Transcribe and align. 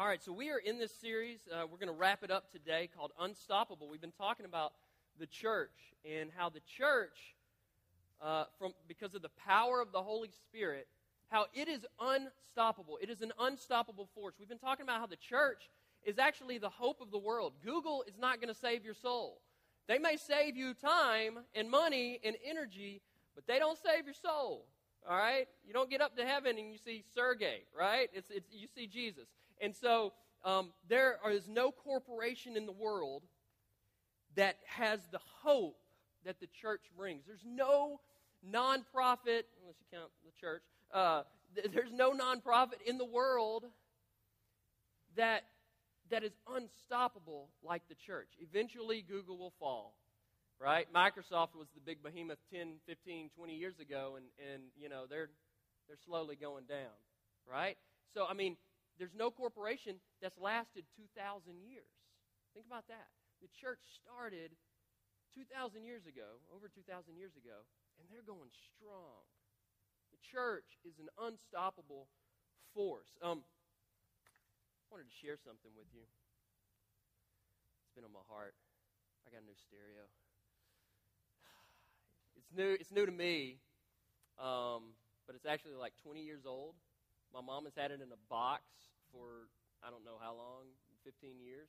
All 0.00 0.06
right, 0.06 0.22
so 0.22 0.32
we 0.32 0.48
are 0.48 0.56
in 0.56 0.78
this 0.78 0.92
series. 0.92 1.40
Uh, 1.52 1.64
we're 1.70 1.76
going 1.76 1.94
to 1.94 2.00
wrap 2.00 2.24
it 2.24 2.30
up 2.30 2.50
today 2.50 2.88
called 2.96 3.12
Unstoppable. 3.20 3.86
We've 3.86 4.00
been 4.00 4.10
talking 4.10 4.46
about 4.46 4.72
the 5.18 5.26
church 5.26 5.92
and 6.10 6.30
how 6.34 6.48
the 6.48 6.60
church, 6.60 7.34
uh, 8.22 8.44
from 8.58 8.72
because 8.88 9.14
of 9.14 9.20
the 9.20 9.28
power 9.46 9.78
of 9.78 9.92
the 9.92 10.00
Holy 10.00 10.30
Spirit, 10.30 10.88
how 11.28 11.48
it 11.52 11.68
is 11.68 11.84
unstoppable. 12.00 12.98
It 13.02 13.10
is 13.10 13.20
an 13.20 13.32
unstoppable 13.38 14.08
force. 14.14 14.36
We've 14.38 14.48
been 14.48 14.56
talking 14.56 14.84
about 14.84 15.00
how 15.00 15.06
the 15.06 15.16
church 15.16 15.68
is 16.02 16.18
actually 16.18 16.56
the 16.56 16.70
hope 16.70 17.02
of 17.02 17.10
the 17.10 17.18
world. 17.18 17.52
Google 17.62 18.02
is 18.08 18.16
not 18.18 18.40
going 18.40 18.48
to 18.48 18.58
save 18.58 18.86
your 18.86 18.94
soul. 18.94 19.42
They 19.86 19.98
may 19.98 20.16
save 20.16 20.56
you 20.56 20.72
time 20.72 21.40
and 21.54 21.68
money 21.68 22.20
and 22.24 22.36
energy, 22.42 23.02
but 23.34 23.46
they 23.46 23.58
don't 23.58 23.76
save 23.76 24.06
your 24.06 24.14
soul. 24.14 24.64
All 25.06 25.18
right? 25.18 25.46
You 25.62 25.74
don't 25.74 25.90
get 25.90 26.00
up 26.00 26.16
to 26.16 26.24
heaven 26.24 26.56
and 26.56 26.72
you 26.72 26.78
see 26.82 27.04
Sergey, 27.14 27.64
right? 27.78 28.08
It's, 28.14 28.30
it's, 28.30 28.48
you 28.50 28.66
see 28.74 28.86
Jesus. 28.86 29.26
And 29.60 29.74
so 29.74 30.12
um, 30.44 30.72
there 30.88 31.18
is 31.30 31.48
no 31.48 31.70
corporation 31.70 32.56
in 32.56 32.66
the 32.66 32.72
world 32.72 33.22
that 34.36 34.56
has 34.66 35.00
the 35.10 35.20
hope 35.42 35.76
that 36.24 36.40
the 36.40 36.46
church 36.46 36.82
brings. 36.96 37.24
There's 37.26 37.44
no 37.46 38.00
nonprofit, 38.46 39.44
unless 39.60 39.76
you 39.78 39.86
count 39.92 40.10
the 40.24 40.32
church, 40.40 40.62
uh, 40.92 41.22
th- 41.54 41.72
there's 41.74 41.92
no 41.92 42.12
nonprofit 42.12 42.80
in 42.86 42.98
the 42.98 43.04
world 43.04 43.64
that, 45.16 45.44
that 46.10 46.22
is 46.22 46.32
unstoppable 46.48 47.48
like 47.62 47.82
the 47.88 47.94
church. 47.94 48.28
Eventually, 48.40 49.04
Google 49.06 49.36
will 49.36 49.52
fall 49.58 49.94
right? 50.60 50.86
Microsoft 50.94 51.56
was 51.56 51.66
the 51.74 51.80
big 51.80 52.02
behemoth 52.02 52.38
10, 52.52 52.74
15, 52.86 53.30
20 53.34 53.54
years 53.54 53.80
ago, 53.80 54.16
and, 54.16 54.26
and 54.52 54.62
you 54.78 54.88
know, 54.88 55.04
they're, 55.08 55.30
they're 55.88 55.96
slowly 56.04 56.36
going 56.36 56.64
down, 56.66 56.92
right? 57.50 57.76
So, 58.14 58.26
I 58.28 58.34
mean, 58.34 58.56
there's 59.00 59.16
no 59.16 59.32
corporation 59.32 59.96
that's 60.20 60.36
lasted 60.36 60.84
2,000 60.92 61.56
years. 61.64 61.88
Think 62.52 62.68
about 62.68 62.84
that. 62.92 63.08
The 63.40 63.48
church 63.56 63.80
started 63.96 64.52
2,000 65.32 65.48
years 65.88 66.04
ago, 66.04 66.44
over 66.52 66.68
2,000 66.68 67.16
years 67.16 67.32
ago, 67.32 67.64
and 67.96 68.04
they're 68.12 68.26
going 68.26 68.52
strong. 68.76 69.24
The 70.12 70.20
church 70.20 70.76
is 70.84 71.00
an 71.00 71.08
unstoppable 71.16 72.12
force. 72.76 73.16
Um, 73.24 73.40
I 73.40 74.84
wanted 74.92 75.08
to 75.08 75.16
share 75.16 75.40
something 75.40 75.72
with 75.72 75.88
you. 75.96 76.04
It's 76.04 77.96
been 77.96 78.04
on 78.04 78.12
my 78.12 78.26
heart. 78.28 78.52
I 79.24 79.32
got 79.32 79.40
a 79.40 79.48
new 79.48 79.56
stereo. 79.56 80.04
It's 82.36 82.52
new. 82.52 82.76
It's 82.76 82.92
new 82.92 83.06
to 83.06 83.12
me, 83.12 83.60
um, 84.36 84.92
but 85.24 85.36
it's 85.36 85.46
actually 85.46 85.80
like 85.80 85.94
20 86.04 86.20
years 86.20 86.44
old. 86.44 86.74
My 87.32 87.40
mom 87.40 87.64
has 87.64 87.74
had 87.76 87.90
it 87.90 88.00
in 88.02 88.10
a 88.12 88.20
box 88.28 88.62
for 89.12 89.48
I 89.82 89.90
don't 89.90 90.04
know 90.04 90.18
how 90.20 90.34
long, 90.34 90.68
15 91.04 91.40
years, 91.40 91.68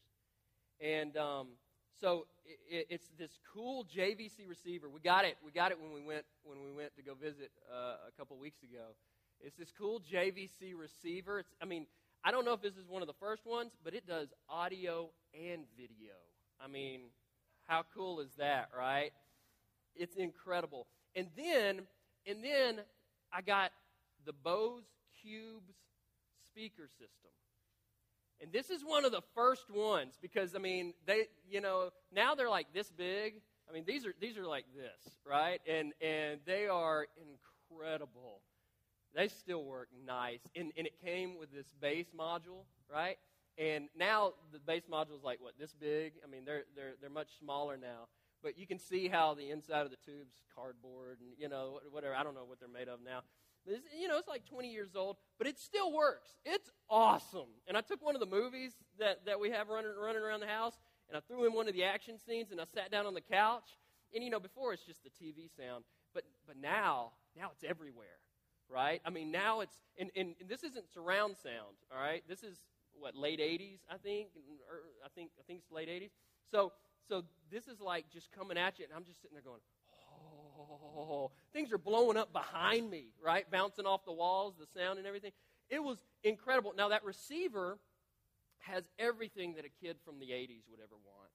and 0.81 1.15
um, 1.15 1.47
so 1.99 2.25
it, 2.45 2.87
it's 2.89 3.07
this 3.17 3.39
cool 3.53 3.85
JVC 3.85 4.47
receiver. 4.47 4.89
We 4.89 4.99
got 4.99 5.23
it. 5.23 5.37
We 5.45 5.51
got 5.51 5.71
it 5.71 5.79
when 5.79 5.93
we 5.93 6.01
went 6.01 6.25
when 6.43 6.61
we 6.61 6.71
went 6.71 6.95
to 6.95 7.03
go 7.03 7.13
visit 7.13 7.51
uh, 7.71 8.07
a 8.07 8.11
couple 8.17 8.37
weeks 8.37 8.63
ago. 8.63 8.95
It's 9.39 9.57
this 9.57 9.71
cool 9.77 10.01
JVC 10.01 10.73
receiver. 10.77 11.39
It's, 11.39 11.53
I 11.61 11.65
mean, 11.65 11.87
I 12.23 12.31
don't 12.31 12.45
know 12.45 12.53
if 12.53 12.61
this 12.61 12.75
is 12.75 12.87
one 12.87 13.01
of 13.01 13.07
the 13.07 13.15
first 13.19 13.45
ones, 13.45 13.71
but 13.83 13.93
it 13.93 14.05
does 14.05 14.29
audio 14.49 15.09
and 15.33 15.63
video. 15.75 16.13
I 16.63 16.67
mean, 16.67 17.01
how 17.65 17.83
cool 17.95 18.19
is 18.19 18.29
that, 18.37 18.69
right? 18.77 19.11
It's 19.95 20.15
incredible. 20.15 20.87
And 21.15 21.27
then, 21.35 21.81
and 22.27 22.43
then 22.43 22.81
I 23.33 23.41
got 23.41 23.71
the 24.25 24.33
Bose 24.33 24.83
Cubes 25.21 25.75
speaker 26.51 26.87
system. 26.87 27.31
And 28.41 28.51
this 28.51 28.69
is 28.69 28.83
one 28.83 29.05
of 29.05 29.11
the 29.11 29.21
first 29.35 29.69
ones 29.69 30.17
because 30.21 30.55
I 30.55 30.59
mean 30.59 30.93
they 31.05 31.27
you 31.49 31.61
know 31.61 31.89
now 32.13 32.35
they're 32.35 32.49
like 32.49 32.73
this 32.73 32.89
big. 32.89 33.35
I 33.69 33.73
mean 33.73 33.83
these 33.85 34.05
are 34.05 34.13
these 34.19 34.37
are 34.37 34.47
like 34.47 34.65
this, 34.75 35.15
right? 35.25 35.61
And 35.67 35.93
and 36.01 36.39
they 36.45 36.67
are 36.67 37.05
incredible. 37.17 38.41
They 39.13 39.27
still 39.27 39.63
work 39.63 39.89
nice. 40.05 40.41
And 40.55 40.71
and 40.77 40.87
it 40.87 40.99
came 41.03 41.37
with 41.37 41.51
this 41.53 41.67
bass 41.79 42.07
module, 42.17 42.65
right? 42.91 43.17
And 43.57 43.89
now 43.95 44.33
the 44.51 44.59
bass 44.59 44.83
module 44.91 45.15
is 45.15 45.23
like 45.23 45.39
what 45.39 45.53
this 45.59 45.73
big. 45.73 46.13
I 46.25 46.29
mean 46.29 46.43
they're 46.43 46.63
they're 46.75 46.93
they're 46.99 47.09
much 47.11 47.29
smaller 47.39 47.77
now 47.77 48.07
but 48.43 48.57
you 48.57 48.65
can 48.65 48.79
see 48.79 49.07
how 49.07 49.35
the 49.35 49.51
inside 49.51 49.85
of 49.85 49.91
the 49.91 49.97
tube's 49.97 50.41
cardboard 50.55 51.19
and 51.21 51.29
you 51.37 51.47
know 51.47 51.79
whatever 51.91 52.15
i 52.15 52.23
don't 52.23 52.33
know 52.33 52.43
what 52.45 52.59
they're 52.59 52.67
made 52.67 52.87
of 52.87 52.99
now 53.05 53.21
this, 53.65 53.79
you 53.99 54.07
know 54.07 54.17
it's 54.17 54.27
like 54.27 54.45
20 54.45 54.71
years 54.71 54.95
old 54.95 55.17
but 55.37 55.47
it 55.47 55.59
still 55.59 55.91
works. 55.91 56.29
It's 56.45 56.69
awesome. 56.89 57.49
And 57.67 57.77
i 57.77 57.81
took 57.81 58.03
one 58.03 58.15
of 58.15 58.21
the 58.21 58.27
movies 58.27 58.73
that, 58.99 59.25
that 59.25 59.39
we 59.39 59.51
have 59.51 59.69
running, 59.69 59.91
running 60.01 60.21
around 60.21 60.39
the 60.41 60.47
house 60.47 60.73
and 61.09 61.17
i 61.17 61.21
threw 61.21 61.45
in 61.45 61.53
one 61.53 61.67
of 61.67 61.73
the 61.73 61.83
action 61.83 62.17
scenes 62.17 62.51
and 62.51 62.59
i 62.59 62.65
sat 62.65 62.91
down 62.91 63.05
on 63.05 63.13
the 63.13 63.21
couch. 63.21 63.77
And 64.13 64.23
you 64.23 64.29
know 64.29 64.39
before 64.39 64.73
it's 64.73 64.85
just 64.85 65.03
the 65.03 65.09
tv 65.09 65.49
sound 65.55 65.83
but 66.13 66.23
but 66.47 66.57
now 66.57 67.11
now 67.37 67.51
it's 67.53 67.63
everywhere 67.63 68.19
right? 68.69 69.01
I 69.05 69.09
mean 69.09 69.31
now 69.31 69.59
it's 69.59 69.75
and, 69.99 70.09
and, 70.15 70.33
and 70.39 70.49
this 70.49 70.63
isn't 70.63 70.85
surround 70.93 71.35
sound 71.37 71.75
all 71.91 72.01
right? 72.01 72.23
This 72.27 72.43
is 72.43 72.57
what 72.93 73.15
late 73.15 73.39
80s 73.39 73.79
i 73.89 73.97
think 73.97 74.27
or 74.69 74.81
i 75.03 75.07
think 75.15 75.31
i 75.39 75.43
think 75.47 75.59
it's 75.63 75.71
late 75.71 75.87
80s 75.87 76.11
so 76.51 76.73
so 77.07 77.23
this 77.51 77.67
is 77.67 77.81
like 77.81 78.05
just 78.11 78.31
coming 78.31 78.57
at 78.57 78.79
you, 78.79 78.85
and 78.85 78.93
I'm 78.93 79.03
just 79.03 79.21
sitting 79.21 79.35
there 79.35 79.43
going, 79.43 79.59
oh, 80.59 81.31
things 81.53 81.71
are 81.71 81.77
blowing 81.77 82.17
up 82.17 82.33
behind 82.33 82.89
me, 82.89 83.05
right? 83.23 83.49
Bouncing 83.49 83.85
off 83.85 84.05
the 84.05 84.11
walls, 84.11 84.55
the 84.59 84.67
sound 84.79 84.97
and 84.97 85.07
everything. 85.07 85.31
It 85.69 85.83
was 85.83 85.97
incredible. 86.23 86.73
Now, 86.75 86.89
that 86.89 87.03
receiver 87.03 87.77
has 88.59 88.83
everything 88.99 89.55
that 89.55 89.65
a 89.65 89.85
kid 89.85 89.97
from 90.05 90.19
the 90.19 90.27
80s 90.27 90.63
would 90.69 90.79
ever 90.79 90.95
want. 91.05 91.31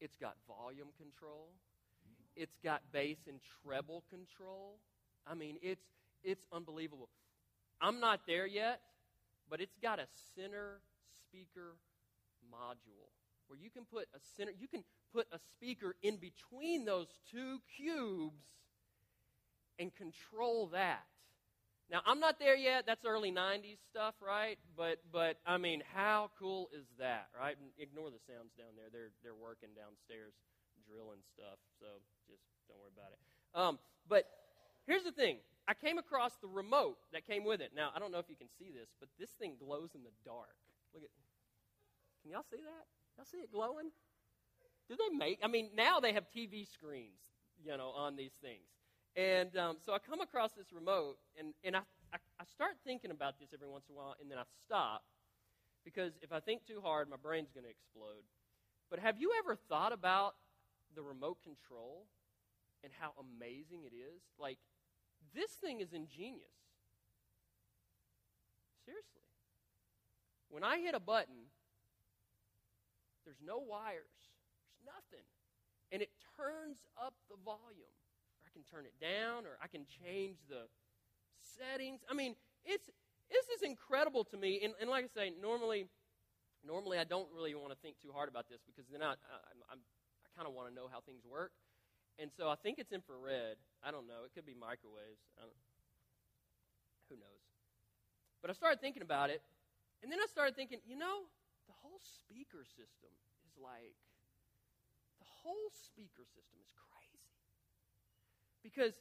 It's 0.00 0.16
got 0.16 0.36
volume 0.46 0.88
control, 0.98 1.48
it's 2.36 2.56
got 2.64 2.82
bass 2.92 3.18
and 3.28 3.38
treble 3.62 4.04
control. 4.10 4.78
I 5.26 5.34
mean, 5.34 5.56
it's, 5.62 5.84
it's 6.24 6.44
unbelievable. 6.52 7.08
I'm 7.80 8.00
not 8.00 8.20
there 8.26 8.46
yet, 8.46 8.80
but 9.48 9.60
it's 9.60 9.76
got 9.80 9.98
a 9.98 10.06
center 10.34 10.80
speaker 11.14 11.76
module 12.52 13.10
where 13.48 13.58
you 13.58 13.70
can 13.70 13.84
put 13.84 14.08
a 14.14 14.18
center, 14.36 14.52
you 14.58 14.68
can 14.68 14.84
put 15.12 15.26
a 15.32 15.38
speaker 15.52 15.94
in 16.02 16.16
between 16.16 16.84
those 16.84 17.08
two 17.30 17.58
cubes 17.76 18.42
and 19.78 19.94
control 19.94 20.68
that. 20.68 21.04
Now, 21.90 22.00
I'm 22.06 22.20
not 22.20 22.38
there 22.38 22.56
yet. 22.56 22.84
That's 22.86 23.04
early 23.04 23.30
90s 23.30 23.76
stuff, 23.90 24.14
right? 24.24 24.58
But, 24.76 25.04
but 25.12 25.36
I 25.44 25.58
mean, 25.58 25.82
how 25.92 26.30
cool 26.38 26.70
is 26.72 26.86
that, 26.98 27.28
right? 27.38 27.56
Ignore 27.78 28.08
the 28.08 28.22
sounds 28.24 28.56
down 28.56 28.72
there. 28.76 28.88
They're, 28.90 29.12
they're 29.22 29.36
working 29.36 29.68
downstairs, 29.76 30.32
drilling 30.88 31.20
stuff, 31.36 31.60
so 31.76 32.00
just 32.24 32.40
don't 32.64 32.80
worry 32.80 32.96
about 32.96 33.12
it. 33.12 33.20
Um, 33.52 33.78
but 34.08 34.24
here's 34.86 35.04
the 35.04 35.12
thing 35.12 35.36
I 35.68 35.74
came 35.74 35.98
across 35.98 36.32
the 36.40 36.48
remote 36.48 36.96
that 37.12 37.26
came 37.26 37.44
with 37.44 37.60
it. 37.60 37.72
Now, 37.76 37.90
I 37.94 37.98
don't 37.98 38.10
know 38.10 38.18
if 38.18 38.30
you 38.32 38.36
can 38.36 38.48
see 38.58 38.72
this, 38.72 38.88
but 38.98 39.08
this 39.18 39.30
thing 39.36 39.60
glows 39.60 39.90
in 39.94 40.02
the 40.02 40.16
dark. 40.24 40.56
Look 40.94 41.04
at 41.04 41.10
Can 42.22 42.32
y'all 42.32 42.48
see 42.50 42.62
that? 42.64 42.86
Y'all 43.16 43.26
see 43.26 43.38
it 43.38 43.52
glowing? 43.52 43.90
Do 44.88 44.96
they 44.96 45.16
make? 45.16 45.38
I 45.42 45.48
mean, 45.48 45.70
now 45.76 46.00
they 46.00 46.12
have 46.12 46.24
TV 46.36 46.68
screens, 46.70 47.20
you 47.62 47.76
know, 47.76 47.90
on 47.90 48.16
these 48.16 48.32
things. 48.42 48.66
And 49.14 49.56
um, 49.56 49.76
so 49.84 49.92
I 49.92 49.98
come 49.98 50.20
across 50.20 50.52
this 50.52 50.72
remote, 50.72 51.18
and, 51.38 51.54
and 51.64 51.76
I, 51.76 51.80
I, 52.12 52.18
I 52.40 52.44
start 52.44 52.72
thinking 52.84 53.10
about 53.10 53.38
this 53.38 53.50
every 53.52 53.68
once 53.68 53.84
in 53.88 53.94
a 53.94 53.98
while, 53.98 54.16
and 54.20 54.30
then 54.30 54.38
I 54.38 54.44
stop 54.64 55.02
because 55.84 56.12
if 56.22 56.32
I 56.32 56.40
think 56.40 56.66
too 56.66 56.80
hard, 56.82 57.08
my 57.10 57.16
brain's 57.16 57.50
going 57.50 57.64
to 57.64 57.70
explode. 57.70 58.24
But 58.90 59.00
have 59.00 59.18
you 59.18 59.32
ever 59.38 59.56
thought 59.56 59.92
about 59.92 60.34
the 60.94 61.02
remote 61.02 61.38
control 61.42 62.06
and 62.84 62.92
how 62.98 63.12
amazing 63.18 63.84
it 63.84 63.94
is? 63.94 64.22
Like, 64.38 64.58
this 65.34 65.50
thing 65.52 65.80
is 65.80 65.92
ingenious. 65.92 66.52
Seriously. 68.84 69.22
When 70.48 70.64
I 70.64 70.78
hit 70.78 70.94
a 70.94 71.00
button, 71.00 71.48
there's 73.24 73.40
no 73.44 73.58
wires, 73.58 74.12
there's 74.66 74.82
nothing. 74.84 75.26
And 75.92 76.00
it 76.00 76.10
turns 76.36 76.82
up 76.96 77.14
the 77.28 77.36
volume. 77.44 77.96
Or 78.40 78.44
I 78.48 78.50
can 78.50 78.64
turn 78.64 78.88
it 78.88 78.96
down, 78.96 79.44
or 79.44 79.60
I 79.60 79.68
can 79.68 79.84
change 79.84 80.40
the 80.48 80.66
settings. 81.36 82.00
I 82.08 82.14
mean, 82.14 82.34
it's 82.64 82.88
this 83.32 83.48
is 83.56 83.62
incredible 83.62 84.24
to 84.28 84.36
me. 84.36 84.60
And, 84.62 84.74
and 84.80 84.90
like 84.90 85.08
I 85.08 85.12
say, 85.12 85.32
normally, 85.40 85.88
normally 86.64 86.98
I 86.98 87.04
don't 87.04 87.28
really 87.32 87.54
want 87.54 87.72
to 87.72 87.78
think 87.80 87.96
too 88.00 88.12
hard 88.12 88.28
about 88.28 88.48
this 88.48 88.60
because 88.66 88.84
then 88.92 89.00
I, 89.00 89.16
I, 89.16 89.72
I, 89.72 89.74
I 89.76 90.28
kind 90.36 90.46
of 90.46 90.52
want 90.52 90.68
to 90.68 90.74
know 90.74 90.88
how 90.92 91.00
things 91.00 91.24
work. 91.24 91.52
And 92.20 92.30
so 92.36 92.48
I 92.48 92.56
think 92.60 92.78
it's 92.78 92.92
infrared. 92.92 93.56
I 93.80 93.90
don't 93.90 94.06
know. 94.06 94.28
It 94.28 94.36
could 94.36 94.44
be 94.44 94.52
microwaves. 94.52 95.24
who 97.08 97.16
knows? 97.16 97.42
But 98.42 98.50
I 98.50 98.54
started 98.54 98.80
thinking 98.80 99.02
about 99.02 99.30
it, 99.30 99.40
and 100.02 100.10
then 100.10 100.18
I 100.18 100.26
started 100.26 100.56
thinking, 100.56 100.78
you 100.84 100.98
know, 100.98 101.30
speaker 102.02 102.64
system 102.64 103.10
is 103.46 103.54
like, 103.62 103.96
the 105.20 105.26
whole 105.42 105.70
speaker 105.86 106.24
system 106.26 106.58
is 106.62 106.72
crazy. 106.74 107.22
Because 108.62 108.94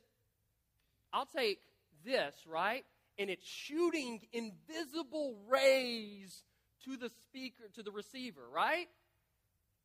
I'll 1.14 1.26
take 1.26 1.60
this, 2.06 2.36
right? 2.48 2.86
And 3.18 3.30
it's 3.30 3.46
shooting 3.46 4.22
invisible 4.32 5.36
rays 5.48 6.44
to 6.86 6.98
the 6.98 7.10
speaker, 7.10 7.64
to 7.76 7.84
the 7.84 7.92
receiver, 7.92 8.42
right? 8.54 8.88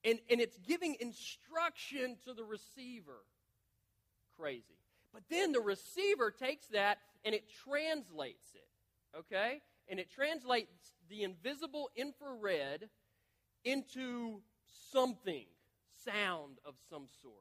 And, 0.04 0.18
and 0.30 0.40
it's 0.40 0.56
giving 0.58 0.96
instruction 1.00 2.16
to 2.24 2.32
the 2.32 2.44
receiver. 2.44 3.24
Crazy. 4.38 4.78
But 5.12 5.24
then 5.30 5.52
the 5.52 5.60
receiver 5.60 6.30
takes 6.30 6.66
that 6.68 6.98
and 7.24 7.34
it 7.34 7.44
translates 7.64 8.54
it, 8.54 9.18
okay? 9.18 9.60
And 9.88 9.98
it 9.98 10.10
translates 10.10 10.70
the 11.08 11.22
invisible 11.22 11.90
infrared 11.96 12.88
into 13.66 14.40
something, 14.92 15.44
sound 16.04 16.58
of 16.64 16.74
some 16.88 17.06
sort. 17.20 17.34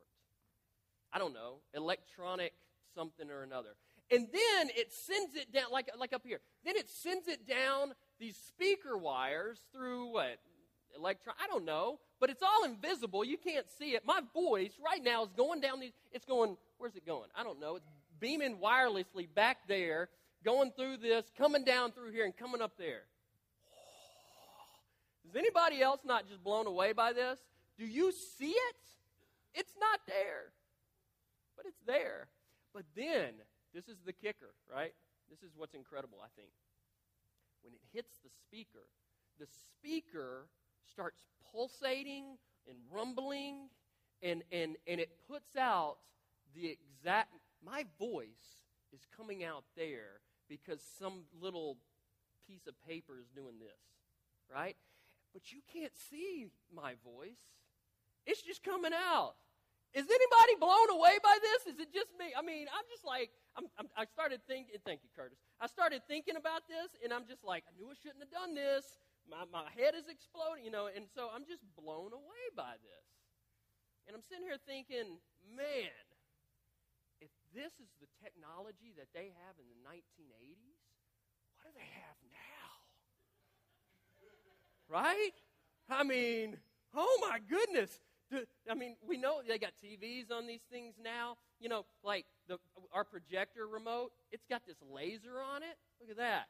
I 1.13 1.19
don't 1.19 1.33
know, 1.33 1.59
electronic 1.73 2.53
something 2.93 3.29
or 3.29 3.43
another. 3.43 3.69
And 4.11 4.27
then 4.31 4.69
it 4.75 4.91
sends 4.91 5.35
it 5.35 5.51
down, 5.53 5.71
like, 5.71 5.89
like 5.97 6.13
up 6.13 6.23
here. 6.25 6.39
Then 6.63 6.75
it 6.75 6.89
sends 6.89 7.27
it 7.27 7.47
down 7.47 7.93
these 8.19 8.35
speaker 8.35 8.97
wires 8.97 9.59
through 9.71 10.11
what? 10.11 10.39
Electron, 10.97 11.35
I 11.43 11.47
don't 11.47 11.65
know, 11.65 11.99
but 12.19 12.29
it's 12.29 12.43
all 12.43 12.63
invisible. 12.65 13.23
You 13.23 13.37
can't 13.37 13.65
see 13.77 13.91
it. 13.91 14.03
My 14.05 14.21
voice 14.33 14.71
right 14.83 15.03
now 15.03 15.23
is 15.23 15.31
going 15.35 15.59
down 15.59 15.79
these, 15.79 15.91
it's 16.11 16.25
going, 16.25 16.57
where's 16.77 16.95
it 16.95 17.05
going? 17.05 17.29
I 17.37 17.43
don't 17.43 17.59
know. 17.59 17.75
It's 17.75 17.87
beaming 18.19 18.57
wirelessly 18.57 19.27
back 19.33 19.67
there, 19.67 20.09
going 20.43 20.71
through 20.71 20.97
this, 20.97 21.25
coming 21.37 21.65
down 21.65 21.91
through 21.91 22.11
here, 22.11 22.25
and 22.25 22.35
coming 22.35 22.61
up 22.61 22.73
there. 22.77 23.01
Is 25.35 25.39
anybody 25.39 25.81
else 25.81 25.99
not 26.05 26.29
just 26.29 26.41
blown 26.41 26.65
away 26.65 26.93
by 26.93 27.11
this? 27.11 27.39
Do 27.77 27.85
you 27.85 28.13
see 28.13 28.51
it? 28.51 28.75
It's 29.53 29.73
not 29.77 29.99
there, 30.07 30.53
but 31.57 31.65
it's 31.65 31.81
there. 31.85 32.27
But 32.73 32.83
then, 32.95 33.33
this 33.73 33.89
is 33.89 33.97
the 34.05 34.13
kicker, 34.13 34.53
right? 34.73 34.93
This 35.29 35.39
is 35.39 35.51
what's 35.57 35.73
incredible, 35.73 36.19
I 36.23 36.27
think. 36.37 36.51
When 37.63 37.73
it 37.73 37.81
hits 37.91 38.13
the 38.23 38.29
speaker, 38.29 38.87
the 39.37 39.47
speaker 39.47 40.47
starts 40.89 41.25
pulsating 41.51 42.37
and 42.69 42.77
rumbling, 42.89 43.67
and, 44.23 44.41
and, 44.53 44.77
and 44.87 45.01
it 45.01 45.09
puts 45.27 45.57
out 45.57 45.97
the 46.55 46.77
exact. 46.77 47.33
My 47.61 47.83
voice 47.99 48.61
is 48.93 49.01
coming 49.17 49.43
out 49.43 49.65
there 49.75 50.21
because 50.47 50.79
some 50.97 51.23
little 51.41 51.75
piece 52.47 52.67
of 52.67 52.73
paper 52.87 53.19
is 53.19 53.27
doing 53.35 53.59
this, 53.59 53.81
right? 54.53 54.77
But 55.35 55.51
you 55.51 55.59
can't 55.67 55.91
see 55.91 56.47
my 56.71 56.95
voice. 57.03 57.43
It's 58.23 58.39
just 58.39 58.63
coming 58.63 58.95
out. 58.95 59.35
Is 59.91 60.07
anybody 60.07 60.55
blown 60.63 60.95
away 60.95 61.19
by 61.19 61.35
this? 61.43 61.75
Is 61.75 61.79
it 61.83 61.91
just 61.91 62.15
me? 62.15 62.31
I 62.31 62.39
mean, 62.39 62.71
I'm 62.71 62.87
just 62.87 63.03
like, 63.03 63.35
I'm, 63.59 63.67
I'm, 63.75 63.91
i 63.99 64.07
started 64.07 64.39
thinking, 64.47 64.79
thank 64.87 65.03
you, 65.03 65.11
Curtis. 65.11 65.39
I 65.59 65.67
started 65.67 66.07
thinking 66.07 66.39
about 66.39 66.71
this, 66.71 66.95
and 67.03 67.11
I'm 67.11 67.27
just 67.27 67.43
like, 67.43 67.67
I 67.67 67.75
knew 67.75 67.91
I 67.91 67.99
shouldn't 67.99 68.23
have 68.23 68.31
done 68.31 68.55
this. 68.55 68.95
My, 69.27 69.43
my 69.51 69.67
head 69.75 69.91
is 69.91 70.07
exploding, 70.07 70.63
you 70.63 70.71
know, 70.71 70.87
and 70.87 71.03
so 71.11 71.27
I'm 71.27 71.43
just 71.43 71.67
blown 71.75 72.15
away 72.15 72.45
by 72.55 72.79
this. 72.79 73.07
And 74.07 74.15
I'm 74.15 74.23
sitting 74.23 74.47
here 74.47 74.59
thinking, 74.63 75.19
man, 75.51 76.03
if 77.19 77.31
this 77.51 77.75
is 77.83 77.91
the 77.99 78.07
technology 78.23 78.95
that 78.95 79.11
they 79.11 79.35
have 79.43 79.55
in 79.59 79.67
the 79.67 79.79
1980s, 79.83 80.79
what 81.59 81.67
do 81.67 81.71
they 81.75 81.91
have 82.03 82.19
now? 82.31 82.84
Right? 84.89 85.31
I 85.89 86.03
mean, 86.03 86.57
oh 86.95 87.17
my 87.21 87.39
goodness. 87.49 87.99
I 88.69 88.73
mean, 88.73 88.95
we 89.07 89.17
know 89.17 89.41
they 89.47 89.59
got 89.59 89.73
TVs 89.83 90.31
on 90.31 90.47
these 90.47 90.63
things 90.71 90.95
now. 91.03 91.37
You 91.59 91.69
know, 91.69 91.85
like 92.03 92.25
the, 92.47 92.57
our 92.91 93.03
projector 93.03 93.67
remote, 93.67 94.11
it's 94.31 94.45
got 94.49 94.65
this 94.65 94.77
laser 94.91 95.41
on 95.41 95.63
it. 95.63 95.77
Look 96.01 96.09
at 96.09 96.17
that. 96.17 96.47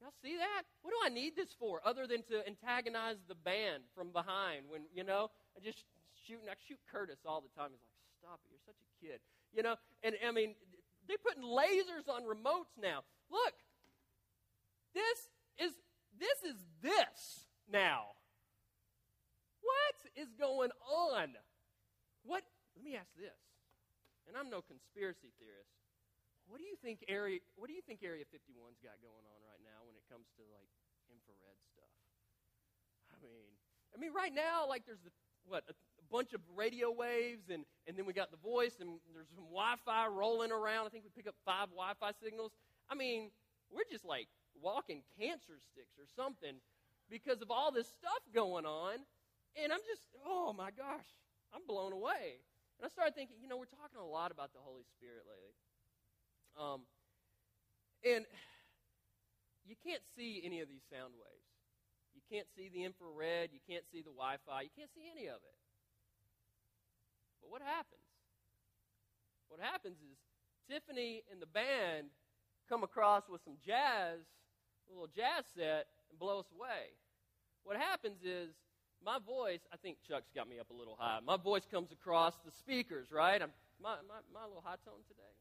Y'all 0.00 0.14
see 0.22 0.36
that? 0.36 0.62
What 0.82 0.92
do 0.92 0.96
I 1.04 1.08
need 1.08 1.34
this 1.34 1.50
for 1.58 1.80
other 1.84 2.06
than 2.06 2.22
to 2.30 2.46
antagonize 2.46 3.16
the 3.26 3.34
band 3.34 3.82
from 3.96 4.12
behind 4.12 4.70
when, 4.70 4.82
you 4.94 5.02
know, 5.02 5.30
I 5.56 5.60
just 5.60 5.84
shoot, 6.26 6.38
I 6.46 6.54
shoot 6.68 6.78
Curtis 6.90 7.18
all 7.26 7.42
the 7.42 7.50
time. 7.60 7.70
He's 7.74 7.82
like, 7.82 7.98
stop 8.22 8.40
it, 8.46 8.54
you're 8.54 8.62
such 8.64 8.78
a 8.78 8.88
kid. 9.02 9.18
You 9.52 9.64
know, 9.64 9.74
and 10.04 10.14
I 10.26 10.30
mean, 10.30 10.54
they're 11.08 11.18
putting 11.18 11.42
lasers 11.42 12.06
on 12.06 12.22
remotes 12.22 12.78
now. 12.80 13.02
Look, 13.30 13.54
this 14.94 15.30
is, 15.58 15.72
this 16.14 16.46
is 16.46 16.56
this 16.80 17.47
now? 17.70 18.16
What 19.60 19.96
is 20.16 20.32
going 20.34 20.70
on? 20.88 21.36
What? 22.24 22.42
Let 22.76 22.84
me 22.84 22.96
ask 22.96 23.12
this. 23.16 23.36
And 24.28 24.36
I'm 24.36 24.52
no 24.52 24.60
conspiracy 24.60 25.32
theorist. 25.40 25.72
What 26.48 26.60
do 26.60 26.64
you 26.64 26.76
think 26.80 27.04
area 27.08 27.40
what 27.60 27.68
do 27.68 27.76
you 27.76 27.84
think 27.84 28.00
area 28.00 28.24
51's 28.24 28.80
got 28.80 28.96
going 29.04 29.24
on 29.24 29.40
right 29.44 29.60
now 29.60 29.84
when 29.84 29.96
it 29.96 30.04
comes 30.08 30.28
to 30.40 30.42
like 30.48 30.68
infrared 31.12 31.60
stuff? 31.68 31.92
I 33.12 33.20
mean, 33.20 33.52
I 33.92 33.96
mean 34.00 34.12
right 34.16 34.32
now 34.32 34.64
like 34.64 34.88
there's 34.88 35.04
the 35.04 35.12
what 35.44 35.64
a, 35.68 35.76
a 35.76 36.04
bunch 36.08 36.32
of 36.32 36.40
radio 36.56 36.88
waves 36.88 37.52
and 37.52 37.68
and 37.84 37.96
then 37.96 38.08
we 38.08 38.16
got 38.16 38.32
the 38.32 38.40
voice 38.40 38.80
and 38.80 39.00
there's 39.12 39.28
some 39.32 39.48
Wi-Fi 39.52 40.08
rolling 40.08 40.52
around. 40.52 40.88
I 40.88 40.90
think 40.92 41.04
we 41.04 41.12
pick 41.12 41.28
up 41.28 41.36
five 41.44 41.68
Wi-Fi 41.68 42.16
signals. 42.16 42.52
I 42.88 42.96
mean, 42.96 43.28
we're 43.68 43.88
just 43.92 44.08
like 44.08 44.28
walking 44.56 45.04
cancer 45.20 45.60
sticks 45.60 46.00
or 46.00 46.08
something 46.16 46.60
because 47.10 47.42
of 47.42 47.50
all 47.50 47.72
this 47.72 47.88
stuff 47.88 48.22
going 48.34 48.66
on. 48.66 49.00
And 49.56 49.72
I'm 49.72 49.82
just, 49.88 50.02
oh 50.24 50.52
my 50.52 50.70
gosh, 50.70 51.08
I'm 51.52 51.66
blown 51.66 51.92
away. 51.92 52.44
And 52.78 52.86
I 52.86 52.88
started 52.88 53.14
thinking, 53.14 53.36
you 53.42 53.48
know, 53.48 53.56
we're 53.56 53.70
talking 53.70 53.98
a 53.98 54.06
lot 54.06 54.30
about 54.30 54.52
the 54.52 54.62
Holy 54.62 54.84
Spirit 54.94 55.26
lately. 55.26 55.56
Um, 56.54 56.86
and 58.06 58.22
you 59.66 59.74
can't 59.82 60.02
see 60.14 60.42
any 60.44 60.60
of 60.60 60.68
these 60.68 60.86
sound 60.86 61.12
waves. 61.18 61.50
You 62.14 62.22
can't 62.30 62.46
see 62.54 62.70
the 62.70 62.84
infrared. 62.84 63.50
You 63.52 63.60
can't 63.66 63.84
see 63.90 64.02
the 64.02 64.14
Wi 64.14 64.38
Fi. 64.46 64.62
You 64.62 64.74
can't 64.76 64.90
see 64.94 65.10
any 65.10 65.26
of 65.26 65.42
it. 65.42 65.58
But 67.42 67.50
what 67.50 67.62
happens? 67.62 68.06
What 69.48 69.60
happens 69.60 69.98
is 69.98 70.18
Tiffany 70.68 71.24
and 71.32 71.40
the 71.40 71.48
band 71.50 72.12
come 72.68 72.84
across 72.84 73.28
with 73.28 73.40
some 73.44 73.56
jazz, 73.64 74.20
a 74.88 74.92
little 74.92 75.08
jazz 75.14 75.44
set, 75.54 75.86
and 76.10 76.18
blow 76.18 76.40
us 76.40 76.46
away. 76.56 76.96
What 77.64 77.76
happens 77.76 78.22
is 78.24 78.50
my 79.04 79.18
voice, 79.24 79.60
I 79.72 79.76
think 79.76 79.98
Chuck's 80.06 80.30
got 80.34 80.48
me 80.48 80.58
up 80.58 80.70
a 80.70 80.74
little 80.74 80.96
high. 80.98 81.18
My 81.24 81.36
voice 81.36 81.66
comes 81.70 81.92
across 81.92 82.34
the 82.44 82.50
speakers, 82.50 83.12
right? 83.12 83.40
I'm, 83.40 83.50
my, 83.82 83.94
my, 84.08 84.20
my 84.32 84.46
little 84.46 84.62
high 84.64 84.80
tone 84.84 85.00
today. 85.06 85.34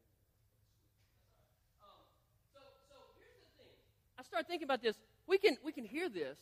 Um, 1.81 2.05
so, 2.53 2.59
so 2.89 2.95
here's 3.17 3.41
the 3.41 3.63
thing. 3.63 3.73
I 4.19 4.23
start 4.23 4.47
thinking 4.47 4.65
about 4.65 4.81
this. 4.81 4.97
We 5.27 5.37
can, 5.37 5.57
we 5.63 5.71
can 5.71 5.85
hear 5.85 6.09
this, 6.09 6.37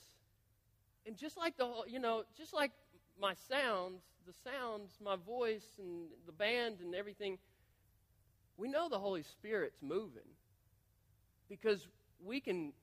and 1.05 1.17
just 1.17 1.37
like 1.37 1.57
the 1.57 1.65
whole, 1.65 1.85
you 1.87 1.99
know, 1.99 2.23
just 2.37 2.53
like 2.53 2.71
my 3.19 3.33
sounds, 3.47 4.01
the 4.27 4.33
sounds, 4.43 4.97
my 5.03 5.15
voice, 5.15 5.65
and 5.77 6.07
the 6.25 6.31
band 6.31 6.77
and 6.81 6.93
everything, 6.95 7.37
we 8.57 8.67
know 8.67 8.89
the 8.89 8.99
Holy 8.99 9.23
Spirit's 9.23 9.81
moving 9.81 10.29
because 11.47 11.87
we 12.23 12.39
can 12.39 12.73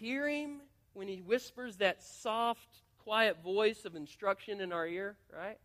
hear 0.00 0.28
Him 0.28 0.60
when 0.94 1.06
He 1.06 1.18
whispers 1.18 1.76
that 1.76 2.02
soft, 2.02 2.68
quiet 3.04 3.42
voice 3.42 3.84
of 3.84 3.94
instruction 3.94 4.60
in 4.60 4.72
our 4.72 4.86
ear, 4.86 5.16
right? 5.36 5.58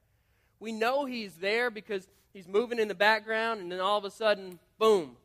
We 0.59 0.71
know 0.71 1.05
He's 1.05 1.33
there 1.35 1.71
because 1.71 2.07
He's 2.33 2.47
moving 2.47 2.79
in 2.79 2.87
the 2.87 2.95
background, 2.95 3.61
and 3.61 3.71
then 3.71 3.79
all 3.79 3.97
of 3.97 4.05
a 4.05 4.11
sudden, 4.11 4.59
boom, 4.77 5.15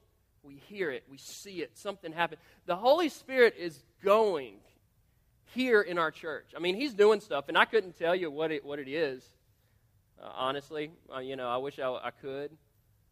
we 0.42 0.54
hear 0.68 0.90
it, 0.90 1.04
we 1.10 1.18
see 1.18 1.60
it, 1.60 1.76
something 1.76 2.12
happened. 2.12 2.40
The 2.66 2.76
Holy 2.76 3.08
Spirit 3.08 3.56
is 3.58 3.78
going 4.02 4.54
here 5.54 5.80
in 5.82 5.98
our 5.98 6.10
church. 6.10 6.52
I 6.56 6.60
mean, 6.60 6.76
He's 6.76 6.94
doing 6.94 7.20
stuff, 7.20 7.46
and 7.48 7.58
I 7.58 7.64
couldn't 7.64 7.98
tell 7.98 8.14
you 8.14 8.30
what 8.30 8.52
it, 8.52 8.64
what 8.64 8.78
it 8.78 8.88
is, 8.88 9.24
uh, 10.22 10.28
honestly. 10.34 10.92
Uh, 11.12 11.18
you 11.18 11.36
know, 11.36 11.48
I 11.48 11.56
wish 11.56 11.78
I, 11.78 11.88
I 11.88 12.10
could. 12.22 12.52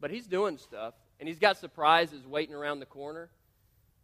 But 0.00 0.11
He's 0.11 0.26
doing 0.26 0.59
stuff, 0.59 0.95
and 1.19 1.28
He's 1.28 1.38
got 1.38 1.59
surprises 1.59 2.26
waiting 2.26 2.55
around 2.55 2.78
the 2.78 2.87
corner. 2.87 3.31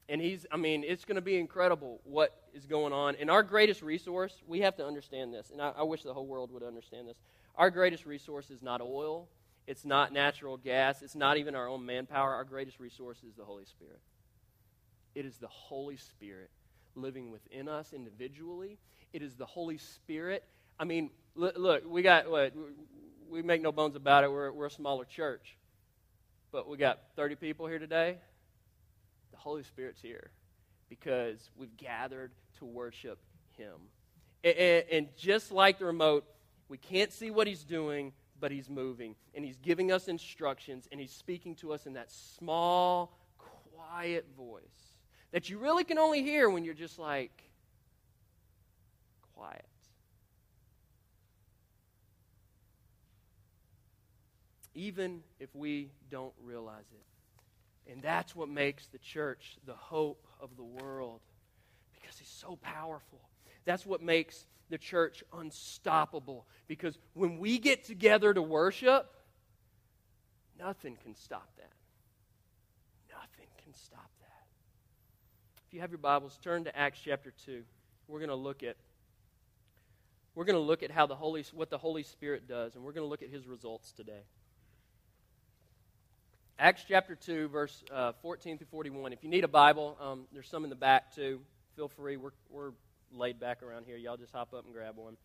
And 0.08 0.20
he's, 0.20 0.44
I 0.52 0.56
mean, 0.56 0.84
it's 0.84 1.04
going 1.04 1.16
to 1.16 1.22
be 1.22 1.38
incredible 1.38 2.00
what 2.04 2.34
is 2.52 2.66
going 2.66 2.92
on. 2.92 3.16
And 3.18 3.30
our 3.30 3.42
greatest 3.42 3.82
resource, 3.82 4.42
we 4.46 4.60
have 4.60 4.76
to 4.76 4.86
understand 4.86 5.32
this, 5.32 5.50
and 5.50 5.62
I, 5.62 5.72
I, 5.78 5.82
wish 5.82 6.02
the 6.02 6.12
whole 6.12 6.26
world 6.26 6.50
would 6.52 6.62
understand 6.62 7.08
this. 7.08 7.16
Our 7.56 7.70
greatest 7.70 8.04
resource 8.04 8.50
is 8.50 8.62
not 8.62 8.82
oil, 8.82 9.28
it's 9.66 9.84
not 9.84 10.12
natural 10.12 10.58
gas, 10.58 11.00
it's 11.00 11.14
not 11.14 11.38
even 11.38 11.54
our 11.54 11.68
own 11.68 11.86
manpower. 11.86 12.34
Our 12.34 12.44
greatest 12.44 12.80
resource 12.80 13.18
is 13.26 13.34
the 13.34 13.44
Holy 13.44 13.64
Spirit. 13.64 14.00
It 15.14 15.24
is 15.24 15.38
the 15.38 15.48
Holy 15.48 15.96
Spirit 15.96 16.50
living 16.96 17.30
within 17.30 17.68
us 17.68 17.92
individually. 17.94 18.78
It 19.12 19.22
is 19.22 19.36
the 19.36 19.46
Holy 19.46 19.78
Spirit. 19.78 20.44
I 20.78 20.84
mean, 20.84 21.10
look, 21.34 21.56
look 21.56 21.82
we 21.86 22.02
got 22.02 22.30
what? 22.30 22.52
We 23.30 23.42
make 23.42 23.62
no 23.62 23.72
bones 23.72 23.96
about 23.96 24.22
it. 24.22 24.30
We're, 24.30 24.52
we're 24.52 24.66
a 24.66 24.70
smaller 24.70 25.06
church. 25.06 25.56
But 26.52 26.68
we 26.68 26.76
got 26.76 27.00
30 27.16 27.36
people 27.36 27.66
here 27.66 27.78
today 27.78 28.18
Holy 29.44 29.62
Spirit's 29.62 30.00
here 30.00 30.30
because 30.88 31.50
we've 31.54 31.76
gathered 31.76 32.32
to 32.58 32.64
worship 32.64 33.18
Him. 33.58 33.74
And, 34.42 34.56
and, 34.56 34.84
and, 34.90 35.16
just 35.16 35.52
like 35.52 35.78
the 35.78 35.84
remote, 35.84 36.24
we 36.68 36.78
can't 36.78 37.12
see 37.12 37.30
what 37.30 37.46
He's 37.46 37.62
doing, 37.62 38.12
but 38.40 38.50
He's 38.50 38.70
moving. 38.70 39.16
And 39.34 39.44
He's 39.44 39.58
giving 39.58 39.92
us 39.92 40.08
instructions, 40.08 40.88
and 40.90 40.98
He's 40.98 41.12
speaking 41.12 41.56
to 41.56 41.74
us 41.74 41.84
in 41.84 41.92
that 41.92 42.10
small, 42.10 43.18
quiet 43.76 44.26
voice 44.34 44.62
that 45.32 45.50
you 45.50 45.58
really 45.58 45.84
can 45.84 45.98
only 45.98 46.22
hear 46.22 46.48
when 46.48 46.64
you're 46.64 46.72
just 46.72 46.98
like 46.98 47.42
quiet. 49.34 49.66
Even 54.74 55.20
if 55.38 55.54
we 55.54 55.90
don't 56.10 56.32
realize 56.42 56.86
it. 56.92 57.13
And 57.90 58.02
that's 58.02 58.34
what 58.34 58.48
makes 58.48 58.86
the 58.86 58.98
church 58.98 59.56
the 59.66 59.74
hope 59.74 60.26
of 60.40 60.56
the 60.56 60.64
world 60.64 61.20
because 61.92 62.18
he's 62.18 62.28
so 62.28 62.56
powerful. 62.62 63.20
That's 63.64 63.84
what 63.84 64.02
makes 64.02 64.46
the 64.70 64.78
church 64.78 65.22
unstoppable 65.32 66.46
because 66.66 66.98
when 67.12 67.38
we 67.38 67.58
get 67.58 67.84
together 67.84 68.32
to 68.32 68.42
worship, 68.42 69.10
nothing 70.58 70.96
can 71.02 71.14
stop 71.14 71.48
that. 71.56 71.72
Nothing 73.10 73.46
can 73.62 73.74
stop 73.74 74.10
that. 74.20 74.46
If 75.66 75.74
you 75.74 75.80
have 75.80 75.90
your 75.90 75.98
Bibles, 75.98 76.38
turn 76.42 76.64
to 76.64 76.76
Acts 76.76 77.00
chapter 77.04 77.32
2. 77.44 77.62
We're 78.08 78.18
going 78.18 78.30
to 78.30 78.34
look 78.34 78.62
at 78.62 78.76
we're 80.34 80.44
going 80.44 80.56
to 80.56 80.60
look 80.60 80.82
at 80.82 80.90
how 80.90 81.06
the 81.06 81.14
Holy 81.14 81.44
what 81.52 81.70
the 81.70 81.78
Holy 81.78 82.02
Spirit 82.02 82.48
does 82.48 82.74
and 82.74 82.84
we're 82.84 82.92
going 82.92 83.04
to 83.04 83.08
look 83.08 83.22
at 83.22 83.30
his 83.30 83.46
results 83.46 83.92
today. 83.92 84.24
Acts 86.58 86.84
chapter 86.86 87.16
2, 87.16 87.48
verse 87.48 87.82
uh, 87.92 88.12
14 88.22 88.58
through 88.58 88.68
41. 88.70 89.12
If 89.12 89.24
you 89.24 89.28
need 89.28 89.42
a 89.42 89.48
Bible, 89.48 89.96
um, 90.00 90.26
there's 90.32 90.48
some 90.48 90.62
in 90.62 90.70
the 90.70 90.76
back 90.76 91.12
too. 91.12 91.40
Feel 91.74 91.88
free. 91.88 92.16
We're, 92.16 92.30
we're 92.48 92.70
laid 93.12 93.40
back 93.40 93.62
around 93.64 93.86
here. 93.86 93.96
Y'all 93.96 94.16
just 94.16 94.32
hop 94.32 94.54
up 94.54 94.64
and 94.64 94.72
grab 94.72 94.96
one. 94.96 95.16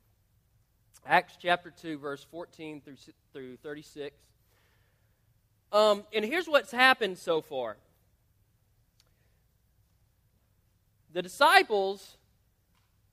Acts 1.05 1.37
chapter 1.39 1.71
2, 1.71 1.99
verse 1.99 2.25
14 2.31 2.81
through, 2.81 2.95
through 3.31 3.57
36. 3.57 4.15
Um, 5.71 6.03
and 6.11 6.25
here's 6.25 6.47
what's 6.47 6.71
happened 6.71 7.17
so 7.17 7.41
far 7.41 7.77
the 11.13 11.21
disciples 11.21 12.17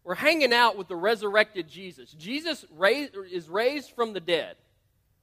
were 0.04 0.14
hanging 0.14 0.52
out 0.52 0.78
with 0.78 0.88
the 0.88 0.96
resurrected 0.96 1.68
Jesus. 1.68 2.12
Jesus 2.12 2.64
raised, 2.74 3.14
is 3.30 3.48
raised 3.48 3.90
from 3.90 4.14
the 4.14 4.20
dead, 4.20 4.56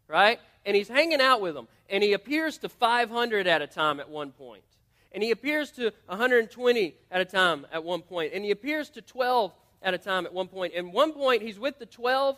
right? 0.07 0.39
And 0.65 0.75
he's 0.75 0.87
hanging 0.87 1.21
out 1.21 1.41
with 1.41 1.55
them 1.55 1.67
and 1.89 2.03
he 2.03 2.13
appears 2.13 2.57
to 2.59 2.69
500 2.69 3.47
at 3.47 3.61
a 3.61 3.67
time 3.67 3.99
at 3.99 4.09
one 4.09 4.31
point. 4.31 4.63
And 5.11 5.21
he 5.21 5.29
appears 5.29 5.71
to 5.73 5.91
120 6.07 6.95
at 7.11 7.21
a 7.21 7.25
time 7.25 7.67
at 7.71 7.83
one 7.83 8.01
point. 8.01 8.33
And 8.33 8.43
he 8.43 8.51
appears 8.51 8.89
to 8.91 9.01
12 9.01 9.53
at 9.83 9.93
a 9.93 9.97
time 9.99 10.25
at 10.25 10.33
one 10.33 10.47
point. 10.47 10.73
And 10.75 10.91
one 10.91 11.11
point, 11.13 11.43
he's 11.43 11.59
with 11.59 11.77
the 11.77 11.85
12, 11.85 12.35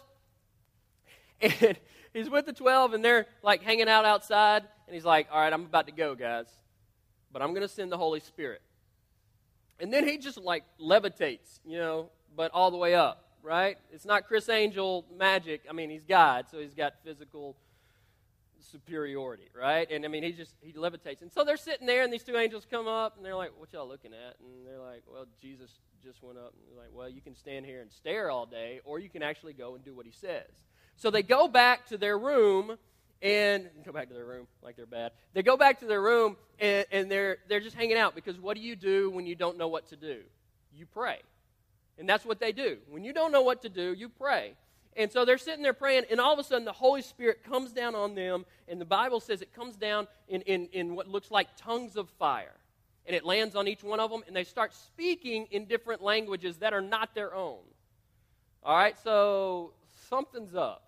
and 1.40 1.78
he's 2.14 2.30
with 2.30 2.46
the 2.46 2.54
12, 2.54 2.96
and 2.96 3.06
they're 3.06 3.28
like 3.44 3.64
hanging 3.64 3.88
out 3.88 4.04
outside. 4.04 4.64
And 4.88 4.94
he's 4.94 5.06
like, 5.06 5.28
All 5.32 5.40
right, 5.40 5.54
I'm 5.54 5.64
about 5.64 5.88
to 5.88 5.94
go, 5.94 6.16
guys. 6.16 6.48
But 7.32 7.42
I'm 7.42 7.50
going 7.50 7.62
to 7.62 7.74
send 7.74 7.92
the 7.92 7.98
Holy 7.98 8.20
Spirit. 8.20 8.62
And 9.80 9.92
then 9.94 10.06
he 10.06 10.18
just 10.18 10.38
like 10.38 10.64
levitates, 10.82 11.60
you 11.66 11.78
know, 11.78 12.10
but 12.36 12.52
all 12.52 12.72
the 12.72 12.78
way 12.78 12.96
up, 12.96 13.26
right? 13.42 13.78
It's 13.92 14.06
not 14.06 14.28
Criss 14.28 14.50
Angel 14.50 15.06
magic. 15.18 15.64
I 15.70 15.74
mean, 15.74 15.90
he's 15.90 16.04
God, 16.04 16.48
so 16.50 16.60
he's 16.60 16.74
got 16.74 16.94
physical 17.04 17.56
superiority, 18.72 19.50
right? 19.58 19.90
And 19.90 20.06
I 20.06 20.08
mean, 20.08 20.24
he 20.24 20.32
just 20.32 20.56
he 20.62 20.74
levitates. 20.74 21.22
And 21.22 21.32
so 21.32 21.44
they're 21.44 21.58
sitting 21.58 21.88
there, 21.88 22.04
and 22.04 22.12
these 22.12 22.24
two 22.24 22.36
angels 22.38 22.66
come 22.70 22.88
up, 22.88 23.18
and 23.18 23.26
they're 23.26 23.36
like, 23.36 23.52
"What 23.58 23.72
y'all 23.74 23.88
looking 23.88 24.12
at?" 24.14 24.36
And 24.40 24.66
they're 24.66 24.82
like, 24.82 25.04
"Well, 25.12 25.26
Jesus 25.42 25.72
just 26.04 26.22
went 26.24 26.38
up." 26.38 26.54
And 26.54 26.62
they're 26.68 26.84
like, 26.84 26.94
"Well, 26.94 27.10
you 27.10 27.22
can 27.22 27.36
stand 27.36 27.66
here 27.66 27.82
and 27.82 27.92
stare 27.92 28.30
all 28.30 28.46
day, 28.46 28.82
or 28.86 29.00
you 29.00 29.10
can 29.10 29.24
actually 29.24 29.54
go 29.54 29.76
and 29.76 29.84
do 29.84 29.94
what 29.94 30.06
he 30.06 30.12
says." 30.12 30.50
So 30.98 31.10
they 31.10 31.24
go 31.24 31.48
back 31.48 31.88
to 31.88 31.98
their 31.98 32.18
room 32.18 32.78
and 33.22 33.70
go 33.86 33.92
back 33.92 34.08
to 34.10 34.14
their 34.14 34.26
room 34.26 34.48
like 34.62 34.76
they're 34.76 34.86
bad. 34.86 35.12
They 35.34 35.44
go 35.44 35.58
back 35.58 35.80
to 35.80 35.86
their 35.86 36.02
room 36.02 36.38
and, 36.60 36.86
and 36.92 37.12
they're 37.12 37.38
they're 37.48 37.60
just 37.60 37.76
hanging 37.76 37.98
out 37.98 38.16
because 38.16 38.40
what 38.40 38.56
do 38.56 38.62
you 38.62 38.76
do 38.76 39.10
when 39.10 39.26
you 39.26 39.36
don't 39.36 39.58
know 39.58 39.68
what 39.68 39.88
to 39.90 39.96
do? 39.96 40.20
You 40.74 40.86
pray. 40.86 41.20
And 41.98 42.08
that's 42.08 42.26
what 42.26 42.40
they 42.40 42.52
do. 42.52 42.78
When 42.90 43.04
you 43.04 43.14
don't 43.14 43.32
know 43.32 43.42
what 43.42 43.62
to 43.62 43.70
do, 43.70 43.94
you 43.94 44.10
pray. 44.10 44.54
And 44.96 45.12
so 45.12 45.26
they're 45.26 45.38
sitting 45.38 45.62
there 45.62 45.74
praying, 45.74 46.04
and 46.10 46.22
all 46.22 46.32
of 46.32 46.40
a 46.40 46.44
sudden 46.44 46.66
the 46.66 46.72
Holy 46.72 47.02
Spirit 47.02 47.44
comes 47.44 47.72
down 47.74 47.96
on 47.96 48.16
them, 48.16 48.46
and 48.68 48.80
the 48.80 48.86
Bible 48.86 49.20
says 49.20 49.42
it 49.42 49.54
comes 49.54 49.76
down 49.76 50.08
in, 50.30 50.42
in, 50.42 50.68
in 50.72 50.96
what 50.96 51.08
looks 51.08 51.32
like 51.32 51.48
tongues 51.58 51.98
of 51.98 52.10
fire. 52.12 52.56
And 53.06 53.16
it 53.16 53.26
lands 53.26 53.56
on 53.56 53.68
each 53.68 53.84
one 53.84 54.00
of 54.00 54.10
them, 54.10 54.24
and 54.26 54.36
they 54.36 54.46
start 54.46 54.74
speaking 54.74 55.48
in 55.52 55.66
different 55.66 56.02
languages 56.02 56.58
that 56.58 56.74
are 56.74 56.82
not 56.82 57.14
their 57.14 57.36
own. 57.36 57.60
All 58.64 58.76
right, 58.76 58.96
so 59.04 59.74
something's 60.10 60.56
up. 60.56 60.84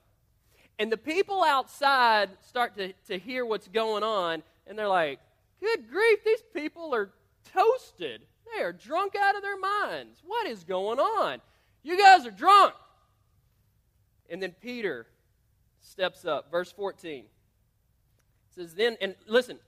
And 0.80 0.92
the 0.92 0.98
people 0.98 1.44
outside 1.44 2.30
start 2.42 2.76
to, 2.78 2.94
to 3.08 3.20
hear 3.20 3.46
what's 3.46 3.68
going 3.68 4.04
on, 4.04 4.42
and 4.66 4.80
they're 4.80 4.88
like, 4.88 5.20
Good 5.60 5.90
grief, 5.90 6.20
these 6.24 6.44
people 6.54 6.94
are 6.94 7.10
toasted. 7.54 8.22
They 8.56 8.62
are 8.62 8.74
drunk 8.74 9.16
out 9.16 9.36
of 9.36 9.42
their 9.42 9.58
minds. 9.58 10.22
What 10.26 10.48
is 10.48 10.64
going 10.64 11.00
on? 11.00 11.42
You 11.84 11.98
guys 11.98 12.26
are 12.26 12.32
drunk. 12.32 12.74
And 14.29 14.41
then 14.41 14.53
Peter 14.62 15.07
steps 15.81 16.25
up. 16.25 16.51
Verse 16.51 16.72
14 16.72 17.24
it 17.24 17.29
says, 18.50 18.74
Then, 18.74 18.98
and 19.01 19.15
listen, 19.27 19.60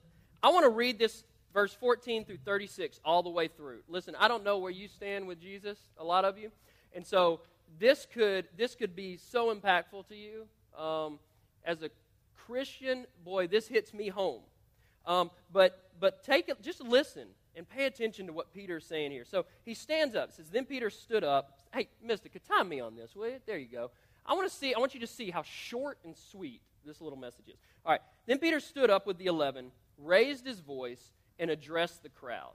I 0.42 0.50
want 0.50 0.64
to 0.64 0.70
read 0.70 0.98
this 0.98 1.24
verse 1.52 1.74
14 1.74 2.24
through 2.24 2.38
36 2.44 3.00
all 3.04 3.22
the 3.22 3.30
way 3.30 3.48
through. 3.48 3.80
Listen, 3.88 4.14
I 4.18 4.28
don't 4.28 4.44
know 4.44 4.58
where 4.58 4.70
you 4.70 4.88
stand 4.88 5.26
with 5.26 5.40
Jesus, 5.40 5.78
a 5.98 6.04
lot 6.04 6.24
of 6.24 6.38
you. 6.38 6.50
And 6.94 7.06
so 7.06 7.40
this 7.78 8.06
could, 8.12 8.46
this 8.56 8.74
could 8.74 8.96
be 8.96 9.16
so 9.16 9.54
impactful 9.54 10.08
to 10.08 10.14
you. 10.14 10.46
Um, 10.78 11.18
as 11.64 11.82
a 11.82 11.90
Christian, 12.46 13.06
boy, 13.24 13.46
this 13.46 13.68
hits 13.68 13.92
me 13.94 14.08
home. 14.08 14.40
Um, 15.06 15.30
but, 15.52 15.90
but 15.98 16.24
take 16.24 16.48
it, 16.48 16.62
just 16.62 16.80
listen 16.82 17.28
and 17.56 17.68
pay 17.68 17.86
attention 17.86 18.26
to 18.26 18.32
what 18.32 18.52
Peter's 18.52 18.86
saying 18.86 19.10
here. 19.10 19.24
So 19.24 19.44
he 19.64 19.74
stands 19.74 20.14
up, 20.14 20.32
says, 20.32 20.50
Then 20.50 20.64
Peter 20.64 20.90
stood 20.90 21.24
up. 21.24 21.58
Hey, 21.72 21.88
Mystica, 22.02 22.38
time 22.38 22.68
me 22.68 22.80
on 22.80 22.96
this, 22.96 23.14
will 23.14 23.28
you? 23.28 23.40
There 23.46 23.58
you 23.58 23.68
go. 23.68 23.90
I 24.30 24.34
want 24.34 24.48
to 24.48 24.56
see, 24.56 24.72
I 24.72 24.78
want 24.78 24.94
you 24.94 25.00
to 25.00 25.08
see 25.08 25.30
how 25.30 25.42
short 25.42 25.98
and 26.04 26.16
sweet 26.16 26.62
this 26.86 27.00
little 27.00 27.18
message 27.18 27.48
is. 27.48 27.56
All 27.84 27.92
right. 27.92 28.00
Then 28.26 28.38
Peter 28.38 28.60
stood 28.60 28.88
up 28.88 29.06
with 29.06 29.18
the 29.18 29.26
eleven, 29.26 29.72
raised 29.98 30.46
his 30.46 30.60
voice, 30.60 31.12
and 31.38 31.50
addressed 31.50 32.04
the 32.04 32.08
crowd. 32.08 32.52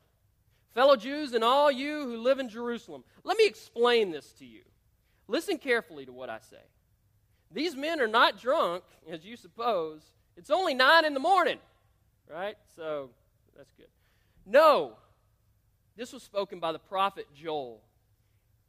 Fellow 0.73 0.95
Jews 0.95 1.33
and 1.33 1.43
all 1.43 1.69
you 1.69 2.05
who 2.05 2.17
live 2.17 2.39
in 2.39 2.49
Jerusalem, 2.49 3.03
let 3.23 3.37
me 3.37 3.45
explain 3.45 4.11
this 4.11 4.31
to 4.39 4.45
you. 4.45 4.61
Listen 5.27 5.57
carefully 5.57 6.05
to 6.05 6.13
what 6.13 6.29
I 6.29 6.39
say. 6.49 6.63
These 7.51 7.75
men 7.75 7.99
are 7.99 8.07
not 8.07 8.39
drunk, 8.39 8.83
as 9.09 9.25
you 9.25 9.35
suppose. 9.35 10.01
It's 10.37 10.49
only 10.49 10.73
nine 10.73 11.05
in 11.05 11.13
the 11.13 11.19
morning, 11.19 11.59
right? 12.29 12.57
So 12.75 13.09
that's 13.55 13.71
good. 13.73 13.87
No, 14.45 14.93
this 15.95 16.13
was 16.13 16.23
spoken 16.23 16.59
by 16.59 16.71
the 16.71 16.79
prophet 16.79 17.27
Joel 17.33 17.81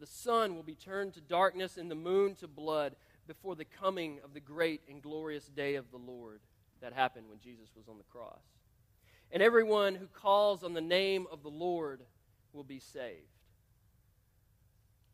The 0.00 0.06
sun 0.06 0.54
will 0.54 0.62
be 0.62 0.74
turned 0.74 1.14
to 1.14 1.20
darkness 1.20 1.76
and 1.76 1.90
the 1.90 1.94
moon 1.94 2.34
to 2.36 2.48
blood 2.48 2.94
before 3.26 3.54
the 3.54 3.64
coming 3.64 4.18
of 4.24 4.34
the 4.34 4.40
great 4.40 4.82
and 4.88 5.02
glorious 5.02 5.46
day 5.46 5.74
of 5.76 5.90
the 5.90 5.96
Lord 5.96 6.40
that 6.80 6.92
happened 6.92 7.28
when 7.28 7.40
Jesus 7.40 7.70
was 7.74 7.88
on 7.88 7.98
the 7.98 8.04
cross. 8.04 8.42
And 9.32 9.42
everyone 9.42 9.94
who 9.94 10.06
calls 10.06 10.62
on 10.62 10.74
the 10.74 10.80
name 10.80 11.26
of 11.32 11.42
the 11.42 11.50
Lord 11.50 12.02
will 12.52 12.64
be 12.64 12.78
saved. 12.78 13.22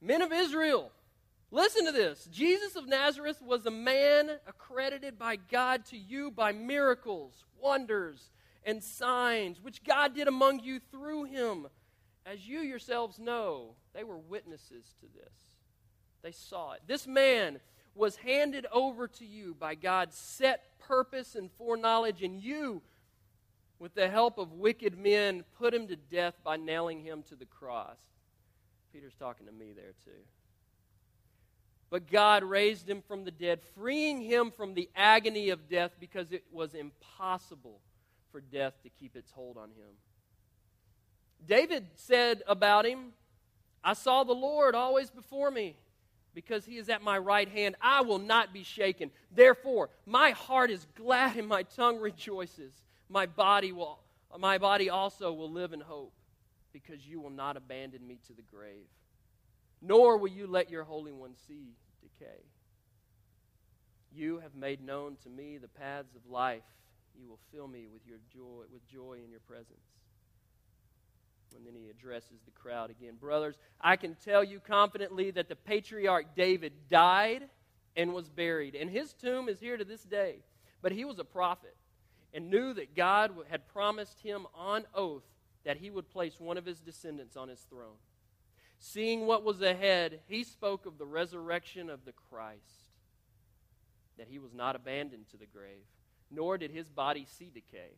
Men 0.00 0.20
of 0.20 0.32
Israel, 0.32 0.90
listen 1.50 1.86
to 1.86 1.92
this. 1.92 2.28
Jesus 2.30 2.76
of 2.76 2.88
Nazareth 2.88 3.40
was 3.40 3.64
a 3.64 3.70
man 3.70 4.30
accredited 4.46 5.18
by 5.18 5.36
God 5.36 5.84
to 5.86 5.96
you 5.96 6.30
by 6.30 6.52
miracles, 6.52 7.44
wonders, 7.60 8.30
and 8.64 8.82
signs, 8.82 9.60
which 9.60 9.84
God 9.84 10.14
did 10.14 10.28
among 10.28 10.60
you 10.60 10.80
through 10.90 11.24
him 11.24 11.68
as 12.26 12.46
you 12.46 12.60
yourselves 12.60 13.18
know, 13.18 13.74
they 13.94 14.04
were 14.04 14.18
witnesses 14.18 14.94
to 15.00 15.06
this. 15.14 15.34
They 16.22 16.32
saw 16.32 16.72
it. 16.72 16.80
This 16.86 17.06
man 17.06 17.60
was 17.94 18.16
handed 18.16 18.66
over 18.72 19.06
to 19.06 19.24
you 19.24 19.54
by 19.58 19.74
God's 19.74 20.16
set 20.16 20.78
purpose 20.78 21.34
and 21.34 21.50
foreknowledge, 21.52 22.22
and 22.22 22.40
you, 22.40 22.82
with 23.78 23.94
the 23.94 24.08
help 24.08 24.38
of 24.38 24.52
wicked 24.52 24.98
men, 24.98 25.44
put 25.58 25.74
him 25.74 25.88
to 25.88 25.96
death 25.96 26.34
by 26.44 26.56
nailing 26.56 27.00
him 27.00 27.22
to 27.28 27.36
the 27.36 27.44
cross. 27.44 27.98
Peter's 28.92 29.14
talking 29.14 29.46
to 29.46 29.52
me 29.52 29.72
there, 29.74 29.94
too. 30.04 30.10
But 31.90 32.10
God 32.10 32.42
raised 32.42 32.88
him 32.88 33.02
from 33.06 33.24
the 33.24 33.30
dead, 33.30 33.60
freeing 33.74 34.22
him 34.22 34.50
from 34.50 34.72
the 34.72 34.88
agony 34.96 35.50
of 35.50 35.68
death 35.68 35.92
because 36.00 36.32
it 36.32 36.44
was 36.50 36.74
impossible 36.74 37.80
for 38.30 38.40
death 38.40 38.72
to 38.82 38.88
keep 38.88 39.14
its 39.14 39.30
hold 39.30 39.58
on 39.58 39.68
him. 39.68 39.92
David 41.46 41.86
said 41.96 42.42
about 42.46 42.86
him, 42.86 43.12
I 43.84 43.94
saw 43.94 44.24
the 44.24 44.32
Lord 44.32 44.74
always 44.74 45.10
before 45.10 45.50
me. 45.50 45.76
Because 46.34 46.64
he 46.64 46.78
is 46.78 46.88
at 46.88 47.02
my 47.02 47.18
right 47.18 47.48
hand, 47.48 47.76
I 47.78 48.00
will 48.00 48.18
not 48.18 48.54
be 48.54 48.62
shaken. 48.62 49.10
Therefore, 49.30 49.90
my 50.06 50.30
heart 50.30 50.70
is 50.70 50.86
glad 50.94 51.36
and 51.36 51.46
my 51.46 51.62
tongue 51.62 51.98
rejoices. 51.98 52.72
My 53.10 53.26
body 53.26 53.70
will 53.70 53.98
my 54.38 54.56
body 54.56 54.88
also 54.88 55.32
will 55.32 55.50
live 55.50 55.72
in 55.72 55.80
hope, 55.80 56.14
because 56.72 57.06
you 57.06 57.20
will 57.20 57.30
not 57.30 57.56
abandon 57.56 58.06
me 58.06 58.18
to 58.26 58.32
the 58.32 58.42
grave, 58.42 58.88
nor 59.80 60.16
will 60.16 60.30
you 60.30 60.46
let 60.46 60.70
your 60.70 60.84
Holy 60.84 61.12
One 61.12 61.34
see 61.46 61.74
decay. 62.00 62.40
You 64.14 64.38
have 64.38 64.54
made 64.54 64.82
known 64.82 65.16
to 65.22 65.28
me 65.28 65.58
the 65.58 65.68
paths 65.68 66.14
of 66.14 66.30
life. 66.30 66.62
You 67.18 67.28
will 67.28 67.38
fill 67.52 67.68
me 67.68 67.86
with 67.92 68.06
your 68.06 68.18
joy, 68.32 68.64
with 68.72 68.86
joy 68.88 69.18
in 69.22 69.30
your 69.30 69.40
presence. 69.40 69.84
And 71.56 71.66
then 71.66 71.74
he 71.74 71.88
addresses 71.90 72.40
the 72.44 72.50
crowd 72.50 72.90
again. 72.90 73.14
Brothers, 73.20 73.56
I 73.80 73.96
can 73.96 74.14
tell 74.14 74.42
you 74.42 74.60
confidently 74.60 75.30
that 75.32 75.48
the 75.48 75.56
patriarch 75.56 76.34
David 76.36 76.72
died 76.88 77.48
and 77.96 78.12
was 78.12 78.28
buried, 78.28 78.74
and 78.74 78.88
his 78.88 79.12
tomb 79.12 79.48
is 79.48 79.60
here 79.60 79.76
to 79.76 79.84
this 79.84 80.02
day. 80.02 80.36
But 80.80 80.92
he 80.92 81.04
was 81.04 81.18
a 81.18 81.24
prophet 81.24 81.76
and 82.32 82.50
knew 82.50 82.72
that 82.74 82.96
God 82.96 83.32
had 83.50 83.68
promised 83.68 84.20
him 84.20 84.46
on 84.54 84.84
oath 84.94 85.24
that 85.64 85.76
he 85.76 85.90
would 85.90 86.10
place 86.10 86.40
one 86.40 86.56
of 86.56 86.64
his 86.64 86.80
descendants 86.80 87.36
on 87.36 87.48
his 87.48 87.60
throne. 87.60 87.98
Seeing 88.78 89.26
what 89.26 89.44
was 89.44 89.62
ahead, 89.62 90.20
he 90.26 90.42
spoke 90.42 90.86
of 90.86 90.98
the 90.98 91.06
resurrection 91.06 91.88
of 91.88 92.04
the 92.04 92.12
Christ, 92.12 92.90
that 94.18 94.26
he 94.28 94.40
was 94.40 94.52
not 94.52 94.74
abandoned 94.74 95.28
to 95.30 95.36
the 95.36 95.46
grave, 95.46 95.84
nor 96.30 96.58
did 96.58 96.72
his 96.72 96.88
body 96.88 97.26
see 97.30 97.50
decay. 97.52 97.92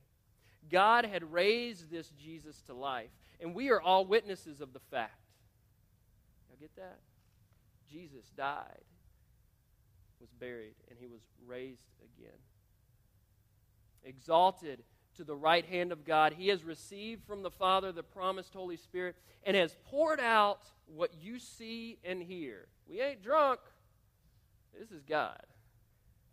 God 0.71 1.05
had 1.05 1.33
raised 1.33 1.91
this 1.91 2.11
Jesus 2.11 2.61
to 2.63 2.75
life, 2.75 3.11
and 3.41 3.55
we 3.55 3.71
are 3.71 3.81
all 3.81 4.05
witnesses 4.05 4.61
of 4.61 4.73
the 4.73 4.81
fact. 4.91 5.21
Now 6.49 6.57
get 6.61 6.75
that? 6.77 6.99
Jesus 7.91 8.31
died, 8.37 8.85
was 10.21 10.31
buried, 10.41 10.75
and 10.89 10.99
he 10.99 11.07
was 11.07 11.21
raised 11.47 11.87
again. 12.01 12.39
Exalted 14.05 14.83
to 15.17 15.25
the 15.25 15.37
right 15.37 15.65
hand 15.65 15.93
of 15.93 16.05
God, 16.05 16.35
he 16.37 16.49
has 16.49 16.65
received 16.65 17.25
from 17.25 17.43
the 17.43 17.51
Father 17.51 17.93
the 17.93 18.03
promised 18.03 18.53
Holy 18.53 18.77
Spirit 18.77 19.17
and 19.45 19.57
has 19.57 19.77
poured 19.85 20.21
out 20.21 20.63
what 20.87 21.13
you 21.21 21.39
see 21.39 21.99
and 22.05 22.23
hear. 22.23 22.67
We 22.89 23.01
ain't 23.01 23.23
drunk. 23.23 23.61
This 24.79 24.91
is 24.91 25.03
God. 25.03 25.43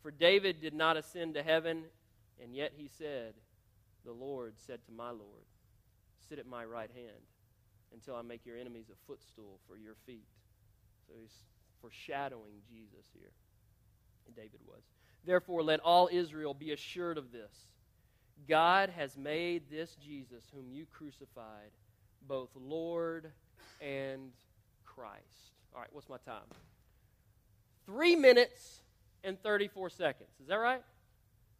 For 0.01 0.09
David 0.09 0.59
did 0.59 0.73
not 0.73 0.97
ascend 0.97 1.35
to 1.35 1.43
heaven, 1.43 1.83
and 2.41 2.55
yet 2.55 2.73
he 2.75 2.87
said, 2.87 3.35
The 4.05 4.11
Lord 4.11 4.53
said 4.57 4.79
to 4.85 4.91
my 4.91 5.09
Lord, 5.09 5.45
Sit 6.27 6.39
at 6.39 6.47
my 6.47 6.63
right 6.63 6.89
hand 6.93 7.23
until 7.93 8.15
I 8.15 8.21
make 8.21 8.45
your 8.45 8.57
enemies 8.57 8.85
a 8.91 8.95
footstool 9.05 9.59
for 9.67 9.77
your 9.77 9.95
feet. 10.05 10.27
So 11.07 11.13
he's 11.19 11.33
foreshadowing 11.81 12.61
Jesus 12.69 13.07
here. 13.13 13.31
And 14.25 14.35
David 14.35 14.59
was. 14.65 14.83
Therefore, 15.25 15.61
let 15.63 15.79
all 15.81 16.09
Israel 16.11 16.53
be 16.53 16.71
assured 16.71 17.17
of 17.17 17.31
this 17.31 17.51
God 18.47 18.89
has 18.89 19.17
made 19.17 19.69
this 19.69 19.95
Jesus, 19.95 20.43
whom 20.53 20.71
you 20.71 20.85
crucified, 20.85 21.71
both 22.27 22.49
Lord 22.55 23.31
and 23.79 24.31
Christ. 24.85 25.51
All 25.73 25.81
right, 25.81 25.89
what's 25.91 26.09
my 26.09 26.17
time? 26.25 26.43
Three 27.85 28.15
minutes 28.15 28.81
and 29.23 29.41
34 29.41 29.89
seconds. 29.89 30.29
Is 30.41 30.47
that 30.47 30.55
right? 30.55 30.81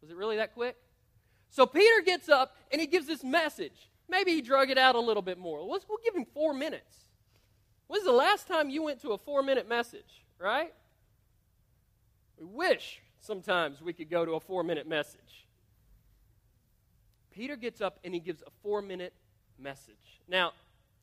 Was 0.00 0.10
it 0.10 0.16
really 0.16 0.36
that 0.36 0.54
quick? 0.54 0.76
So 1.52 1.66
Peter 1.66 2.00
gets 2.00 2.30
up 2.30 2.56
and 2.72 2.80
he 2.80 2.86
gives 2.86 3.06
this 3.06 3.22
message. 3.22 3.90
Maybe 4.08 4.32
he 4.32 4.40
drug 4.40 4.70
it 4.70 4.78
out 4.78 4.94
a 4.94 5.00
little 5.00 5.22
bit 5.22 5.38
more. 5.38 5.62
Let's, 5.62 5.84
we'll 5.86 5.98
give 6.02 6.16
him 6.16 6.24
four 6.32 6.54
minutes. 6.54 6.96
When's 7.88 8.04
the 8.04 8.12
last 8.12 8.48
time 8.48 8.70
you 8.70 8.82
went 8.82 9.02
to 9.02 9.10
a 9.10 9.18
four 9.18 9.42
minute 9.42 9.68
message, 9.68 10.24
right? 10.38 10.72
We 12.40 12.46
wish 12.46 13.02
sometimes 13.20 13.82
we 13.82 13.92
could 13.92 14.08
go 14.08 14.24
to 14.24 14.32
a 14.32 14.40
four 14.40 14.64
minute 14.64 14.88
message. 14.88 15.46
Peter 17.32 17.54
gets 17.54 17.82
up 17.82 17.98
and 18.02 18.14
he 18.14 18.20
gives 18.20 18.40
a 18.42 18.50
four 18.62 18.80
minute 18.80 19.12
message. 19.58 20.20
Now, 20.26 20.52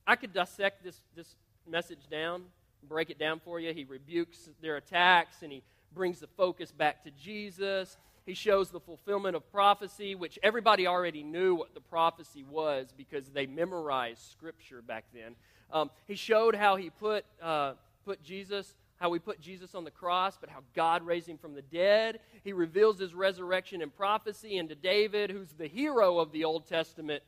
I 0.08 0.16
could 0.16 0.34
dissect 0.34 0.84
this, 0.84 1.00
this 1.16 1.36
message 1.68 2.10
down, 2.10 2.46
break 2.88 3.12
it 3.12 3.20
down 3.20 3.40
for 3.40 3.60
you. 3.60 3.72
He 3.72 3.84
rebukes 3.84 4.50
their 4.64 4.78
attacks 4.78 5.44
and 5.44 5.52
he 5.52 5.62
brings 5.94 6.20
the 6.20 6.28
focus 6.28 6.72
back 6.72 7.04
to 7.04 7.12
Jesus. 7.12 7.98
He 8.30 8.36
shows 8.36 8.70
the 8.70 8.80
fulfillment 8.80 9.36
of 9.36 9.52
prophecy, 9.52 10.14
which 10.14 10.38
everybody 10.44 10.86
already 10.86 11.24
knew 11.24 11.56
what 11.56 11.74
the 11.74 11.82
prophecy 11.82 12.46
was 12.48 12.94
because 12.96 13.28
they 13.30 13.48
memorized 13.48 14.22
scripture 14.30 14.84
back 14.84 15.06
then. 15.16 15.34
Um, 15.74 15.90
he 16.06 16.14
showed 16.14 16.54
how 16.54 16.76
he 16.76 16.92
put, 16.92 17.26
uh, 17.42 17.74
put 18.06 18.22
Jesus, 18.22 18.76
how 18.98 19.10
we 19.10 19.18
put 19.18 19.42
Jesus 19.42 19.74
on 19.74 19.84
the 19.84 19.90
cross, 19.90 20.38
but 20.40 20.52
how 20.52 20.60
God 20.76 21.08
raised 21.08 21.28
him 21.28 21.40
from 21.40 21.56
the 21.56 21.64
dead. 21.64 22.20
He 22.44 22.54
reveals 22.54 23.00
his 23.00 23.16
resurrection 23.16 23.82
in 23.82 23.90
prophecy 23.90 24.60
and 24.60 24.70
to 24.70 24.76
David, 24.76 25.32
who's 25.32 25.54
the 25.54 25.68
hero 25.68 26.20
of 26.20 26.32
the 26.32 26.46
Old 26.46 26.68
Testament 26.68 27.24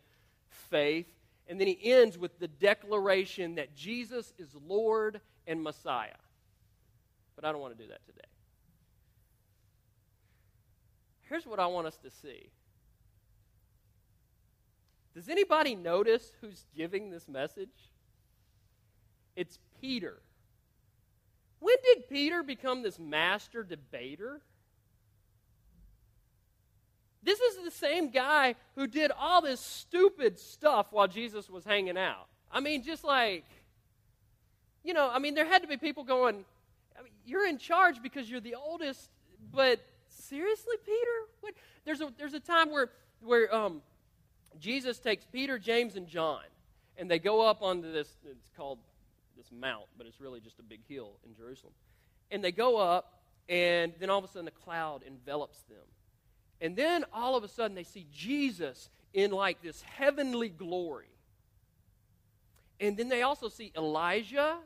faith. 0.50 1.08
And 1.48 1.60
then 1.60 1.66
he 1.68 1.80
ends 1.82 2.16
with 2.16 2.38
the 2.38 2.48
declaration 2.48 3.56
that 3.56 3.76
Jesus 3.76 4.34
is 4.38 4.50
Lord 4.68 5.20
and 5.48 5.64
Messiah. 5.64 6.12
But 7.36 7.44
I 7.44 7.52
don't 7.52 7.60
want 7.60 7.76
to 7.76 7.84
do 7.84 7.90
that 7.90 8.06
today. 8.06 8.31
Here's 11.32 11.46
what 11.46 11.62
I 11.62 11.68
want 11.68 11.88
us 11.88 11.98
to 12.00 12.12
see. 12.12 12.50
Does 15.16 15.30
anybody 15.30 15.76
notice 15.76 16.30
who's 16.42 16.66
giving 16.76 17.10
this 17.10 17.30
message? 17.30 17.70
It's 19.38 19.58
Peter. 19.80 20.22
When 21.60 21.78
did 21.86 22.10
Peter 22.10 22.44
become 22.44 22.84
this 22.84 23.00
master 23.00 23.64
debater? 23.64 24.42
This 27.24 27.40
is 27.40 27.64
the 27.64 27.72
same 27.72 28.10
guy 28.10 28.56
who 28.76 28.86
did 28.86 29.10
all 29.18 29.42
this 29.42 29.62
stupid 29.62 30.38
stuff 30.38 30.88
while 30.92 31.08
Jesus 31.08 31.50
was 31.50 31.64
hanging 31.64 31.98
out. 31.98 32.28
I 32.52 32.60
mean, 32.60 32.84
just 32.84 33.06
like, 33.06 33.46
you 34.84 34.94
know, 34.94 35.10
I 35.10 35.20
mean, 35.20 35.34
there 35.34 35.46
had 35.46 35.62
to 35.62 35.70
be 35.70 35.78
people 35.78 36.04
going, 36.04 36.44
I 37.00 37.04
mean, 37.04 37.14
you're 37.26 37.48
in 37.48 37.58
charge 37.58 38.04
because 38.04 38.30
you're 38.30 38.42
the 38.42 38.56
oldest, 38.56 39.10
but 39.54 39.80
seriously, 40.32 40.78
Peter? 40.86 41.18
What? 41.42 41.54
There's 41.86 42.02
a 42.02 42.12
there's 42.18 42.34
a 42.34 42.40
time 42.40 42.72
where 42.72 42.90
where 43.22 43.54
um, 43.54 43.82
Jesus 44.60 44.98
takes 44.98 45.26
Peter, 45.26 45.60
James, 45.60 45.96
and 45.96 46.08
John, 46.08 46.42
and 46.98 47.12
they 47.12 47.20
go 47.20 47.46
up 47.46 47.62
onto 47.62 47.92
this. 47.92 48.08
It's 48.26 48.50
called 48.56 48.80
this 49.38 49.52
mount, 49.52 49.86
but 49.98 50.08
it's 50.08 50.20
really 50.20 50.40
just 50.40 50.60
a 50.60 50.64
big 50.64 50.80
hill 50.88 51.12
in 51.26 51.36
Jerusalem. 51.36 51.74
And 52.32 52.44
they 52.44 52.52
go 52.52 52.78
up, 52.78 53.20
and 53.50 53.94
then 54.00 54.10
all 54.10 54.20
of 54.20 54.24
a 54.24 54.28
sudden 54.30 54.48
a 54.48 54.52
cloud 54.52 55.04
envelops 55.06 55.60
them, 55.64 55.86
and 56.62 56.76
then 56.76 57.04
all 57.14 57.36
of 57.36 57.44
a 57.44 57.50
sudden 57.50 57.76
they 57.76 57.84
see 57.84 58.08
Jesus 58.12 58.90
in 59.14 59.32
like 59.32 59.62
this 59.62 59.82
heavenly 59.82 60.50
glory. 60.50 61.08
And 62.80 62.98
then 62.98 63.10
they 63.10 63.22
also 63.22 63.48
see 63.48 63.72
Elijah, 63.78 64.58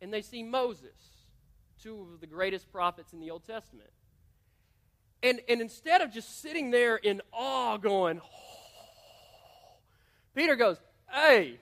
and 0.00 0.12
they 0.12 0.22
see 0.22 0.42
Moses, 0.42 0.96
two 1.80 2.08
of 2.14 2.20
the 2.20 2.26
greatest 2.26 2.72
prophets 2.72 3.12
in 3.12 3.20
the 3.20 3.30
Old 3.30 3.46
Testament. 3.46 3.90
And, 5.22 5.40
and 5.48 5.60
instead 5.60 6.00
of 6.00 6.12
just 6.12 6.40
sitting 6.40 6.70
there 6.70 6.96
in 6.96 7.20
awe, 7.32 7.76
going, 7.76 8.20
oh, 8.20 9.76
Peter 10.34 10.56
goes, 10.56 10.78
Hey, 11.10 11.58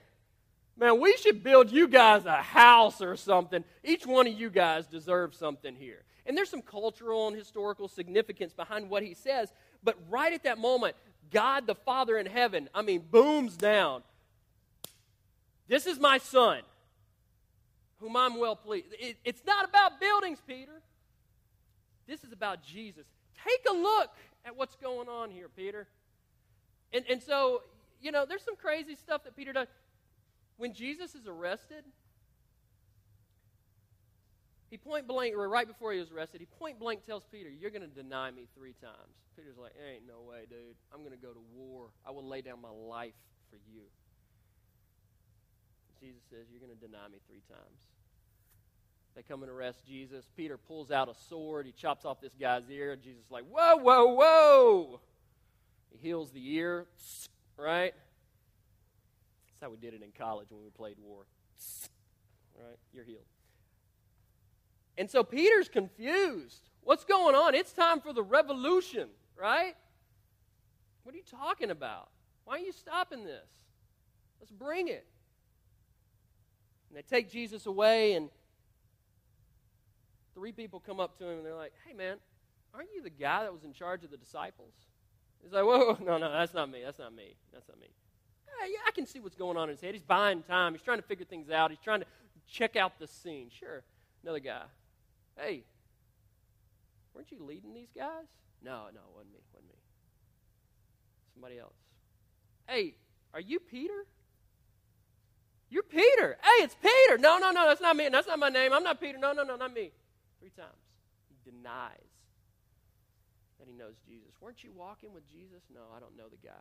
man, 0.76 1.00
we 1.00 1.16
should 1.16 1.42
build 1.42 1.70
you 1.70 1.88
guys 1.88 2.26
a 2.26 2.42
house 2.42 3.00
or 3.00 3.16
something. 3.16 3.64
Each 3.84 4.06
one 4.06 4.26
of 4.26 4.34
you 4.34 4.50
guys 4.50 4.86
deserves 4.86 5.38
something 5.38 5.74
here. 5.74 6.02
And 6.26 6.36
there's 6.36 6.50
some 6.50 6.62
cultural 6.62 7.28
and 7.28 7.36
historical 7.36 7.88
significance 7.88 8.52
behind 8.52 8.90
what 8.90 9.04
he 9.04 9.14
says, 9.14 9.52
but 9.84 9.96
right 10.10 10.32
at 10.32 10.42
that 10.42 10.58
moment, 10.58 10.96
God 11.30 11.66
the 11.66 11.76
Father 11.76 12.18
in 12.18 12.26
heaven, 12.26 12.68
I 12.74 12.82
mean, 12.82 13.04
booms 13.10 13.56
down. 13.56 14.02
This 15.68 15.86
is 15.86 15.98
my 15.98 16.18
son, 16.18 16.62
whom 18.00 18.16
I'm 18.16 18.38
well 18.38 18.56
pleased. 18.56 18.88
It, 18.98 19.16
it's 19.24 19.42
not 19.46 19.68
about 19.68 20.00
buildings, 20.00 20.40
Peter. 20.46 20.82
This 22.06 22.22
is 22.24 22.32
about 22.32 22.62
Jesus. 22.62 23.06
Take 23.46 23.64
a 23.70 23.74
look 23.74 24.10
at 24.44 24.56
what's 24.56 24.76
going 24.76 25.08
on 25.08 25.30
here, 25.30 25.48
Peter. 25.48 25.86
And, 26.92 27.04
and 27.10 27.22
so, 27.22 27.62
you 28.00 28.10
know, 28.10 28.24
there's 28.26 28.42
some 28.42 28.56
crazy 28.56 28.96
stuff 28.96 29.24
that 29.24 29.36
Peter 29.36 29.52
does. 29.52 29.68
When 30.56 30.72
Jesus 30.72 31.14
is 31.14 31.26
arrested, 31.26 31.84
he 34.70 34.76
point 34.76 35.06
blank, 35.06 35.34
or 35.36 35.48
right 35.48 35.66
before 35.66 35.92
he 35.92 36.00
was 36.00 36.10
arrested, 36.10 36.40
he 36.40 36.46
point 36.58 36.78
blank 36.78 37.04
tells 37.04 37.24
Peter, 37.30 37.48
You're 37.48 37.70
going 37.70 37.82
to 37.82 38.02
deny 38.02 38.30
me 38.30 38.48
three 38.56 38.74
times. 38.80 39.14
Peter's 39.36 39.58
like, 39.58 39.72
Ain't 39.78 40.06
no 40.06 40.28
way, 40.28 40.46
dude. 40.48 40.74
I'm 40.92 41.00
going 41.00 41.12
to 41.12 41.22
go 41.22 41.32
to 41.32 41.42
war. 41.54 41.88
I 42.06 42.10
will 42.10 42.26
lay 42.26 42.40
down 42.40 42.60
my 42.60 42.70
life 42.70 43.14
for 43.50 43.56
you. 43.72 43.82
Jesus 46.00 46.22
says, 46.30 46.46
You're 46.50 46.60
going 46.60 46.76
to 46.76 46.86
deny 46.86 47.06
me 47.08 47.18
three 47.28 47.42
times. 47.48 47.78
They 49.16 49.22
come 49.22 49.42
and 49.42 49.50
arrest 49.50 49.78
Jesus. 49.86 50.28
Peter 50.36 50.58
pulls 50.58 50.90
out 50.90 51.08
a 51.08 51.14
sword. 51.30 51.64
He 51.64 51.72
chops 51.72 52.04
off 52.04 52.20
this 52.20 52.34
guy's 52.38 52.68
ear. 52.70 52.94
Jesus 52.96 53.24
is 53.24 53.30
like, 53.30 53.44
whoa, 53.50 53.76
whoa, 53.76 54.14
whoa. 54.14 55.00
He 55.90 55.98
heals 56.06 56.30
the 56.32 56.54
ear, 56.54 56.86
right? 57.56 57.94
That's 59.48 59.62
how 59.62 59.70
we 59.70 59.78
did 59.78 59.94
it 59.94 60.02
in 60.02 60.10
college 60.16 60.48
when 60.50 60.62
we 60.62 60.68
played 60.68 60.98
war. 61.02 61.22
Right? 62.58 62.76
You're 62.92 63.04
healed. 63.04 63.24
And 64.98 65.10
so 65.10 65.24
Peter's 65.24 65.70
confused. 65.70 66.68
What's 66.82 67.04
going 67.04 67.34
on? 67.34 67.54
It's 67.54 67.72
time 67.72 68.00
for 68.00 68.12
the 68.12 68.22
revolution, 68.22 69.08
right? 69.34 69.74
What 71.04 71.14
are 71.14 71.18
you 71.18 71.24
talking 71.30 71.70
about? 71.70 72.10
Why 72.44 72.56
are 72.56 72.60
you 72.60 72.72
stopping 72.72 73.24
this? 73.24 73.48
Let's 74.40 74.52
bring 74.52 74.88
it. 74.88 75.06
And 76.90 76.98
they 76.98 77.02
take 77.02 77.30
Jesus 77.30 77.64
away, 77.64 78.12
and 78.12 78.28
three 80.36 80.52
people 80.52 80.78
come 80.78 81.00
up 81.00 81.18
to 81.18 81.24
him 81.24 81.38
and 81.38 81.46
they're 81.46 81.56
like, 81.56 81.72
Hey, 81.86 81.94
man, 81.94 82.18
aren't 82.74 82.90
you 82.94 83.02
the 83.02 83.10
guy 83.10 83.42
that 83.42 83.52
was 83.52 83.64
in 83.64 83.72
charge 83.72 84.04
of 84.04 84.10
the 84.10 84.16
disciples? 84.16 84.74
He's 85.42 85.52
like, 85.52 85.64
Whoa, 85.64 85.96
no, 86.04 86.18
no, 86.18 86.30
that's 86.30 86.54
not 86.54 86.70
me. 86.70 86.82
That's 86.84 86.98
not 86.98 87.14
me. 87.14 87.34
That's 87.52 87.66
not 87.68 87.80
me. 87.80 87.88
Hey, 88.60 88.70
yeah, 88.72 88.78
I 88.86 88.90
can 88.92 89.06
see 89.06 89.18
what's 89.18 89.34
going 89.34 89.56
on 89.56 89.64
in 89.64 89.74
his 89.74 89.80
head. 89.80 89.94
He's 89.94 90.02
buying 90.02 90.42
time. 90.42 90.72
He's 90.72 90.82
trying 90.82 90.98
to 90.98 91.04
figure 91.04 91.24
things 91.24 91.50
out. 91.50 91.70
He's 91.70 91.80
trying 91.80 92.00
to 92.00 92.06
check 92.48 92.76
out 92.76 92.98
the 92.98 93.06
scene. 93.06 93.50
Sure. 93.50 93.82
Another 94.22 94.38
guy. 94.38 94.62
Hey, 95.36 95.64
weren't 97.14 97.30
you 97.30 97.44
leading 97.44 97.74
these 97.74 97.90
guys? 97.94 98.26
No, 98.62 98.84
no, 98.94 99.00
it 99.00 99.14
wasn't 99.14 99.32
me. 99.32 99.38
It 99.38 99.44
wasn't 99.52 99.68
me. 99.68 99.78
Somebody 101.34 101.58
else. 101.58 101.74
Hey, 102.68 102.94
are 103.34 103.40
you 103.40 103.60
Peter? 103.60 104.06
You're 105.68 105.82
Peter. 105.82 106.38
Hey, 106.42 106.64
it's 106.64 106.76
Peter. 106.80 107.18
No, 107.18 107.38
no, 107.38 107.50
no, 107.50 107.66
that's 107.66 107.80
not 107.80 107.96
me. 107.96 108.08
That's 108.08 108.26
not 108.26 108.38
my 108.38 108.48
name. 108.48 108.72
I'm 108.72 108.82
not 108.82 109.00
Peter. 109.00 109.18
No, 109.18 109.32
no, 109.32 109.42
no, 109.42 109.56
not 109.56 109.74
me. 109.74 109.92
Three 110.46 110.62
times. 110.62 110.78
He 111.28 111.50
denies 111.50 111.90
that 113.58 113.66
he 113.66 113.74
knows 113.74 113.94
Jesus. 114.06 114.30
Weren't 114.40 114.62
you 114.62 114.70
walking 114.72 115.12
with 115.12 115.28
Jesus? 115.28 115.62
No, 115.74 115.80
I 115.96 115.98
don't 115.98 116.16
know 116.16 116.28
the 116.30 116.46
guy. 116.46 116.54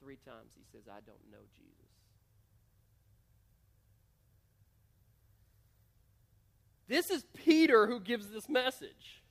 Three 0.00 0.16
times 0.24 0.52
he 0.56 0.64
says, 0.72 0.88
I 0.88 1.00
don't 1.06 1.20
know 1.30 1.44
Jesus. 1.58 1.76
This 6.88 7.10
is 7.10 7.26
Peter 7.44 7.86
who 7.86 8.00
gives 8.00 8.30
this 8.30 8.48
message. 8.48 9.22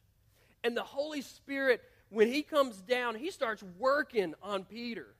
And 0.63 0.77
the 0.77 0.83
Holy 0.83 1.23
Spirit, 1.23 1.81
when 2.09 2.27
he 2.27 2.43
comes 2.43 2.83
down, 2.83 3.15
he 3.15 3.31
starts 3.31 3.63
working 3.79 4.35
on 4.43 4.65
Peter. 4.65 5.15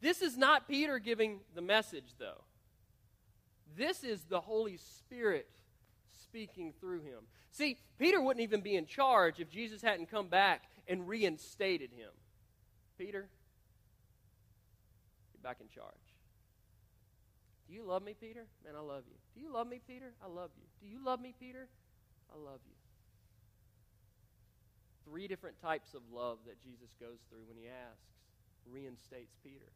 This 0.00 0.22
is 0.22 0.36
not 0.36 0.68
Peter 0.68 1.00
giving 1.00 1.40
the 1.56 1.62
message, 1.62 2.14
though. 2.20 2.44
This 3.76 4.04
is 4.04 4.22
the 4.22 4.40
Holy 4.40 4.76
Spirit 4.76 5.48
speaking 6.32 6.72
through 6.80 7.00
him. 7.00 7.20
See, 7.50 7.76
Peter 7.98 8.20
wouldn't 8.20 8.42
even 8.42 8.62
be 8.62 8.74
in 8.74 8.86
charge 8.86 9.38
if 9.38 9.50
Jesus 9.50 9.82
hadn't 9.82 10.10
come 10.10 10.28
back 10.28 10.62
and 10.88 11.06
reinstated 11.06 11.90
him. 11.92 12.08
Peter, 12.96 13.28
you're 15.34 15.42
back 15.42 15.58
in 15.60 15.68
charge. 15.68 15.92
Do 17.68 17.74
you 17.74 17.84
love 17.84 18.02
me, 18.02 18.14
Peter? 18.18 18.46
Man, 18.64 18.74
I 18.76 18.80
love 18.80 19.02
you. 19.06 19.16
Do 19.34 19.46
you 19.46 19.52
love 19.52 19.68
me, 19.68 19.80
Peter? 19.86 20.14
I 20.24 20.26
love 20.26 20.50
you. 20.56 20.64
Do 20.80 20.90
you 20.90 21.04
love 21.04 21.20
me, 21.20 21.34
Peter? 21.38 21.68
I 22.34 22.38
love 22.38 22.60
you. 22.64 22.74
Three 25.04 25.28
different 25.28 25.60
types 25.60 25.92
of 25.92 26.00
love 26.10 26.38
that 26.46 26.62
Jesus 26.62 26.94
goes 26.98 27.18
through 27.28 27.44
when 27.46 27.58
he 27.58 27.68
asks, 27.68 28.08
reinstates 28.70 29.34
Peter 29.44 29.66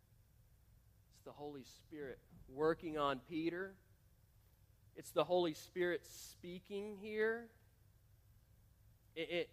It's 1.16 1.24
the 1.24 1.32
Holy 1.32 1.64
Spirit 1.64 2.18
working 2.48 2.96
on 2.96 3.20
Peter. 3.28 3.74
It's 4.96 5.10
the 5.10 5.24
Holy 5.24 5.54
Spirit 5.54 6.06
speaking 6.06 6.96
here. 7.00 7.48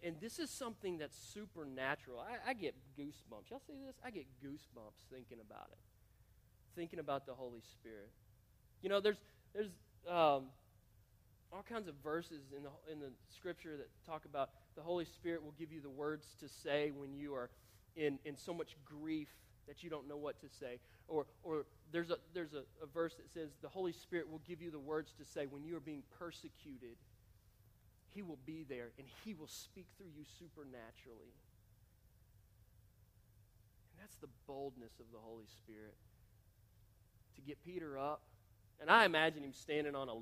And 0.04 0.16
this 0.20 0.40
is 0.40 0.50
something 0.50 0.98
that's 0.98 1.18
supernatural. 1.18 2.20
I, 2.20 2.52
I 2.52 2.54
get 2.54 2.76
goosebumps. 3.00 3.50
Y'all 3.50 3.62
see 3.66 3.74
this? 3.86 3.96
I 4.04 4.10
get 4.10 4.26
goosebumps 4.44 5.08
thinking 5.12 5.38
about 5.40 5.68
it, 5.72 5.78
thinking 6.76 7.00
about 7.00 7.26
the 7.26 7.34
Holy 7.34 7.62
Spirit. 7.62 8.10
You 8.82 8.90
know, 8.90 9.00
there's 9.00 9.20
there's 9.54 9.70
um, 10.10 10.50
all 11.52 11.64
kinds 11.68 11.88
of 11.88 11.96
verses 12.04 12.42
in 12.56 12.64
the 12.64 12.92
in 12.92 13.00
the 13.00 13.12
Scripture 13.38 13.78
that 13.78 13.88
talk 14.06 14.26
about 14.26 14.50
the 14.76 14.82
Holy 14.82 15.06
Spirit 15.06 15.44
will 15.44 15.56
give 15.58 15.72
you 15.72 15.80
the 15.80 15.90
words 15.90 16.36
to 16.42 16.50
say 16.50 16.92
when 16.92 17.14
you 17.14 17.34
are 17.34 17.50
in 17.96 18.20
in 18.26 18.36
so 18.36 18.54
much 18.54 18.76
grief 18.84 19.30
that 19.68 19.84
you 19.84 19.90
don't 19.90 20.08
know 20.08 20.18
what 20.18 20.42
to 20.42 20.48
say. 20.50 20.80
Or, 21.08 21.26
or 21.44 21.66
there's, 21.92 22.10
a, 22.10 22.18
there's 22.34 22.54
a, 22.54 22.64
a 22.82 22.88
verse 22.94 23.16
that 23.16 23.32
says 23.32 23.50
the 23.62 23.70
Holy 23.70 23.92
Spirit 23.94 24.30
will 24.30 24.42
give 24.48 24.62
you 24.62 24.72
the 24.72 24.80
words 24.80 25.14
to 25.20 25.26
say 25.26 25.46
when 25.46 25.64
you 25.64 25.76
are 25.78 25.82
being 25.82 26.04
persecuted. 26.18 26.98
He 28.14 28.22
will 28.22 28.40
be 28.46 28.66
there 28.68 28.90
and 28.98 29.08
He 29.24 29.34
will 29.34 29.48
speak 29.48 29.88
through 29.98 30.12
you 30.16 30.24
supernaturally. 30.40 31.34
And 33.92 34.02
that's 34.02 34.16
the 34.18 34.30
boldness 34.48 35.00
of 35.00 35.06
the 35.12 35.20
Holy 35.20 35.48
Spirit. 35.58 35.96
To 37.36 37.42
get 37.42 37.64
Peter 37.64 37.98
up, 37.98 38.22
and 38.80 38.90
I 38.90 39.06
imagine 39.06 39.44
him 39.44 39.54
standing 39.54 39.96
on 39.96 40.10
a 40.10 40.16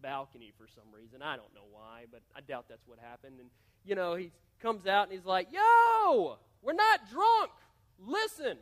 balcony 0.00 0.52
for 0.58 0.66
some 0.66 0.84
reason. 0.94 1.22
I 1.22 1.36
don't 1.36 1.52
know 1.54 1.66
why, 1.70 2.04
but 2.10 2.22
I 2.36 2.40
doubt 2.40 2.66
that's 2.68 2.86
what 2.86 2.98
happened. 2.98 3.36
And, 3.40 3.48
you 3.84 3.94
know, 3.94 4.14
he 4.14 4.32
comes 4.60 4.86
out 4.86 5.04
and 5.04 5.12
he's 5.12 5.26
like, 5.26 5.48
Yo, 5.52 6.38
we're 6.62 6.72
not 6.74 7.00
drunk. 7.10 7.50
Listen. 7.98 8.58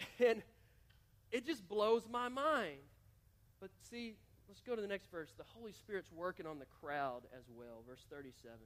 And 0.24 0.42
it 1.32 1.46
just 1.46 1.68
blows 1.68 2.02
my 2.10 2.28
mind. 2.28 2.80
But 3.60 3.70
see, 3.90 4.16
let's 4.48 4.60
go 4.60 4.74
to 4.74 4.82
the 4.82 4.88
next 4.88 5.10
verse. 5.10 5.30
The 5.36 5.44
Holy 5.56 5.72
Spirit's 5.72 6.10
working 6.12 6.46
on 6.46 6.58
the 6.58 6.66
crowd 6.80 7.22
as 7.36 7.44
well. 7.54 7.82
Verse 7.88 8.04
37. 8.10 8.56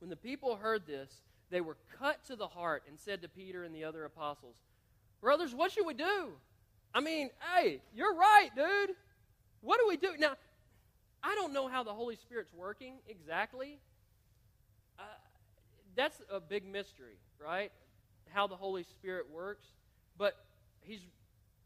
When 0.00 0.10
the 0.10 0.16
people 0.16 0.56
heard 0.56 0.86
this, 0.86 1.10
they 1.50 1.60
were 1.60 1.76
cut 1.98 2.24
to 2.26 2.36
the 2.36 2.46
heart 2.46 2.84
and 2.88 2.98
said 2.98 3.22
to 3.22 3.28
Peter 3.28 3.64
and 3.64 3.74
the 3.74 3.84
other 3.84 4.04
apostles, 4.04 4.56
Brothers, 5.20 5.54
what 5.54 5.72
should 5.72 5.86
we 5.86 5.94
do? 5.94 6.32
I 6.94 7.00
mean, 7.00 7.30
hey, 7.54 7.80
you're 7.94 8.14
right, 8.14 8.50
dude. 8.54 8.94
What 9.60 9.80
do 9.80 9.86
we 9.88 9.96
do? 9.96 10.14
Now, 10.18 10.34
I 11.22 11.34
don't 11.34 11.52
know 11.52 11.66
how 11.66 11.82
the 11.82 11.92
Holy 11.92 12.16
Spirit's 12.16 12.52
working 12.52 12.96
exactly. 13.08 13.78
Uh, 14.98 15.02
that's 15.96 16.20
a 16.30 16.38
big 16.38 16.66
mystery, 16.66 17.16
right? 17.42 17.72
How 18.28 18.46
the 18.46 18.56
Holy 18.56 18.82
Spirit 18.82 19.26
works. 19.32 19.66
But 20.18 20.36
he's 20.80 21.00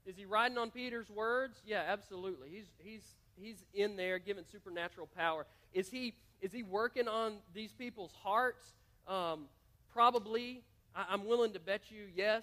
is 0.07 0.17
he 0.17 0.25
riding 0.25 0.57
on 0.57 0.71
Peter's 0.71 1.11
words? 1.11 1.61
Yeah, 1.67 1.83
absolutely. 1.87 2.49
He's 2.51 2.67
he's 2.79 3.03
he's 3.37 3.65
in 3.75 3.97
there 3.97 4.19
giving 4.19 4.45
supernatural 4.51 5.07
power. 5.15 5.47
Is 5.73 5.91
he 5.91 6.15
is 6.41 6.53
he 6.53 6.63
working 6.63 7.09
on 7.09 7.35
these 7.55 7.73
people's 7.73 8.13
hearts? 8.23 8.73
Um, 9.07 9.47
probably. 9.93 10.63
I, 10.95 11.13
am 11.13 11.27
willing 11.27 11.53
to 11.53 11.61
bet 11.61 11.91
you 11.91 12.07
yes. 12.15 12.43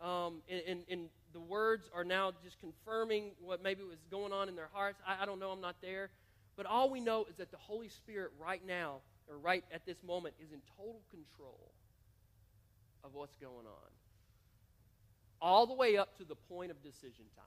Um, 0.00 0.42
and, 0.48 0.62
and, 0.68 0.80
and, 0.90 1.08
the 1.34 1.40
words 1.40 1.90
are 1.92 2.04
now 2.04 2.32
just 2.42 2.58
confirming 2.58 3.32
what 3.38 3.62
maybe 3.62 3.82
was 3.82 3.98
going 4.10 4.32
on 4.32 4.48
in 4.48 4.56
their 4.56 4.70
hearts. 4.72 4.98
I, 5.06 5.22
I 5.22 5.26
don't 5.26 5.38
know. 5.38 5.50
I'm 5.50 5.60
not 5.60 5.76
there. 5.82 6.08
But 6.56 6.64
all 6.64 6.88
we 6.88 7.00
know 7.00 7.26
is 7.28 7.36
that 7.36 7.50
the 7.50 7.58
Holy 7.58 7.90
Spirit 7.90 8.30
right 8.40 8.66
now, 8.66 9.00
or 9.28 9.36
right 9.36 9.62
at 9.70 9.84
this 9.84 10.02
moment, 10.02 10.36
is 10.42 10.52
in 10.52 10.60
total 10.74 11.02
control 11.10 11.70
of 13.04 13.12
what's 13.12 13.36
going 13.36 13.66
on 13.66 13.90
all 15.40 15.66
the 15.66 15.74
way 15.74 15.96
up 15.96 16.16
to 16.18 16.24
the 16.24 16.34
point 16.34 16.70
of 16.70 16.82
decision 16.82 17.24
time. 17.36 17.44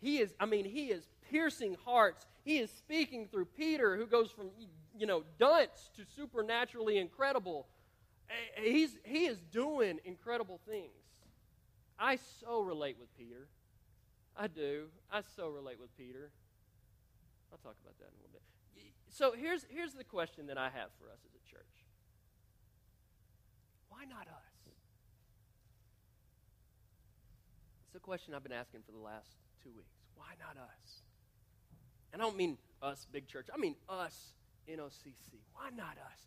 He 0.00 0.18
is, 0.18 0.34
I 0.38 0.46
mean, 0.46 0.64
he 0.64 0.86
is 0.86 1.08
piercing 1.30 1.76
hearts. 1.84 2.26
He 2.44 2.58
is 2.58 2.70
speaking 2.70 3.26
through 3.26 3.46
Peter, 3.46 3.96
who 3.96 4.06
goes 4.06 4.30
from, 4.30 4.50
you 4.96 5.06
know, 5.06 5.24
dunce 5.38 5.90
to 5.96 6.02
supernaturally 6.16 6.98
incredible. 6.98 7.66
Eh, 8.30 8.32
eh, 8.58 8.70
he's, 8.70 8.96
he 9.04 9.26
is 9.26 9.38
doing 9.52 9.98
incredible 10.04 10.60
things. 10.68 10.92
I 11.98 12.16
so 12.40 12.60
relate 12.60 12.96
with 13.00 13.08
Peter. 13.16 13.48
I 14.36 14.46
do. 14.46 14.86
I 15.10 15.22
so 15.36 15.48
relate 15.48 15.80
with 15.80 15.96
Peter. 15.96 16.30
I'll 17.50 17.58
talk 17.58 17.74
about 17.82 17.98
that 17.98 18.06
in 18.06 18.14
a 18.14 18.22
little 18.22 18.32
bit. 18.32 18.42
So 19.10 19.32
here's, 19.32 19.66
here's 19.68 19.94
the 19.94 20.04
question 20.04 20.46
that 20.46 20.58
I 20.58 20.70
have 20.70 20.90
for 21.00 21.10
us 21.10 21.18
as 21.24 21.34
a 21.34 21.50
church 21.50 21.84
Why 23.88 24.04
not 24.04 24.28
us? 24.28 24.47
It's 27.88 27.96
a 27.96 28.00
question 28.00 28.34
I've 28.34 28.42
been 28.42 28.52
asking 28.52 28.80
for 28.84 28.92
the 28.92 28.98
last 28.98 29.30
two 29.62 29.70
weeks. 29.74 29.88
Why 30.14 30.26
not 30.38 30.62
us? 30.62 31.02
And 32.12 32.20
I 32.20 32.24
don't 32.26 32.36
mean 32.36 32.58
us, 32.82 33.06
big 33.10 33.26
church. 33.26 33.46
I 33.52 33.56
mean 33.56 33.76
us, 33.88 34.34
NOCC. 34.68 35.40
Why 35.54 35.70
not 35.74 35.96
us? 35.96 36.20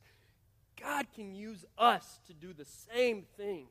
God 0.81 1.05
can 1.13 1.35
use 1.35 1.63
us 1.77 2.19
to 2.25 2.33
do 2.33 2.53
the 2.53 2.65
same 2.65 3.25
thing. 3.37 3.67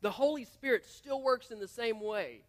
The 0.00 0.10
Holy 0.10 0.46
Spirit 0.46 0.86
still 0.86 1.20
works 1.20 1.50
in 1.50 1.58
the 1.58 1.68
same 1.68 2.00
way. 2.00 2.40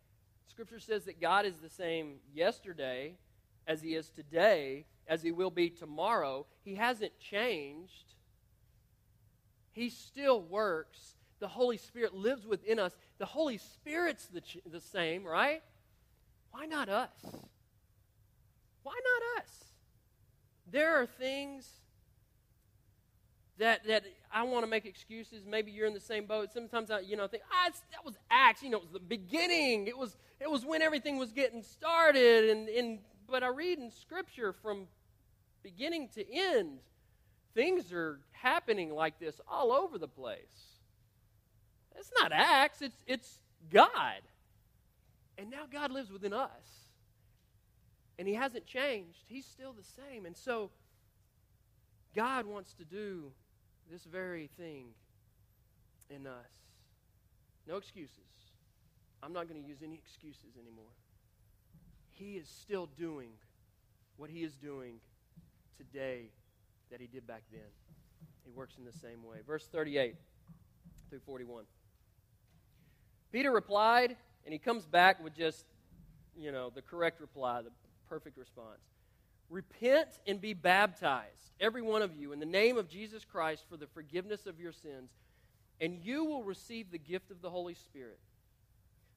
Scripture 0.48 0.80
says 0.80 1.04
that 1.04 1.20
God 1.20 1.46
is 1.46 1.58
the 1.58 1.70
same 1.70 2.20
yesterday 2.34 3.18
as 3.68 3.82
He 3.82 3.94
is 3.96 4.10
today, 4.10 4.86
as 5.06 5.22
He 5.22 5.34
will 5.34 5.52
be 5.52 5.70
tomorrow. 5.70 6.46
He 6.64 6.76
hasn't 6.76 7.20
changed. 7.20 8.14
He 9.74 9.90
still 9.90 10.42
works 10.42 11.16
the 11.40 11.48
Holy 11.48 11.78
Spirit 11.78 12.14
lives 12.14 12.46
within 12.46 12.80
us. 12.80 12.96
The 13.18 13.26
Holy 13.26 13.58
Spirit's 13.58 14.28
the, 14.28 14.42
the 14.70 14.82
same, 14.82 15.24
right? 15.24 15.62
Why 16.52 16.66
not 16.66 16.90
us? 16.90 17.10
Why 18.84 18.94
not 18.94 19.42
us? 19.44 19.50
There 20.70 21.02
are 21.02 21.06
things 21.06 21.68
that 23.58 23.88
that 23.88 24.04
I 24.34 24.44
want 24.44 24.64
to 24.64 24.70
make 24.70 24.86
excuses. 24.86 25.46
Maybe 25.46 25.72
you're 25.72 25.88
in 25.88 25.94
the 25.94 26.00
same 26.00 26.26
boat. 26.26 26.52
Sometimes 26.54 26.92
I, 26.92 27.00
you 27.00 27.16
know, 27.16 27.28
think, 27.28 27.44
ah, 27.52 27.70
that 27.92 28.04
was 28.04 28.16
Acts. 28.30 28.62
You 28.62 28.70
know, 28.70 28.78
it 28.78 28.84
was 28.84 28.92
the 28.92 29.00
beginning. 29.00 29.88
It 29.88 29.98
was 29.98 30.18
it 30.40 30.50
was 30.50 30.66
when 30.66 30.82
everything 30.82 31.18
was 31.18 31.32
getting 31.32 31.64
started. 31.64 32.50
And, 32.50 32.68
and 32.70 33.00
but 33.28 33.44
I 33.44 33.48
read 33.48 33.80
in 33.80 33.92
Scripture 33.92 34.54
from 34.54 34.88
beginning 35.64 36.10
to 36.16 36.34
end, 36.34 36.80
things 37.54 37.92
are 37.92 38.20
happening 38.32 38.94
like 38.94 39.20
this 39.20 39.40
all 39.48 39.72
over 39.72 39.98
the 39.98 40.08
place. 40.08 40.75
It's 41.98 42.12
not 42.20 42.32
Acts, 42.32 42.82
it's, 42.82 42.98
it's 43.08 43.40
God. 43.72 44.22
And 45.38 45.50
now 45.50 45.64
God 45.72 45.92
lives 45.92 46.12
within 46.12 46.34
us. 46.34 46.50
And 48.18 48.28
He 48.28 48.34
hasn't 48.34 48.66
changed, 48.66 49.20
He's 49.28 49.46
still 49.46 49.74
the 49.74 49.84
same. 49.84 50.26
And 50.26 50.36
so, 50.36 50.72
God 52.16 52.46
wants 52.46 52.74
to 52.76 52.86
do 52.86 53.32
this 53.92 54.04
very 54.06 54.50
thing 54.58 54.88
in 56.10 56.26
us. 56.26 56.52
No 57.68 57.78
excuses. 57.78 58.20
I'm 59.22 59.34
not 59.34 59.50
going 59.50 59.62
to 59.62 59.68
use 59.68 59.80
any 59.84 59.96
excuses 59.96 60.56
anymore. 60.60 60.92
He 62.12 62.34
is 62.34 62.48
still 62.48 62.88
doing 62.98 63.32
what 64.18 64.30
He 64.30 64.44
is 64.44 64.56
doing 64.56 65.00
today 65.78 66.30
that 66.92 67.02
He 67.02 67.08
did 67.08 67.28
back 67.28 67.42
then. 67.52 67.62
He 68.46 68.52
works 68.52 68.76
in 68.78 68.86
the 68.86 68.94
same 68.94 69.24
way. 69.26 69.38
Verse 69.46 69.66
38 69.66 70.16
through 71.10 71.20
41. 71.26 71.66
Peter 73.36 73.52
replied, 73.52 74.16
and 74.46 74.54
he 74.54 74.58
comes 74.58 74.86
back 74.86 75.22
with 75.22 75.36
just, 75.36 75.66
you 76.38 76.54
know, 76.54 76.70
the 76.70 76.82
correct 76.82 77.20
reply, 77.20 77.62
the 77.62 77.70
perfect 78.08 78.38
response. 78.38 78.80
Repent 79.50 80.08
and 80.26 80.40
be 80.40 80.54
baptized, 80.54 81.52
every 81.60 81.82
one 81.82 82.02
of 82.02 82.16
you, 82.16 82.32
in 82.32 82.40
the 82.40 82.46
name 82.46 82.78
of 82.78 82.88
Jesus 82.88 83.26
Christ 83.26 83.66
for 83.70 83.76
the 83.76 83.88
forgiveness 83.88 84.46
of 84.46 84.58
your 84.58 84.72
sins, 84.72 85.10
and 85.82 86.00
you 86.02 86.24
will 86.24 86.44
receive 86.44 86.92
the 86.92 86.98
gift 86.98 87.30
of 87.30 87.42
the 87.42 87.50
Holy 87.50 87.74
Spirit. 87.74 88.20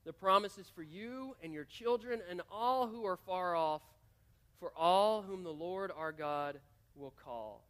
The 0.04 0.12
promise 0.12 0.58
is 0.58 0.68
for 0.68 0.82
you 0.82 1.36
and 1.40 1.52
your 1.52 1.62
children 1.62 2.20
and 2.28 2.42
all 2.50 2.88
who 2.88 3.06
are 3.06 3.18
far 3.24 3.54
off, 3.54 3.82
for 4.58 4.72
all 4.76 5.22
whom 5.22 5.44
the 5.44 5.52
Lord 5.52 5.92
our 5.96 6.10
God 6.10 6.58
will 6.96 7.14
call. 7.24 7.67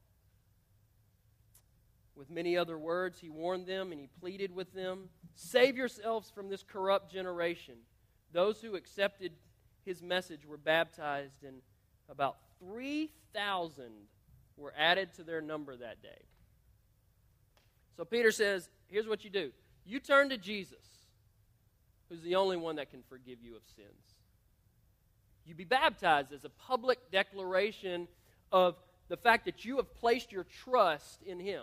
With 2.18 2.30
many 2.30 2.56
other 2.56 2.76
words, 2.76 3.20
he 3.20 3.30
warned 3.30 3.66
them 3.66 3.92
and 3.92 4.00
he 4.00 4.08
pleaded 4.20 4.52
with 4.52 4.72
them 4.74 5.08
Save 5.36 5.76
yourselves 5.76 6.28
from 6.30 6.48
this 6.48 6.64
corrupt 6.64 7.12
generation. 7.12 7.76
Those 8.32 8.60
who 8.60 8.74
accepted 8.74 9.30
his 9.84 10.02
message 10.02 10.44
were 10.44 10.56
baptized, 10.56 11.44
and 11.44 11.62
about 12.10 12.38
3,000 12.58 13.84
were 14.56 14.74
added 14.76 15.14
to 15.14 15.22
their 15.22 15.40
number 15.40 15.76
that 15.76 16.02
day. 16.02 16.20
So 17.96 18.04
Peter 18.04 18.32
says, 18.32 18.68
Here's 18.88 19.06
what 19.06 19.22
you 19.22 19.30
do 19.30 19.52
you 19.86 20.00
turn 20.00 20.28
to 20.30 20.36
Jesus, 20.36 21.06
who's 22.08 22.22
the 22.22 22.34
only 22.34 22.56
one 22.56 22.76
that 22.76 22.90
can 22.90 23.04
forgive 23.08 23.40
you 23.40 23.54
of 23.54 23.62
sins. 23.76 24.16
You 25.46 25.54
be 25.54 25.64
baptized 25.64 26.32
as 26.32 26.44
a 26.44 26.50
public 26.50 27.12
declaration 27.12 28.08
of 28.50 28.74
the 29.08 29.16
fact 29.16 29.44
that 29.44 29.64
you 29.64 29.76
have 29.76 29.94
placed 29.94 30.32
your 30.32 30.44
trust 30.64 31.22
in 31.22 31.38
him. 31.38 31.62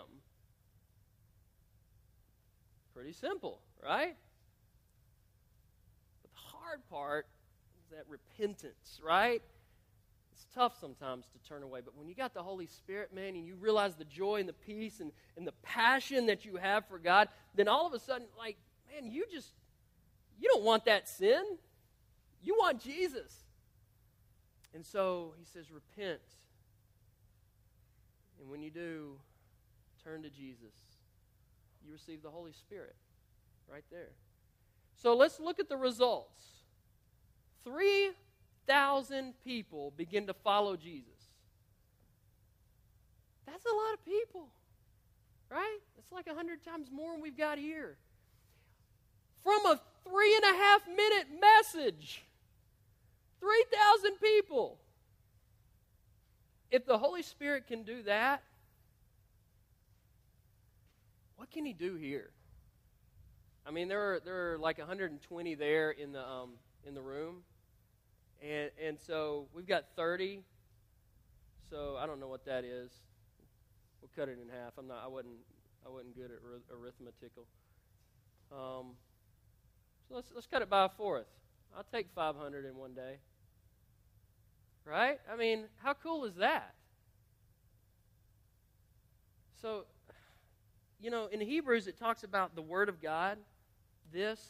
Pretty 2.96 3.12
simple, 3.12 3.60
right? 3.84 4.16
But 6.22 6.30
the 6.32 6.38
hard 6.38 6.80
part 6.88 7.26
is 7.78 7.90
that 7.90 8.04
repentance, 8.08 9.02
right? 9.04 9.42
It's 10.32 10.46
tough 10.54 10.80
sometimes 10.80 11.26
to 11.26 11.48
turn 11.48 11.62
away, 11.62 11.80
but 11.84 11.94
when 11.94 12.08
you 12.08 12.14
got 12.14 12.32
the 12.32 12.42
Holy 12.42 12.66
Spirit, 12.66 13.14
man, 13.14 13.36
and 13.36 13.46
you 13.46 13.54
realize 13.56 13.96
the 13.96 14.06
joy 14.06 14.40
and 14.40 14.48
the 14.48 14.54
peace 14.54 15.00
and, 15.00 15.12
and 15.36 15.46
the 15.46 15.52
passion 15.62 16.24
that 16.28 16.46
you 16.46 16.56
have 16.56 16.88
for 16.88 16.98
God, 16.98 17.28
then 17.54 17.68
all 17.68 17.86
of 17.86 17.92
a 17.92 17.98
sudden, 17.98 18.28
like, 18.38 18.56
man, 18.90 19.12
you 19.12 19.26
just, 19.30 19.52
you 20.40 20.48
don't 20.48 20.64
want 20.64 20.86
that 20.86 21.06
sin. 21.06 21.44
You 22.42 22.54
want 22.58 22.80
Jesus. 22.80 23.44
And 24.72 24.86
so 24.86 25.34
he 25.38 25.44
says, 25.44 25.66
repent. 25.70 26.22
And 28.40 28.48
when 28.48 28.62
you 28.62 28.70
do, 28.70 29.18
turn 30.02 30.22
to 30.22 30.30
Jesus 30.30 30.85
you 31.86 31.92
receive 31.92 32.22
the 32.22 32.30
Holy 32.30 32.52
Spirit 32.52 32.94
right 33.70 33.84
there. 33.90 34.10
So 34.94 35.14
let's 35.14 35.38
look 35.38 35.60
at 35.60 35.68
the 35.68 35.76
results. 35.76 36.42
3,000 37.64 39.34
people 39.44 39.92
begin 39.96 40.26
to 40.26 40.34
follow 40.34 40.76
Jesus. 40.76 41.12
That's 43.46 43.64
a 43.64 43.74
lot 43.74 43.94
of 43.94 44.04
people, 44.04 44.48
right? 45.50 45.78
It's 45.98 46.12
like 46.12 46.26
100 46.26 46.64
times 46.64 46.88
more 46.92 47.12
than 47.12 47.20
we've 47.20 47.36
got 47.36 47.58
here. 47.58 47.96
From 49.42 49.64
a 49.66 49.80
three 50.04 50.34
and 50.34 50.44
a 50.44 50.58
half 50.58 50.86
minute 50.88 51.26
message, 51.40 52.24
3,000 53.40 54.16
people. 54.20 54.78
If 56.70 56.84
the 56.84 56.98
Holy 56.98 57.22
Spirit 57.22 57.68
can 57.68 57.84
do 57.84 58.02
that, 58.02 58.42
what 61.36 61.50
can 61.50 61.64
he 61.64 61.72
do 61.72 61.94
here? 61.94 62.30
I 63.66 63.70
mean, 63.70 63.88
there 63.88 64.00
are 64.00 64.20
there 64.20 64.52
are 64.52 64.58
like 64.58 64.78
120 64.78 65.54
there 65.54 65.90
in 65.90 66.12
the 66.12 66.26
um, 66.26 66.52
in 66.86 66.94
the 66.94 67.02
room, 67.02 67.42
and 68.42 68.70
and 68.82 68.98
so 68.98 69.48
we've 69.52 69.66
got 69.66 69.84
30. 69.96 70.42
So 71.68 71.96
I 71.98 72.06
don't 72.06 72.20
know 72.20 72.28
what 72.28 72.44
that 72.44 72.64
is. 72.64 72.90
We'll 74.00 74.10
cut 74.14 74.28
it 74.28 74.38
in 74.40 74.48
half. 74.48 74.74
I'm 74.78 74.86
not. 74.86 75.02
I 75.04 75.08
wasn't. 75.08 75.34
I 75.84 75.88
wasn't 75.88 76.16
good 76.16 76.30
at 76.30 76.38
arithmetical. 76.72 77.46
Um, 78.52 78.94
so 80.08 80.14
let's 80.14 80.30
let's 80.32 80.46
cut 80.46 80.62
it 80.62 80.70
by 80.70 80.84
a 80.84 80.88
fourth. 80.88 81.26
I'll 81.76 81.84
take 81.92 82.08
500 82.14 82.64
in 82.64 82.76
one 82.76 82.94
day. 82.94 83.16
Right? 84.84 85.18
I 85.30 85.36
mean, 85.36 85.64
how 85.82 85.94
cool 85.94 86.24
is 86.24 86.36
that? 86.36 86.74
So 89.60 89.86
you 91.00 91.10
know, 91.10 91.26
in 91.26 91.40
Hebrews, 91.40 91.86
it 91.86 91.98
talks 91.98 92.24
about 92.24 92.54
the 92.54 92.62
Word 92.62 92.88
of 92.88 93.00
God, 93.02 93.38
this, 94.12 94.40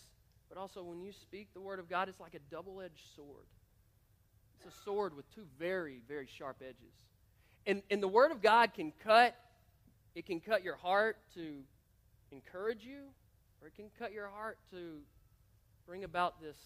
but 0.49 0.59
also 0.59 0.83
when 0.83 1.01
you 1.01 1.13
speak 1.13 1.49
the 1.55 1.61
Word 1.61 1.79
of 1.79 1.89
God, 1.89 2.09
it's 2.09 2.21
like 2.21 2.35
a 2.35 2.51
double 2.51 2.81
edged 2.81 3.03
sword. 3.15 3.47
It's 4.59 4.75
a 4.75 4.85
sword 4.85 5.17
with 5.17 5.33
two 5.35 5.45
very, 5.59 6.03
very 6.09 6.27
sharp 6.27 6.59
edges. 6.63 6.95
And, 7.67 7.83
and 7.91 8.03
the 8.03 8.09
Word 8.09 8.31
of 8.31 8.43
God 8.43 8.75
can 8.75 8.93
cut, 9.03 9.35
it 10.15 10.27
can 10.27 10.41
cut 10.41 10.63
your 10.63 10.77
heart 10.77 11.19
to 11.35 11.63
encourage 12.31 12.85
you, 12.85 13.01
or 13.61 13.69
it 13.69 13.75
can 13.75 13.87
cut 13.99 14.13
your 14.13 14.29
heart 14.29 14.59
to 14.71 14.99
bring 15.87 16.05
about 16.05 16.41
this 16.41 16.57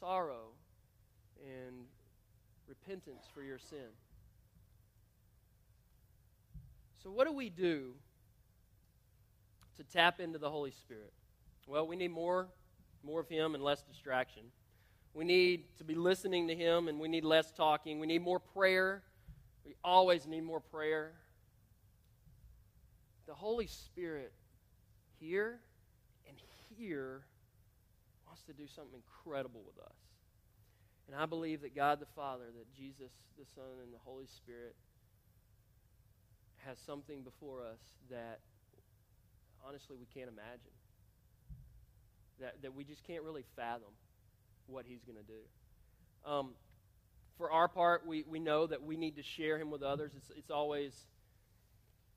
sorrow 0.00 0.48
and 1.40 1.84
repentance 2.68 3.24
for 3.32 3.42
your 3.42 3.58
sin. 3.58 3.90
So, 7.02 7.10
what 7.10 7.26
do 7.26 7.32
we 7.32 7.50
do 7.50 7.94
to 9.76 9.84
tap 9.84 10.20
into 10.20 10.38
the 10.38 10.50
Holy 10.50 10.70
Spirit? 10.70 11.12
Well, 11.66 11.86
we 11.86 11.96
need 11.96 12.10
more, 12.10 12.48
more 13.02 13.20
of 13.20 13.28
Him 13.28 13.54
and 13.54 13.62
less 13.62 13.82
distraction. 13.82 14.42
We 15.14 15.24
need 15.24 15.64
to 15.78 15.84
be 15.84 15.94
listening 15.94 16.48
to 16.48 16.54
Him 16.54 16.88
and 16.88 16.98
we 16.98 17.08
need 17.08 17.24
less 17.24 17.52
talking. 17.52 17.98
We 17.98 18.06
need 18.06 18.22
more 18.22 18.40
prayer. 18.40 19.02
We 19.64 19.74
always 19.84 20.26
need 20.26 20.42
more 20.42 20.60
prayer. 20.60 21.12
The 23.26 23.34
Holy 23.34 23.66
Spirit 23.66 24.32
here 25.20 25.60
and 26.26 26.36
here 26.76 27.22
wants 28.26 28.42
to 28.42 28.52
do 28.52 28.66
something 28.66 28.94
incredible 28.94 29.62
with 29.66 29.78
us. 29.84 29.94
And 31.06 31.20
I 31.20 31.26
believe 31.26 31.62
that 31.62 31.76
God 31.76 32.00
the 32.00 32.06
Father, 32.16 32.44
that 32.56 32.74
Jesus 32.74 33.12
the 33.38 33.44
Son, 33.54 33.64
and 33.82 33.92
the 33.92 33.98
Holy 34.04 34.26
Spirit 34.26 34.74
has 36.58 36.78
something 36.78 37.22
before 37.22 37.62
us 37.62 37.80
that 38.10 38.40
honestly 39.66 39.96
we 39.98 40.06
can't 40.14 40.28
imagine. 40.28 40.72
That, 42.40 42.62
that 42.62 42.74
we 42.74 42.84
just 42.84 43.04
can't 43.04 43.22
really 43.22 43.44
fathom 43.56 43.92
what 44.66 44.84
he's 44.86 45.02
going 45.04 45.18
to 45.18 45.22
do. 45.22 46.30
Um, 46.30 46.50
for 47.36 47.50
our 47.50 47.68
part, 47.68 48.06
we, 48.06 48.24
we 48.28 48.38
know 48.38 48.66
that 48.66 48.82
we 48.82 48.96
need 48.96 49.16
to 49.16 49.22
share 49.22 49.58
him 49.58 49.70
with 49.70 49.82
others. 49.82 50.12
It's, 50.16 50.30
it's, 50.36 50.50
always, 50.50 51.06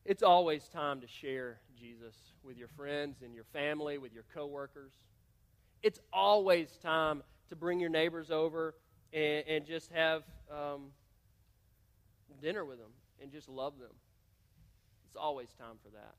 it's 0.04 0.24
always 0.24 0.68
time 0.68 1.02
to 1.02 1.08
share 1.08 1.60
Jesus 1.80 2.16
with 2.44 2.58
your 2.58 2.68
friends 2.70 3.22
and 3.24 3.34
your 3.34 3.44
family, 3.54 3.98
with 3.98 4.14
your 4.14 4.26
coworkers. 4.34 4.94
It's 5.84 6.00
always 6.12 6.70
time 6.82 7.24
to 7.50 7.56
bring 7.56 7.80
your 7.80 7.90
neighbors 7.90 8.32
over 8.32 8.76
and, 9.14 9.44
and 9.48 9.66
just 9.66 9.92
have 9.92 10.24
um, 10.52 10.88
dinner 12.42 12.66
with 12.66 12.80
them 12.80 12.92
and 13.22 13.32
just 13.32 13.50
love 13.50 13.78
them. 13.80 13.94
It's 15.08 15.16
always 15.16 15.50
time 15.60 15.78
for 15.84 15.90
that. 15.92 16.16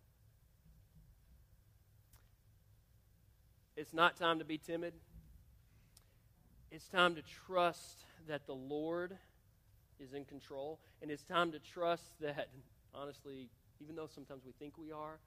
It's 3.76 3.92
not 3.92 4.16
time 4.16 4.38
to 4.38 4.44
be 4.44 4.56
timid. 4.56 4.94
It's 6.70 6.88
time 6.88 7.14
to 7.16 7.22
trust 7.46 8.04
that 8.26 8.46
the 8.46 8.54
Lord 8.54 9.16
is 10.00 10.14
in 10.14 10.24
control. 10.24 10.80
And 11.02 11.10
it's 11.10 11.22
time 11.22 11.52
to 11.52 11.58
trust 11.58 12.04
that, 12.20 12.48
honestly, 12.94 13.48
even 13.82 13.94
though 13.94 14.08
sometimes 14.12 14.42
we 14.46 14.52
think 14.52 14.78
we 14.78 14.92
are, 14.92 15.18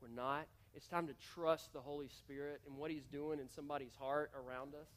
we're 0.00 0.08
not. 0.08 0.46
It's 0.74 0.88
time 0.88 1.06
to 1.06 1.14
trust 1.34 1.72
the 1.74 1.80
Holy 1.80 2.08
Spirit 2.08 2.62
and 2.66 2.76
what 2.76 2.90
He's 2.90 3.04
doing 3.04 3.38
in 3.38 3.48
somebody's 3.48 3.94
heart 3.98 4.30
around 4.34 4.74
us. 4.74 4.88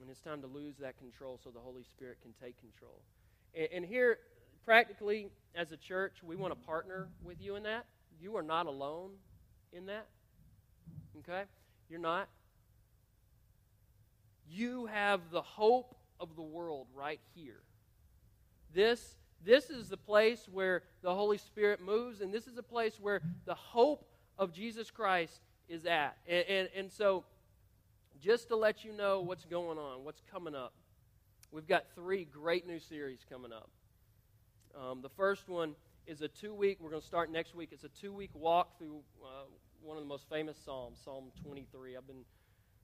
And 0.00 0.08
it's 0.08 0.20
time 0.20 0.40
to 0.42 0.46
lose 0.46 0.76
that 0.78 0.96
control 0.98 1.38
so 1.42 1.50
the 1.50 1.60
Holy 1.60 1.82
Spirit 1.82 2.18
can 2.22 2.32
take 2.40 2.58
control. 2.58 3.02
And, 3.54 3.68
and 3.74 3.84
here, 3.84 4.18
practically, 4.64 5.28
as 5.54 5.72
a 5.72 5.76
church, 5.76 6.22
we 6.22 6.36
want 6.36 6.54
to 6.54 6.66
partner 6.66 7.08
with 7.24 7.40
you 7.40 7.56
in 7.56 7.64
that. 7.64 7.86
You 8.20 8.36
are 8.36 8.42
not 8.42 8.66
alone 8.66 9.10
in 9.72 9.86
that. 9.86 10.06
Okay? 11.18 11.42
You're 11.88 12.00
not. 12.00 12.28
You 14.48 14.86
have 14.86 15.20
the 15.30 15.42
hope 15.42 15.94
of 16.18 16.36
the 16.36 16.42
world 16.42 16.86
right 16.94 17.20
here. 17.34 17.62
This, 18.74 19.16
this 19.44 19.70
is 19.70 19.88
the 19.88 19.96
place 19.96 20.48
where 20.50 20.82
the 21.02 21.14
Holy 21.14 21.38
Spirit 21.38 21.80
moves, 21.80 22.20
and 22.20 22.32
this 22.32 22.46
is 22.46 22.56
a 22.56 22.62
place 22.62 22.98
where 23.00 23.20
the 23.44 23.54
hope 23.54 24.08
of 24.38 24.52
Jesus 24.52 24.90
Christ 24.90 25.40
is 25.68 25.86
at. 25.86 26.16
And, 26.26 26.44
and, 26.48 26.68
and 26.76 26.92
so, 26.92 27.24
just 28.20 28.48
to 28.48 28.56
let 28.56 28.84
you 28.84 28.92
know 28.92 29.20
what's 29.20 29.44
going 29.44 29.78
on, 29.78 30.04
what's 30.04 30.22
coming 30.30 30.54
up, 30.54 30.72
we've 31.52 31.66
got 31.66 31.86
three 31.94 32.24
great 32.24 32.66
new 32.66 32.78
series 32.78 33.24
coming 33.28 33.52
up. 33.52 33.70
Um, 34.78 35.00
the 35.02 35.08
first 35.08 35.48
one 35.48 35.74
is 36.06 36.22
a 36.22 36.28
two 36.28 36.54
week, 36.54 36.78
we're 36.80 36.90
going 36.90 37.02
to 37.02 37.06
start 37.06 37.30
next 37.30 37.54
week. 37.54 37.70
It's 37.72 37.84
a 37.84 37.88
two 37.88 38.12
week 38.12 38.30
walk 38.34 38.78
through 38.78 39.00
uh, 39.24 39.44
one 39.82 39.96
of 39.96 40.02
the 40.02 40.08
most 40.08 40.28
famous 40.28 40.56
Psalms, 40.64 40.98
Psalm 41.04 41.32
23. 41.42 41.96
I've 41.96 42.06
been 42.06 42.24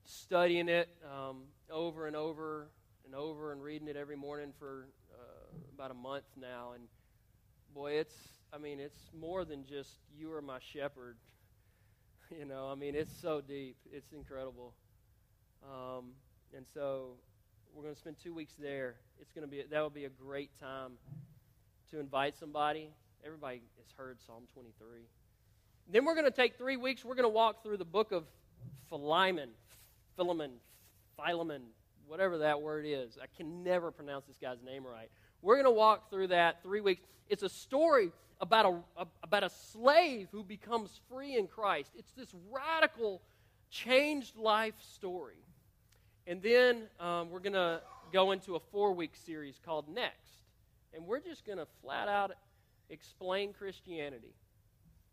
studying 0.04 0.68
it 0.68 0.88
um, 1.04 1.42
over 1.70 2.06
and 2.06 2.16
over 2.16 2.68
and 3.04 3.14
over 3.14 3.52
and 3.52 3.62
reading 3.62 3.88
it 3.88 3.96
every 3.96 4.16
morning 4.16 4.52
for 4.59 4.88
uh, 5.12 5.56
about 5.74 5.90
a 5.90 5.94
month 5.94 6.24
now. 6.40 6.72
And 6.74 6.85
boy, 7.74 7.92
it's, 7.92 8.16
I 8.52 8.59
mean, 8.59 8.80
it's 8.80 9.11
more 9.18 9.44
than 9.44 9.64
just 9.66 9.98
you 10.16 10.32
are 10.32 10.40
my 10.40 10.59
shepherd. 10.72 11.16
you 12.37 12.44
know, 12.46 12.68
I 12.70 12.74
mean, 12.74 12.94
it's 12.94 13.14
so 13.20 13.40
deep. 13.40 13.76
It's 13.92 14.12
incredible. 14.12 14.72
Um, 15.62 16.12
and 16.56 16.66
so 16.72 17.16
we're 17.74 17.82
going 17.82 17.94
to 17.94 18.00
spend 18.00 18.16
two 18.22 18.35
weeks 18.35 18.54
there. 18.59 18.94
It's 19.20 19.32
going 19.32 19.46
to 19.46 19.50
be, 19.50 19.62
that 19.70 19.80
will 19.80 19.90
be 19.90 20.06
a 20.06 20.11
great 20.11 20.50
time 20.59 20.92
to 21.90 22.00
invite 22.00 22.37
somebody. 22.38 22.90
Everybody 23.24 23.62
has 23.78 23.87
heard 23.96 24.18
Psalm 24.26 24.44
23. 24.54 25.02
Then 25.90 26.05
we're 26.05 26.14
going 26.14 26.27
to 26.27 26.31
take 26.31 26.59
three 26.59 26.77
weeks. 26.77 27.05
We're 27.05 27.14
going 27.14 27.25
to 27.25 27.29
walk 27.29 27.62
through 27.62 27.77
the 27.77 27.85
book 27.85 28.12
of 28.12 28.25
Philemon, 28.88 29.51
Philemon, 30.16 30.53
Philemon, 31.16 31.62
whatever 32.07 32.38
that 32.38 32.61
word 32.61 32.85
is. 32.87 33.18
I 33.22 33.27
can 33.37 33.62
never 33.62 33.90
pronounce 33.90 34.27
this 34.27 34.37
guy's 34.37 34.62
name 34.64 34.85
right. 34.85 35.11
We're 35.42 35.55
going 35.55 35.66
to 35.66 35.70
walk 35.70 36.11
through 36.11 36.29
that 36.29 36.62
three 36.62 36.81
weeks. 36.81 37.03
It's 37.29 37.42
a 37.42 37.49
story 37.49 38.11
about 38.40 38.85
a, 38.96 39.07
about 39.22 39.44
a 39.44 39.51
slave 39.51 40.29
who 40.33 40.42
becomes 40.42 41.01
free 41.09 41.37
in 41.37 41.46
Christ. 41.46 41.92
It's 41.96 42.12
this 42.12 42.35
radical, 42.51 43.22
changed 43.70 44.37
life 44.37 44.75
story. 44.81 45.38
And 46.27 46.42
then 46.42 46.83
um, 46.99 47.31
we're 47.31 47.40
going 47.40 47.53
to 47.53 47.81
go 48.12 48.33
into 48.33 48.57
a 48.57 48.61
four 48.72 48.92
week 48.92 49.12
series 49.25 49.61
called 49.64 49.88
Next. 49.88 50.31
And 50.94 51.07
we're 51.07 51.20
just 51.20 51.44
going 51.44 51.59
to 51.59 51.66
flat 51.83 52.09
out 52.09 52.33
explain 52.90 53.53
Christianity. 53.53 54.35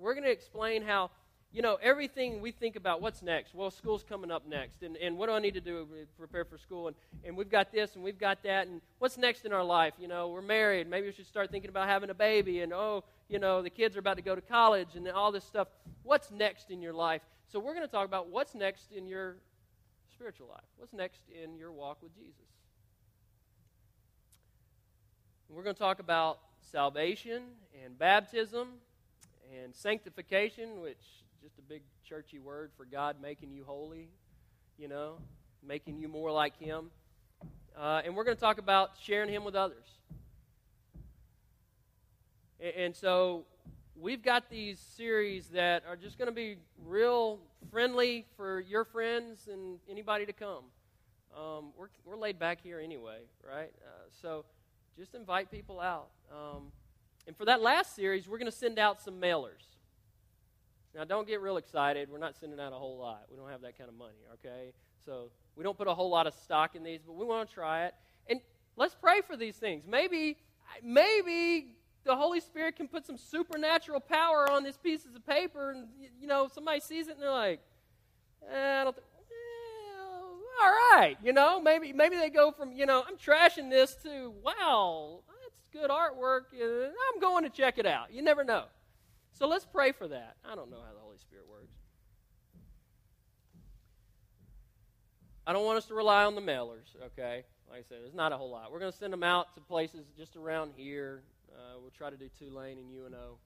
We're 0.04 0.14
going 0.14 0.26
to 0.26 0.32
explain 0.32 0.82
how 0.82 1.12
you 1.54 1.62
know, 1.62 1.78
everything 1.84 2.42
we 2.42 2.52
think 2.52 2.76
about 2.76 3.00
what's 3.00 3.22
next. 3.22 3.54
Well, 3.54 3.70
school's 3.70 4.04
coming 4.04 4.32
up 4.32 4.48
next. 4.48 4.82
And, 4.82 4.98
and 4.98 5.18
what 5.18 5.28
do 5.28 5.34
I 5.34 5.40
need 5.40 5.54
to 5.54 5.62
do 5.62 5.86
to 5.86 6.08
prepare 6.18 6.44
for 6.46 6.58
school? 6.58 6.88
And, 6.88 6.96
and 7.24 7.38
we've 7.38 7.50
got 7.50 7.72
this 7.72 7.94
and 7.94 8.04
we've 8.04 8.18
got 8.18 8.42
that. 8.42 8.68
And 8.68 8.82
what's 8.98 9.20
next 9.20 9.46
in 9.46 9.54
our 9.54 9.64
life? 9.64 9.94
You 10.00 10.08
know, 10.08 10.30
we're 10.30 10.42
married. 10.42 10.90
Maybe 10.90 11.06
we 11.06 11.14
should 11.14 11.28
start 11.28 11.52
thinking 11.52 11.70
about 11.70 11.88
having 11.88 12.10
a 12.10 12.14
baby. 12.16 12.62
And, 12.62 12.74
oh, 12.74 13.04
you 13.30 13.38
know, 13.38 13.62
the 13.62 13.70
kids 13.70 13.96
are 13.96 14.00
about 14.00 14.18
to 14.18 14.24
go 14.24 14.34
to 14.34 14.42
college 14.42 14.96
and 14.96 15.08
all 15.10 15.32
this 15.32 15.44
stuff. 15.44 15.68
What's 16.02 16.32
next 16.32 16.72
in 16.72 16.82
your 16.82 16.94
life? 16.94 17.22
So 17.52 17.60
we're 17.60 17.76
going 17.76 17.86
to 17.86 17.92
talk 17.92 18.08
about 18.08 18.30
what's 18.30 18.56
next 18.56 18.92
in 18.92 19.08
your 19.08 19.36
spiritual 20.12 20.48
life. 20.48 20.66
What's 20.78 20.94
next 20.94 21.22
in 21.32 21.56
your 21.56 21.72
walk 21.72 22.02
with 22.02 22.16
Jesus? 22.16 22.34
We're 25.50 25.64
going 25.64 25.76
to 25.76 25.80
talk 25.80 26.00
about 26.00 26.40
salvation 26.72 27.44
and 27.86 27.96
baptism 27.96 28.70
and 29.62 29.76
sanctification, 29.76 30.82
which 30.82 31.02
just 31.42 31.58
a 31.60 31.62
big 31.62 31.82
churchy 32.08 32.40
word 32.40 32.72
for 32.78 32.86
God 32.86 33.18
making 33.22 33.52
you 33.52 33.64
holy, 33.66 34.10
you 34.78 34.88
know, 34.88 35.18
making 35.66 35.98
you 35.98 36.08
more 36.08 36.32
like 36.32 36.58
Him. 36.58 36.90
Uh, 37.78 38.02
and 38.06 38.16
we're 38.16 38.24
going 38.24 38.38
to 38.38 38.42
talk 38.42 38.58
about 38.58 38.92
sharing 39.02 39.30
Him 39.30 39.44
with 39.44 39.56
others. 39.56 39.86
And, 42.60 42.74
and 42.76 42.96
so 42.96 43.46
we've 44.00 44.24
got 44.24 44.50
these 44.50 44.80
series 44.80 45.48
that 45.50 45.84
are 45.88 45.96
just 45.96 46.18
going 46.18 46.30
to 46.30 46.36
be 46.36 46.58
real 46.86 47.40
friendly 47.72 48.26
for 48.38 48.60
your 48.62 48.86
friends 48.86 49.48
and 49.52 49.80
anybody 49.90 50.26
to 50.26 50.34
come. 50.34 50.64
Um, 51.36 51.74
we're, 51.78 51.88
we're 52.06 52.18
laid 52.18 52.38
back 52.38 52.60
here 52.62 52.80
anyway, 52.80 53.20
right? 53.48 53.72
Uh, 53.86 54.04
so 54.22 54.46
just 54.98 55.16
invite 55.16 55.50
people 55.52 55.80
out. 55.80 56.10
Um, 56.32 56.72
and 57.28 57.36
for 57.36 57.46
that 57.46 57.62
last 57.62 57.96
series, 57.96 58.28
we're 58.28 58.38
going 58.38 58.52
to 58.52 58.58
send 58.58 58.80
out 58.80 59.02
some 59.02 59.22
mailers. 59.22 59.64
Now, 60.96 61.06
don't 61.06 61.28
get 61.28 61.42
real 61.42 61.58
excited. 61.58 62.10
We're 62.12 62.20
not 62.20 62.36
sending 62.36 62.60
out 62.60 62.72
a 62.72 62.76
whole 62.76 62.98
lot. 62.98 63.24
We 63.32 63.38
don't 63.38 63.50
have 63.50 63.62
that 63.62 63.78
kind 63.78 63.90
of 63.90 63.96
money, 63.96 64.20
okay? 64.34 64.74
So 65.06 65.32
we 65.56 65.64
don't 65.64 65.78
put 65.78 65.88
a 65.88 65.94
whole 65.94 66.10
lot 66.10 66.28
of 66.28 66.34
stock 66.34 66.76
in 66.76 66.84
these, 66.84 67.02
but 67.06 67.14
we 67.14 67.26
want 67.26 67.50
to 67.50 67.54
try 67.54 67.86
it. 67.86 67.96
And 68.28 68.42
let's 68.76 68.94
pray 68.94 69.22
for 69.22 69.36
these 69.36 69.56
things. 69.56 69.86
Maybe, 69.88 70.38
maybe 70.84 71.76
the 72.04 72.16
Holy 72.16 72.40
Spirit 72.40 72.76
can 72.76 72.88
put 72.88 73.06
some 73.06 73.18
supernatural 73.18 74.02
power 74.02 74.52
on 74.52 74.64
these 74.64 74.78
pieces 74.78 75.16
of 75.16 75.26
paper, 75.26 75.72
and 75.72 75.88
you 76.20 76.28
know, 76.28 76.48
somebody 76.54 76.80
sees 76.80 77.08
it 77.08 77.14
and 77.14 77.22
they're 77.22 77.32
like, 77.32 77.62
eh, 78.52 78.82
I 78.82 78.84
don't. 78.84 78.96
All 80.62 80.70
right, 80.96 81.18
you 81.24 81.34
know, 81.34 81.60
maybe 81.60 81.92
maybe 81.94 82.16
they 82.16 82.30
go 82.30 82.52
from 82.52 82.72
you 82.72 82.86
know 82.86 83.04
I'm 83.08 83.18
trashing 83.18 83.72
this 83.72 83.96
to 84.04 84.32
wow, 84.44 85.22
good 85.74 85.90
artwork. 85.90 86.44
I'm 86.54 87.20
going 87.20 87.44
to 87.44 87.50
check 87.50 87.80
it 87.80 87.86
out. 87.86 88.14
You 88.14 88.22
never 88.22 88.44
know. 88.44 88.66
So 89.34 89.48
let's 89.48 89.66
pray 89.66 89.92
for 89.92 90.08
that. 90.08 90.36
I 90.46 90.56
don't 90.56 90.70
know 90.70 90.78
how 90.78 90.94
the 90.94 91.00
Holy 91.00 91.18
Spirit 91.18 91.46
works. 91.50 91.74
I 95.46 95.52
don't 95.52 95.66
want 95.66 95.80
us 95.80 95.86
to 95.86 95.96
rely 95.96 96.24
on 96.24 96.36
the 96.36 96.42
mailers, 96.42 96.96
okay? 97.04 97.44
Like 97.70 97.80
I 97.80 97.84
said, 97.90 97.98
there's 98.04 98.14
not 98.14 98.32
a 98.32 98.38
whole 98.38 98.52
lot. 98.52 98.72
We're 98.72 98.80
going 98.80 98.92
to 98.92 98.98
send 98.98 99.12
them 99.12 99.24
out 99.24 99.54
to 99.56 99.62
places 99.62 100.06
just 100.16 100.36
around 100.38 100.74
here. 100.78 101.24
Uh, 101.52 101.80
we'll 101.82 101.92
try 101.98 102.10
to 102.10 102.16
do 102.16 102.30
Tulane 102.40 102.78
and 102.78 102.88
UNO. 102.96 103.38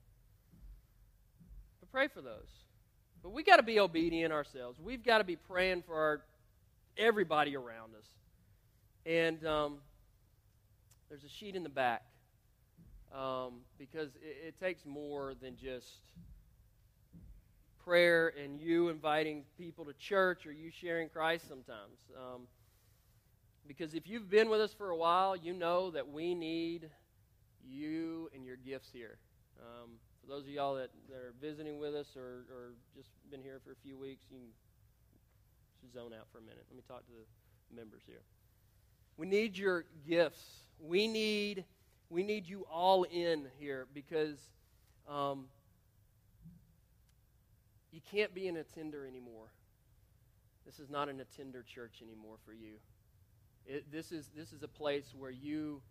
But 1.80 1.92
pray 1.92 2.08
for 2.08 2.22
those. 2.22 2.52
But 3.24 3.32
we 3.32 3.44
got 3.44 3.56
to 3.56 3.63
be 3.63 3.80
obedient 3.80 4.32
ourselves. 4.32 4.80
We've 4.80 5.04
got 5.04 5.20
to 5.20 5.24
be 5.24 5.38
praying 5.38 5.84
for 5.88 5.96
our, 5.96 6.22
everybody 6.98 7.56
around 7.56 7.96
us. 7.98 8.06
And 9.06 9.44
um, 9.48 9.78
there's 11.10 11.24
a 11.24 11.30
sheet 11.30 11.56
in 11.56 11.63
the 11.63 11.70
back 11.70 12.04
um, 13.13 13.62
because 13.78 14.10
it, 14.15 14.48
it 14.48 14.60
takes 14.60 14.86
more 14.86 15.34
than 15.41 15.56
just 15.58 16.02
prayer 17.84 18.34
and 18.43 18.60
you 18.60 18.89
inviting 18.89 19.43
people 19.58 19.86
to 19.86 19.93
church 19.93 20.46
or 20.46 20.52
you 20.52 20.70
sharing 20.70 21.08
Christ 21.08 21.48
sometimes. 21.48 21.98
Um, 22.17 22.41
because 23.67 23.93
if 23.93 24.08
you've 24.08 24.30
been 24.30 24.50
with 24.50 24.62
us 24.62 24.74
for 24.74 24.89
a 24.89 24.98
while, 24.98 25.36
you 25.36 25.54
know 25.54 25.91
that 25.91 26.10
we 26.10 26.36
need 26.36 26.89
you 27.65 28.30
and 28.36 28.46
your 28.46 28.56
gifts 28.58 28.89
here. 28.91 29.17
Um, 29.60 29.91
for 30.22 30.28
those 30.28 30.43
of 30.43 30.50
y'all 30.50 30.76
that, 30.76 30.89
that 31.10 31.17
are 31.17 31.34
visiting 31.41 31.80
with 31.80 31.96
us 31.96 32.08
or, 32.15 32.46
or 32.52 32.74
just 32.96 33.10
been 33.32 33.41
here 33.41 33.60
for 33.63 33.72
a 33.72 33.76
few 33.84 33.98
weeks, 33.98 34.26
you 34.30 34.39
should 35.80 35.93
zone 35.93 36.12
out 36.13 36.28
for 36.32 36.39
a 36.39 36.41
minute. 36.41 36.65
Let 36.70 36.76
me 36.76 36.84
talk 36.88 37.06
to 37.06 37.12
the 37.13 37.76
members 37.76 38.02
here. 38.06 38.22
We 39.17 39.28
need 39.28 39.58
your 39.58 39.86
gifts. 40.08 40.43
We 40.80 41.08
need 41.08 41.65
we 42.10 42.24
need 42.24 42.48
you 42.48 42.65
all 42.72 43.04
in 43.04 43.48
here 43.60 43.88
because 43.93 44.38
um, 45.08 45.46
you 47.91 48.02
can't 48.12 48.34
be 48.34 48.48
an 48.48 48.58
attender 48.58 49.06
anymore. 49.06 49.48
This 50.65 50.80
is 50.80 50.89
not 50.89 51.10
an 51.10 51.20
attender 51.20 51.63
church 51.63 52.02
anymore 52.02 52.36
for 52.46 52.54
you. 52.54 52.75
It, 53.65 53.92
this, 53.92 54.12
is, 54.12 54.29
this 54.36 54.54
is 54.54 54.63
a 54.63 54.67
place 54.67 55.13
where 55.17 55.32
you 55.32 55.82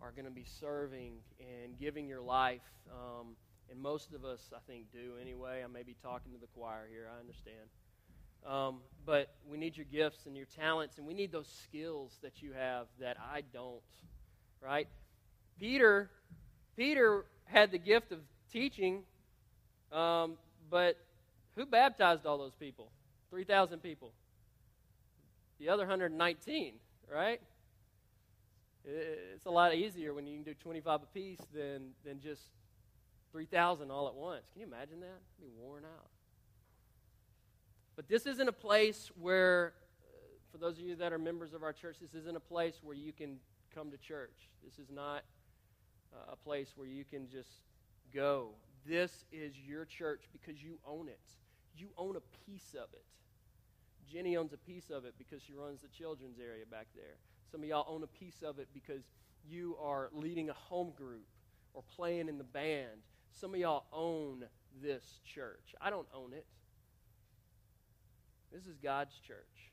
are 0.00 0.12
going 0.12 0.24
to 0.24 0.30
be 0.30 0.46
serving 0.60 1.14
and 1.40 1.78
giving 1.78 2.06
your 2.06 2.20
life. 2.20 2.62
Um, 2.90 3.36
and 3.70 3.80
most 3.80 4.14
of 4.14 4.24
us, 4.24 4.50
I 4.54 4.60
think, 4.66 4.90
do 4.92 5.14
anyway. 5.20 5.62
I 5.62 5.66
may 5.66 5.82
be 5.82 5.96
talking 6.02 6.32
to 6.32 6.38
the 6.38 6.46
choir 6.46 6.86
here, 6.90 7.08
I 7.14 7.20
understand. 7.20 7.68
Um, 8.46 8.80
but 9.04 9.34
we 9.46 9.58
need 9.58 9.76
your 9.76 9.86
gifts 9.90 10.26
and 10.26 10.36
your 10.36 10.46
talents, 10.46 10.96
and 10.96 11.06
we 11.06 11.12
need 11.12 11.32
those 11.32 11.48
skills 11.64 12.18
that 12.22 12.40
you 12.40 12.52
have 12.52 12.86
that 13.00 13.16
I 13.18 13.42
don't, 13.52 13.82
right? 14.62 14.88
Peter, 15.58 16.10
Peter 16.76 17.24
had 17.44 17.70
the 17.70 17.78
gift 17.78 18.12
of 18.12 18.20
teaching, 18.52 19.02
um, 19.92 20.36
but 20.70 20.96
who 21.56 21.66
baptized 21.66 22.26
all 22.26 22.38
those 22.38 22.54
people? 22.54 22.90
3,000 23.30 23.80
people. 23.80 24.12
The 25.58 25.68
other 25.68 25.82
119, 25.82 26.74
right? 27.12 27.40
It's 28.84 29.46
a 29.46 29.50
lot 29.50 29.74
easier 29.74 30.14
when 30.14 30.26
you 30.26 30.36
can 30.36 30.44
do 30.44 30.54
25 30.54 31.02
apiece 31.02 31.40
than, 31.52 31.90
than 32.04 32.20
just 32.20 32.42
3,000 33.32 33.90
all 33.90 34.08
at 34.08 34.14
once. 34.14 34.44
Can 34.52 34.60
you 34.60 34.66
imagine 34.66 35.00
that? 35.00 35.06
I'd 35.06 35.42
be 35.42 35.50
worn 35.60 35.84
out. 35.84 36.08
But 37.96 38.08
this 38.08 38.26
isn't 38.26 38.48
a 38.48 38.52
place 38.52 39.10
where, 39.20 39.74
uh, 40.00 40.16
for 40.52 40.58
those 40.58 40.78
of 40.78 40.84
you 40.84 40.94
that 40.96 41.12
are 41.12 41.18
members 41.18 41.52
of 41.52 41.64
our 41.64 41.72
church, 41.72 41.96
this 42.00 42.14
isn't 42.14 42.36
a 42.36 42.40
place 42.40 42.78
where 42.82 42.94
you 42.94 43.12
can 43.12 43.38
come 43.74 43.90
to 43.90 43.96
church. 43.96 44.48
This 44.64 44.78
is 44.78 44.90
not 44.90 45.24
Uh, 46.12 46.32
a 46.32 46.36
place 46.36 46.72
where 46.76 46.86
you 46.86 47.04
can 47.04 47.28
just 47.28 47.50
go. 48.14 48.50
This 48.86 49.24
is 49.30 49.52
your 49.58 49.84
church 49.84 50.22
because 50.32 50.62
you 50.62 50.78
own 50.86 51.08
it. 51.08 51.20
you 51.76 51.88
own 51.96 52.16
a 52.16 52.22
piece 52.46 52.74
of 52.74 52.88
it. 52.92 53.04
Jenny 54.10 54.36
owns 54.36 54.52
a 54.52 54.56
piece 54.56 54.90
of 54.90 55.04
it 55.04 55.14
because 55.18 55.42
she 55.42 55.52
runs 55.52 55.82
the 55.82 55.88
children's 55.88 56.38
area 56.40 56.64
back 56.70 56.86
there. 56.94 57.16
Some 57.52 57.62
of 57.62 57.68
y'all 57.68 57.86
own 57.88 58.02
a 58.02 58.06
piece 58.06 58.42
of 58.42 58.58
it 58.58 58.68
because 58.72 59.02
you 59.46 59.76
are 59.82 60.08
leading 60.12 60.50
a 60.50 60.54
home 60.54 60.92
group 60.96 61.26
or 61.74 61.82
playing 61.94 62.28
in 62.28 62.38
the 62.38 62.44
band. 62.44 63.02
Some 63.32 63.54
of 63.54 63.60
y'all 63.60 63.84
own 63.92 64.44
this 64.82 65.20
church. 65.24 65.74
I 65.80 65.90
don't 65.90 66.08
own 66.14 66.32
it. 66.32 66.46
This 68.52 68.66
is 68.66 68.78
God's 68.78 69.14
church. 69.26 69.72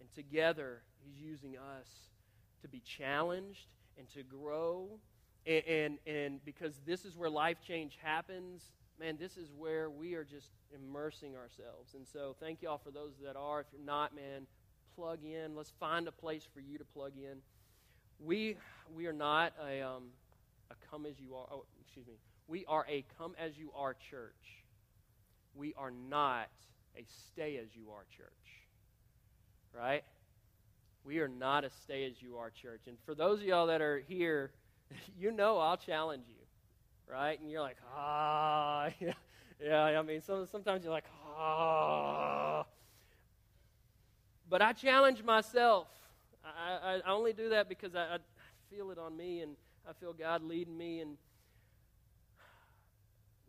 And 0.00 0.10
together, 0.12 0.82
He's 1.04 1.20
using 1.20 1.56
us 1.56 1.88
to 2.62 2.68
be 2.68 2.80
challenged 2.80 3.66
and 3.98 4.08
to 4.14 4.22
grow. 4.22 4.88
And, 5.46 5.64
and, 5.66 5.98
and 6.06 6.44
because 6.44 6.74
this 6.86 7.04
is 7.04 7.16
where 7.16 7.30
life 7.30 7.58
change 7.66 7.98
happens, 8.02 8.62
man, 9.00 9.16
this 9.18 9.36
is 9.36 9.48
where 9.56 9.90
we 9.90 10.14
are 10.14 10.24
just 10.24 10.50
immersing 10.74 11.34
ourselves. 11.34 11.94
And 11.94 12.06
so, 12.06 12.36
thank 12.40 12.62
you 12.62 12.68
all 12.68 12.78
for 12.78 12.90
those 12.90 13.12
that 13.24 13.36
are. 13.36 13.60
If 13.60 13.66
you're 13.72 13.84
not, 13.84 14.14
man, 14.14 14.46
plug 14.94 15.18
in. 15.24 15.56
Let's 15.56 15.72
find 15.80 16.06
a 16.06 16.12
place 16.12 16.46
for 16.52 16.60
you 16.60 16.78
to 16.78 16.84
plug 16.84 17.12
in. 17.16 17.38
We 18.24 18.56
we 18.94 19.06
are 19.06 19.12
not 19.12 19.52
a 19.66 19.80
um, 19.80 20.04
a 20.70 20.74
come 20.90 21.06
as 21.06 21.18
you 21.18 21.34
are. 21.34 21.46
Oh, 21.50 21.64
excuse 21.80 22.06
me. 22.06 22.14
We 22.46 22.64
are 22.66 22.86
a 22.88 23.04
come 23.18 23.34
as 23.38 23.56
you 23.56 23.72
are 23.76 23.94
church. 23.94 24.64
We 25.54 25.74
are 25.74 25.90
not 25.90 26.50
a 26.96 27.04
stay 27.30 27.58
as 27.58 27.74
you 27.74 27.90
are 27.90 28.04
church. 28.16 28.28
Right? 29.76 30.04
We 31.04 31.18
are 31.18 31.28
not 31.28 31.64
a 31.64 31.70
stay 31.82 32.04
as 32.04 32.22
you 32.22 32.36
are 32.36 32.50
church. 32.50 32.82
And 32.86 32.96
for 33.04 33.14
those 33.14 33.40
of 33.40 33.46
y'all 33.46 33.66
that 33.66 33.80
are 33.80 33.98
here, 34.06 34.52
you 35.18 35.30
know 35.30 35.58
I'll 35.58 35.76
challenge 35.76 36.24
you. 36.28 36.34
Right? 37.12 37.38
And 37.40 37.50
you're 37.50 37.60
like, 37.60 37.76
ah, 37.94 38.88
yeah, 39.00 39.12
yeah. 39.62 39.98
I 39.98 40.02
mean, 40.02 40.22
so, 40.22 40.46
sometimes 40.50 40.84
you're 40.84 40.92
like, 40.92 41.04
ah. 41.36 42.64
But 44.48 44.62
I 44.62 44.72
challenge 44.72 45.22
myself. 45.22 45.88
I, 46.44 46.94
I, 46.94 47.00
I 47.06 47.12
only 47.12 47.32
do 47.32 47.50
that 47.50 47.68
because 47.68 47.94
I, 47.94 48.14
I 48.14 48.18
feel 48.70 48.90
it 48.90 48.98
on 48.98 49.16
me 49.16 49.40
and 49.40 49.56
I 49.88 49.92
feel 49.92 50.12
God 50.12 50.42
leading 50.42 50.76
me. 50.76 51.00
And 51.00 51.16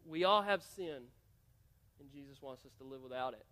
we 0.06 0.24
all 0.24 0.42
have 0.42 0.62
sin, 0.64 1.02
and 2.00 2.12
Jesus 2.12 2.42
wants 2.42 2.66
us 2.66 2.72
to 2.80 2.84
live 2.84 3.02
without 3.02 3.34
it. 3.34 3.46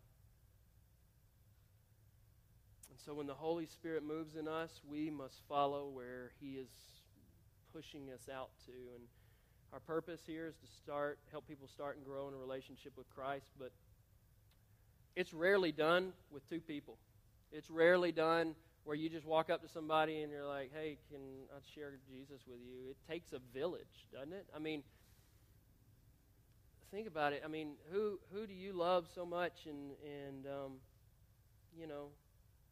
And 2.90 3.00
so 3.00 3.14
when 3.14 3.28
the 3.28 3.34
Holy 3.34 3.66
Spirit 3.66 4.04
moves 4.04 4.36
in 4.36 4.48
us, 4.48 4.82
we 4.90 5.10
must 5.10 5.42
follow 5.48 5.88
where 5.88 6.32
He 6.40 6.54
is 6.54 6.70
pushing 7.74 8.10
us 8.14 8.30
out 8.34 8.50
to. 8.66 8.72
And 8.72 9.04
our 9.74 9.80
purpose 9.80 10.22
here 10.26 10.48
is 10.48 10.56
to 10.56 10.68
start, 10.82 11.20
help 11.32 11.48
people 11.48 11.68
start 11.68 11.98
and 11.98 12.06
grow 12.06 12.28
in 12.28 12.34
a 12.34 12.38
relationship 12.38 12.94
with 12.98 13.10
Christ, 13.10 13.48
but 13.58 13.72
it's 15.16 15.34
rarely 15.34 15.72
done 15.72 16.14
with 16.32 16.48
two 16.50 16.60
people. 16.60 16.98
It's 17.52 17.70
rarely 17.70 18.12
done 18.12 18.56
where 18.84 18.96
you 18.96 19.10
just 19.10 19.26
walk 19.26 19.50
up 19.50 19.62
to 19.62 19.68
somebody 19.70 20.22
and 20.22 20.32
you're 20.32 20.48
like, 20.48 20.72
hey, 20.74 20.98
can 21.12 21.20
I 21.54 21.60
share 21.76 21.94
Jesus 22.10 22.42
with 22.48 22.60
you? 22.66 22.90
It 22.90 22.98
takes 23.10 23.34
a 23.34 23.40
village, 23.54 24.08
doesn't 24.12 24.34
it? 24.34 24.46
I 24.56 24.60
mean, 24.60 24.84
think 26.92 27.08
about 27.08 27.34
it. 27.34 27.42
I 27.46 27.48
mean, 27.48 27.74
who 27.92 28.20
who 28.34 28.48
do 28.48 28.54
you 28.54 28.74
love 28.74 29.08
so 29.14 29.26
much 29.26 29.66
and 29.66 29.92
and 30.04 30.46
um, 30.46 30.72
you 31.78 31.88
know, 31.88 32.08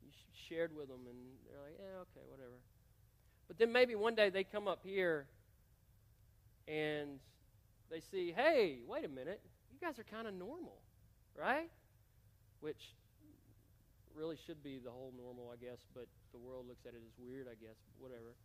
you 0.01 0.11
shared 0.47 0.75
with 0.75 0.87
them 0.87 1.01
and 1.07 1.17
they're 1.45 1.61
like, 1.61 1.77
yeah, 1.79 2.01
okay, 2.01 2.25
whatever. 2.29 2.59
But 3.49 3.57
then 3.57 3.73
maybe 3.73 3.95
one 3.95 4.15
day 4.15 4.29
they 4.29 4.45
come 4.45 4.67
up 4.69 4.79
here 4.85 5.25
and 6.67 7.19
they 7.89 7.99
see, 7.99 8.31
hey, 8.31 8.77
wait 8.87 9.03
a 9.03 9.09
minute, 9.09 9.41
you 9.73 9.79
guys 9.85 9.97
are 9.97 10.03
kind 10.03 10.27
of 10.27 10.35
normal, 10.35 10.77
right? 11.35 11.69
Which 12.61 12.93
really 14.15 14.37
should 14.45 14.63
be 14.63 14.77
the 14.77 14.91
whole 14.91 15.11
normal, 15.17 15.51
I 15.51 15.57
guess, 15.57 15.79
but 15.95 16.05
the 16.31 16.37
world 16.37 16.67
looks 16.67 16.85
at 16.85 16.93
it 16.93 17.01
as 17.05 17.13
weird, 17.17 17.47
I 17.47 17.55
guess, 17.55 17.77
whatever. 17.97 18.35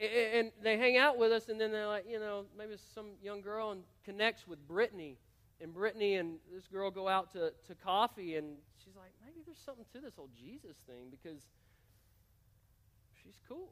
And, 0.00 0.50
they 0.62 0.78
hang 0.78 0.96
out 0.96 1.18
with 1.18 1.30
us, 1.30 1.48
and 1.48 1.60
then 1.60 1.70
they're 1.70 1.86
like, 1.86 2.06
you 2.08 2.18
know, 2.18 2.46
maybe 2.56 2.74
some 2.94 3.10
young 3.22 3.42
girl 3.42 3.72
and 3.72 3.82
connects 4.04 4.48
with 4.48 4.66
Brittany. 4.66 5.18
And 5.60 5.72
Brittany 5.72 6.14
and 6.14 6.38
this 6.52 6.66
girl 6.66 6.90
go 6.90 7.08
out 7.08 7.30
to, 7.32 7.52
to 7.68 7.74
coffee, 7.74 8.36
and 8.36 8.56
she's 8.82 8.96
like, 8.96 9.12
maybe 9.24 9.42
there's 9.44 9.58
something 9.58 9.84
to 9.92 10.00
this 10.00 10.14
whole 10.16 10.30
Jesus 10.36 10.76
thing 10.86 11.10
because 11.10 11.42
she's 13.22 13.38
cool. 13.48 13.70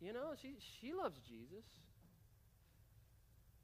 You 0.00 0.12
know, 0.14 0.32
she, 0.40 0.54
she 0.80 0.92
loves 0.94 1.18
Jesus. 1.28 1.64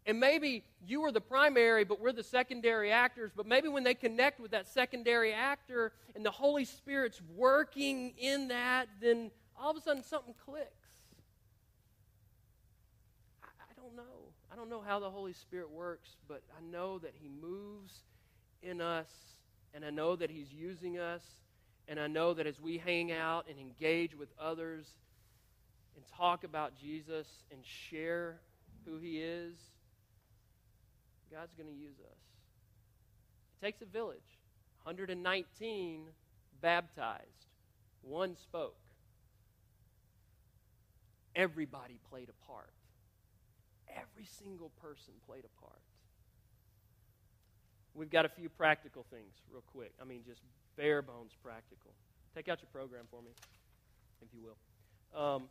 And 0.04 0.20
maybe 0.20 0.62
you 0.86 1.02
are 1.04 1.10
the 1.10 1.20
primary, 1.20 1.84
but 1.84 2.00
we're 2.00 2.12
the 2.12 2.22
secondary 2.22 2.92
actors. 2.92 3.32
But 3.34 3.46
maybe 3.46 3.68
when 3.68 3.82
they 3.82 3.94
connect 3.94 4.38
with 4.38 4.52
that 4.52 4.68
secondary 4.68 5.32
actor 5.32 5.92
and 6.14 6.24
the 6.24 6.30
Holy 6.30 6.64
Spirit's 6.64 7.20
working 7.34 8.14
in 8.18 8.48
that, 8.48 8.88
then 9.00 9.30
all 9.58 9.70
of 9.70 9.76
a 9.76 9.80
sudden 9.80 10.04
something 10.04 10.34
clicks. 10.44 10.70
I, 13.42 13.48
I 13.48 13.80
don't 13.80 13.96
know. 13.96 14.02
I 14.52 14.54
don't 14.54 14.70
know 14.70 14.82
how 14.86 15.00
the 15.00 15.10
Holy 15.10 15.32
Spirit 15.32 15.70
works, 15.70 16.10
but 16.28 16.42
I 16.56 16.62
know 16.70 16.98
that 16.98 17.14
He 17.20 17.28
moves 17.28 18.04
in 18.62 18.80
us, 18.80 19.10
and 19.74 19.84
I 19.84 19.90
know 19.90 20.14
that 20.14 20.30
He's 20.30 20.52
using 20.52 20.98
us, 20.98 21.22
and 21.88 21.98
I 21.98 22.06
know 22.06 22.32
that 22.34 22.46
as 22.46 22.60
we 22.60 22.78
hang 22.78 23.10
out 23.10 23.46
and 23.48 23.58
engage 23.58 24.14
with 24.14 24.28
others 24.38 24.86
and 25.96 26.04
talk 26.16 26.44
about 26.44 26.78
Jesus 26.78 27.26
and 27.50 27.60
share 27.64 28.40
who 28.84 28.98
He 28.98 29.18
is 29.18 29.54
God's 31.32 31.54
going 31.54 31.68
to 31.68 31.74
use 31.74 31.98
us. 31.98 32.18
It 33.60 33.64
takes 33.66 33.82
a 33.82 33.86
village. 33.86 34.38
119 34.84 36.06
baptized, 36.60 37.46
one 38.02 38.36
spoke. 38.36 38.76
Everybody 41.34 41.98
played 42.08 42.28
a 42.28 42.46
part. 42.46 42.70
Every 43.88 44.26
single 44.38 44.70
person 44.80 45.12
played 45.26 45.44
a 45.44 45.60
part. 45.60 45.80
We've 47.94 48.10
got 48.10 48.24
a 48.24 48.28
few 48.28 48.48
practical 48.48 49.04
things, 49.10 49.34
real 49.50 49.62
quick. 49.72 49.92
I 50.00 50.04
mean, 50.04 50.20
just 50.26 50.42
bare 50.76 51.02
bones 51.02 51.32
practical. 51.42 51.92
Take 52.34 52.48
out 52.48 52.60
your 52.60 52.68
program 52.72 53.04
for 53.10 53.22
me, 53.22 53.30
if 54.22 54.28
you 54.34 54.42
will. 54.42 54.56
Um, 55.16 55.48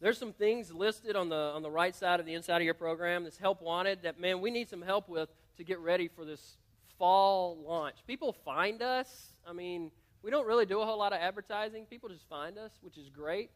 There's 0.00 0.18
some 0.18 0.32
things 0.32 0.70
listed 0.72 1.16
on 1.16 1.28
the, 1.28 1.34
on 1.34 1.62
the 1.62 1.70
right 1.70 1.94
side 1.94 2.20
of 2.20 2.26
the 2.26 2.34
inside 2.34 2.58
of 2.58 2.62
your 2.62 2.74
program 2.74 3.24
that's 3.24 3.38
help 3.38 3.60
wanted 3.60 4.02
that, 4.02 4.20
man, 4.20 4.40
we 4.40 4.50
need 4.50 4.68
some 4.68 4.82
help 4.82 5.08
with 5.08 5.28
to 5.56 5.64
get 5.64 5.80
ready 5.80 6.06
for 6.06 6.24
this 6.24 6.56
fall 6.98 7.58
launch. 7.66 7.96
People 8.06 8.32
find 8.32 8.80
us. 8.80 9.32
I 9.44 9.52
mean, 9.52 9.90
we 10.22 10.30
don't 10.30 10.46
really 10.46 10.66
do 10.66 10.80
a 10.80 10.86
whole 10.86 10.98
lot 10.98 11.12
of 11.12 11.18
advertising. 11.18 11.84
People 11.86 12.08
just 12.08 12.28
find 12.28 12.58
us, 12.58 12.70
which 12.80 12.96
is 12.96 13.08
great. 13.08 13.50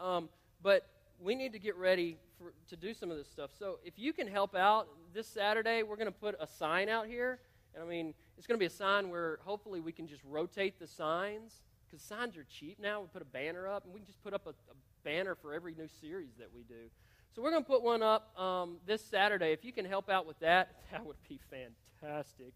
Um, 0.00 0.28
but 0.62 0.88
we 1.20 1.36
need 1.36 1.52
to 1.52 1.60
get 1.60 1.76
ready 1.76 2.16
for, 2.38 2.52
to 2.70 2.76
do 2.76 2.92
some 2.92 3.12
of 3.12 3.16
this 3.16 3.28
stuff. 3.28 3.50
So 3.56 3.78
if 3.84 3.96
you 3.96 4.12
can 4.12 4.26
help 4.26 4.56
out 4.56 4.88
this 5.12 5.28
Saturday, 5.28 5.84
we're 5.84 5.96
going 5.96 6.06
to 6.06 6.12
put 6.12 6.34
a 6.40 6.46
sign 6.46 6.88
out 6.88 7.06
here. 7.06 7.38
And 7.72 7.84
I 7.84 7.86
mean, 7.86 8.14
it's 8.36 8.46
going 8.46 8.58
to 8.58 8.62
be 8.62 8.66
a 8.66 8.70
sign 8.70 9.10
where 9.10 9.38
hopefully 9.44 9.80
we 9.80 9.92
can 9.92 10.06
just 10.06 10.22
rotate 10.24 10.78
the 10.78 10.86
signs 10.86 11.62
because 11.86 12.02
signs 12.02 12.36
are 12.36 12.44
cheap 12.50 12.78
now. 12.80 13.00
We 13.00 13.06
put 13.12 13.22
a 13.22 13.26
banner 13.26 13.68
up 13.68 13.84
and 13.84 13.92
we 13.92 14.00
can 14.00 14.06
just 14.06 14.22
put 14.22 14.34
up 14.34 14.46
a, 14.46 14.50
a 14.50 14.74
banner 15.04 15.34
for 15.34 15.54
every 15.54 15.74
new 15.74 15.88
series 16.00 16.34
that 16.38 16.48
we 16.54 16.62
do. 16.62 16.90
So 17.34 17.42
we're 17.42 17.50
going 17.50 17.64
to 17.64 17.68
put 17.68 17.82
one 17.82 18.02
up 18.02 18.38
um, 18.38 18.76
this 18.86 19.04
Saturday. 19.04 19.52
If 19.52 19.64
you 19.64 19.72
can 19.72 19.84
help 19.84 20.08
out 20.08 20.26
with 20.26 20.38
that, 20.40 20.76
that 20.92 21.04
would 21.04 21.16
be 21.28 21.40
fantastic 21.50 22.52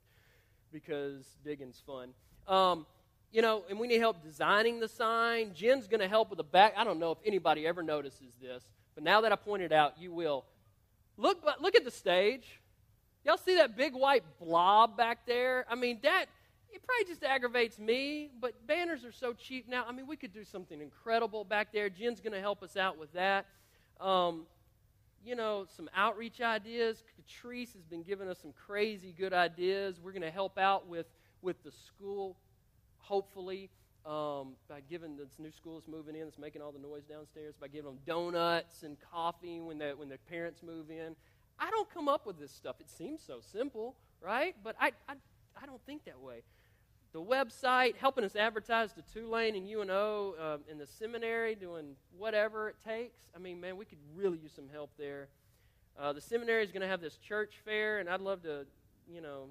because 0.72 1.24
digging's 1.44 1.82
fun. 1.86 2.10
Um, 2.46 2.86
you 3.32 3.42
know, 3.42 3.64
and 3.68 3.78
we 3.78 3.86
need 3.86 3.98
help 3.98 4.22
designing 4.22 4.80
the 4.80 4.88
sign. 4.88 5.52
Jen's 5.54 5.86
going 5.86 6.00
to 6.00 6.08
help 6.08 6.30
with 6.30 6.38
the 6.38 6.44
back. 6.44 6.74
I 6.76 6.84
don't 6.84 6.98
know 6.98 7.12
if 7.12 7.18
anybody 7.24 7.66
ever 7.66 7.82
notices 7.82 8.34
this, 8.40 8.64
but 8.94 9.04
now 9.04 9.20
that 9.20 9.32
I 9.32 9.36
pointed 9.36 9.72
out, 9.72 9.94
you 9.98 10.12
will. 10.12 10.44
Look, 11.16 11.44
look 11.60 11.74
at 11.74 11.84
the 11.84 11.90
stage. 11.90 12.60
Y'all 13.28 13.36
see 13.36 13.56
that 13.56 13.76
big 13.76 13.92
white 13.92 14.24
blob 14.40 14.96
back 14.96 15.26
there? 15.26 15.66
I 15.68 15.74
mean, 15.74 15.98
that 16.02 16.24
it 16.72 16.80
probably 16.82 17.12
just 17.12 17.22
aggravates 17.22 17.78
me, 17.78 18.30
but 18.40 18.66
banners 18.66 19.04
are 19.04 19.12
so 19.12 19.34
cheap 19.34 19.68
now. 19.68 19.84
I 19.86 19.92
mean, 19.92 20.06
we 20.06 20.16
could 20.16 20.32
do 20.32 20.44
something 20.44 20.80
incredible 20.80 21.44
back 21.44 21.70
there. 21.70 21.90
Jen's 21.90 22.20
going 22.20 22.32
to 22.32 22.40
help 22.40 22.62
us 22.62 22.74
out 22.74 22.96
with 22.96 23.12
that. 23.12 23.44
Um, 24.00 24.46
you 25.22 25.36
know, 25.36 25.66
some 25.76 25.90
outreach 25.94 26.40
ideas. 26.40 27.04
Catrice 27.20 27.74
has 27.74 27.84
been 27.84 28.02
giving 28.02 28.28
us 28.28 28.38
some 28.40 28.54
crazy 28.66 29.12
good 29.12 29.34
ideas. 29.34 30.00
We're 30.02 30.12
going 30.12 30.22
to 30.22 30.30
help 30.30 30.56
out 30.56 30.88
with, 30.88 31.04
with 31.42 31.62
the 31.64 31.70
school, 31.70 32.34
hopefully, 32.96 33.68
um, 34.06 34.54
by 34.70 34.80
giving 34.88 35.18
this 35.18 35.32
new 35.38 35.52
school 35.52 35.74
that's 35.74 35.86
moving 35.86 36.16
in, 36.16 36.24
that's 36.24 36.38
making 36.38 36.62
all 36.62 36.72
the 36.72 36.78
noise 36.78 37.04
downstairs, 37.04 37.54
by 37.60 37.68
giving 37.68 37.90
them 37.90 37.98
donuts 38.06 38.84
and 38.84 38.96
coffee 39.12 39.60
when 39.60 39.76
the, 39.76 39.90
when 39.98 40.08
the 40.08 40.16
parents 40.30 40.62
move 40.62 40.90
in. 40.90 41.14
I 41.58 41.70
don't 41.70 41.92
come 41.92 42.08
up 42.08 42.26
with 42.26 42.38
this 42.38 42.52
stuff. 42.52 42.76
It 42.80 42.90
seems 42.90 43.20
so 43.26 43.40
simple, 43.40 43.96
right? 44.20 44.54
But 44.62 44.76
I, 44.80 44.92
I, 45.08 45.14
I 45.60 45.66
don't 45.66 45.84
think 45.86 46.04
that 46.04 46.20
way 46.20 46.42
the 47.12 47.22
website, 47.22 47.96
helping 47.96 48.24
us 48.24 48.36
advertise 48.36 48.92
to 48.92 49.02
Tulane 49.02 49.54
and 49.54 49.68
UNO 49.68 50.34
uh, 50.38 50.56
in 50.70 50.78
the 50.78 50.86
seminary, 50.86 51.54
doing 51.54 51.96
whatever 52.16 52.68
it 52.68 52.76
takes. 52.86 53.18
I 53.34 53.38
mean, 53.38 53.60
man, 53.60 53.76
we 53.76 53.84
could 53.84 53.98
really 54.14 54.38
use 54.38 54.52
some 54.54 54.68
help 54.70 54.90
there. 54.98 55.28
Uh, 55.98 56.12
the 56.12 56.20
seminary 56.20 56.62
is 56.62 56.70
going 56.70 56.82
to 56.82 56.88
have 56.88 57.00
this 57.00 57.16
church 57.16 57.54
fair, 57.64 57.98
and 57.98 58.08
I'd 58.08 58.20
love 58.20 58.42
to, 58.42 58.66
you 59.10 59.20
know, 59.20 59.46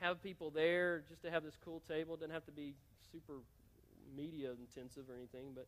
have 0.00 0.22
people 0.22 0.50
there 0.50 1.02
just 1.08 1.22
to 1.22 1.30
have 1.30 1.42
this 1.42 1.56
cool 1.64 1.82
table. 1.88 2.14
It 2.14 2.20
doesn't 2.20 2.34
have 2.34 2.46
to 2.46 2.52
be 2.52 2.74
super 3.12 3.34
media 4.16 4.50
intensive 4.52 5.10
or 5.10 5.16
anything, 5.16 5.52
but 5.54 5.66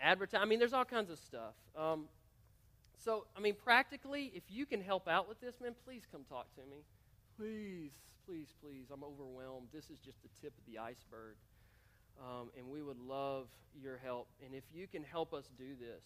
advertise. 0.00 0.40
I 0.42 0.44
mean, 0.44 0.58
there's 0.58 0.74
all 0.74 0.84
kinds 0.84 1.10
of 1.10 1.18
stuff. 1.18 1.54
Um, 1.76 2.04
so, 3.02 3.26
I 3.36 3.40
mean, 3.40 3.54
practically, 3.54 4.30
if 4.34 4.42
you 4.48 4.66
can 4.66 4.82
help 4.82 5.08
out 5.08 5.28
with 5.28 5.40
this, 5.40 5.54
man, 5.62 5.74
please 5.84 6.02
come 6.12 6.24
talk 6.28 6.54
to 6.54 6.60
me. 6.70 6.84
Please, 7.36 7.92
please, 8.26 8.52
please. 8.62 8.86
I'm 8.92 9.02
overwhelmed. 9.02 9.68
This 9.72 9.88
is 9.88 9.98
just 9.98 10.22
the 10.22 10.28
tip 10.42 10.52
of 10.58 10.64
the 10.70 10.78
iceberg. 10.78 11.36
Um, 12.20 12.50
and 12.58 12.68
we 12.68 12.82
would 12.82 12.98
love 12.98 13.48
your 13.80 13.96
help. 13.96 14.28
And 14.44 14.54
if 14.54 14.64
you 14.74 14.86
can 14.86 15.02
help 15.02 15.32
us 15.32 15.48
do 15.56 15.74
this, 15.80 16.04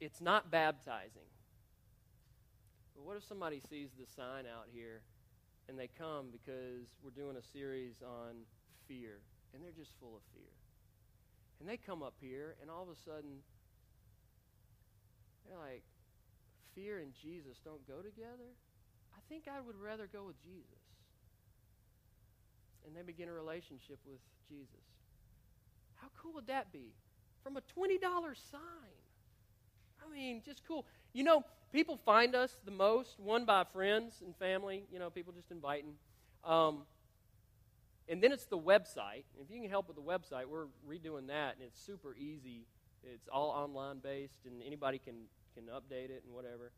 it's 0.00 0.22
not 0.22 0.50
baptizing. 0.50 1.28
But 2.96 3.04
what 3.04 3.18
if 3.18 3.24
somebody 3.24 3.60
sees 3.60 3.90
the 3.98 4.06
sign 4.06 4.44
out 4.46 4.64
here 4.72 5.02
and 5.68 5.78
they 5.78 5.88
come 5.88 6.28
because 6.32 6.88
we're 7.04 7.10
doing 7.10 7.36
a 7.36 7.42
series 7.42 7.96
on 8.02 8.46
fear 8.88 9.20
and 9.52 9.62
they're 9.62 9.76
just 9.76 9.92
full 10.00 10.16
of 10.16 10.22
fear? 10.32 10.52
And 11.60 11.68
they 11.68 11.76
come 11.76 12.02
up 12.02 12.14
here 12.18 12.56
and 12.62 12.70
all 12.70 12.82
of 12.82 12.88
a 12.88 12.96
sudden 12.96 13.44
they're 15.48 15.58
like, 15.58 15.82
fear 16.74 16.98
and 16.98 17.12
Jesus 17.14 17.58
don't 17.64 17.86
go 17.86 17.96
together? 17.96 18.50
I 19.14 19.20
think 19.28 19.44
I 19.48 19.60
would 19.60 19.76
rather 19.76 20.06
go 20.06 20.24
with 20.24 20.40
Jesus. 20.42 20.80
And 22.86 22.96
they 22.96 23.02
begin 23.02 23.28
a 23.28 23.32
relationship 23.32 23.98
with 24.06 24.20
Jesus. 24.48 24.84
How 25.96 26.08
cool 26.20 26.32
would 26.34 26.46
that 26.46 26.72
be? 26.72 26.94
From 27.42 27.56
a 27.56 27.60
$20 27.60 28.00
sign. 28.50 28.60
I 30.04 30.12
mean, 30.12 30.42
just 30.44 30.62
cool. 30.66 30.86
You 31.12 31.24
know, 31.24 31.44
people 31.72 31.98
find 32.04 32.34
us 32.34 32.60
the 32.64 32.70
most, 32.70 33.20
one 33.20 33.44
by 33.44 33.64
friends 33.64 34.22
and 34.24 34.34
family, 34.36 34.84
you 34.90 34.98
know, 34.98 35.10
people 35.10 35.32
just 35.32 35.50
inviting. 35.50 35.94
Um, 36.44 36.82
and 38.08 38.22
then 38.22 38.32
it's 38.32 38.46
the 38.46 38.58
website. 38.58 39.24
If 39.40 39.50
you 39.50 39.60
can 39.60 39.70
help 39.70 39.86
with 39.86 39.96
the 39.96 40.02
website, 40.02 40.46
we're 40.46 40.66
redoing 40.88 41.28
that, 41.28 41.56
and 41.56 41.64
it's 41.64 41.80
super 41.80 42.14
easy. 42.14 42.66
It's 43.04 43.28
all 43.28 43.50
online 43.50 43.98
based, 43.98 44.46
and 44.46 44.62
anybody 44.62 44.98
can, 44.98 45.14
can 45.54 45.64
update 45.64 46.10
it 46.10 46.22
and 46.26 46.34
whatever. 46.34 46.72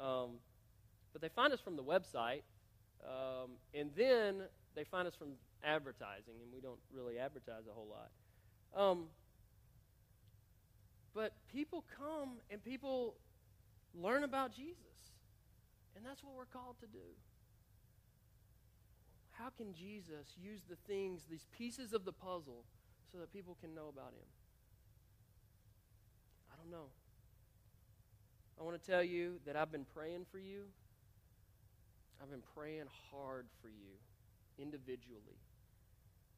Um, 0.00 0.38
but 1.12 1.22
they 1.22 1.28
find 1.28 1.52
us 1.52 1.60
from 1.60 1.76
the 1.76 1.82
website, 1.82 2.42
um, 3.04 3.52
and 3.74 3.90
then 3.96 4.42
they 4.74 4.84
find 4.84 5.06
us 5.08 5.14
from 5.14 5.28
advertising, 5.64 6.34
and 6.42 6.52
we 6.52 6.60
don't 6.60 6.80
really 6.92 7.18
advertise 7.18 7.66
a 7.68 7.72
whole 7.72 7.88
lot. 7.88 8.10
Um, 8.74 9.06
but 11.14 11.32
people 11.52 11.84
come 11.96 12.38
and 12.50 12.62
people 12.62 13.16
learn 13.94 14.24
about 14.24 14.52
Jesus. 14.52 14.76
And 15.96 16.06
that's 16.06 16.22
what 16.22 16.34
we're 16.36 16.46
called 16.46 16.76
to 16.80 16.86
do. 16.86 17.10
How 19.32 19.50
can 19.50 19.74
Jesus 19.74 20.34
use 20.40 20.60
the 20.68 20.76
things, 20.86 21.22
these 21.28 21.46
pieces 21.56 21.92
of 21.92 22.04
the 22.04 22.12
puzzle, 22.12 22.64
so 23.10 23.18
that 23.18 23.32
people 23.32 23.56
can 23.60 23.74
know 23.74 23.88
about 23.88 24.12
him? 24.12 24.26
I 26.58 26.62
don't 26.62 26.72
know. 26.72 26.88
I 28.60 28.64
want 28.64 28.82
to 28.82 28.90
tell 28.90 29.02
you 29.02 29.34
that 29.46 29.54
I've 29.54 29.70
been 29.70 29.86
praying 29.94 30.26
for 30.32 30.38
you. 30.38 30.62
I've 32.20 32.30
been 32.30 32.42
praying 32.54 32.86
hard 33.12 33.46
for 33.62 33.68
you 33.68 33.94
individually 34.58 35.38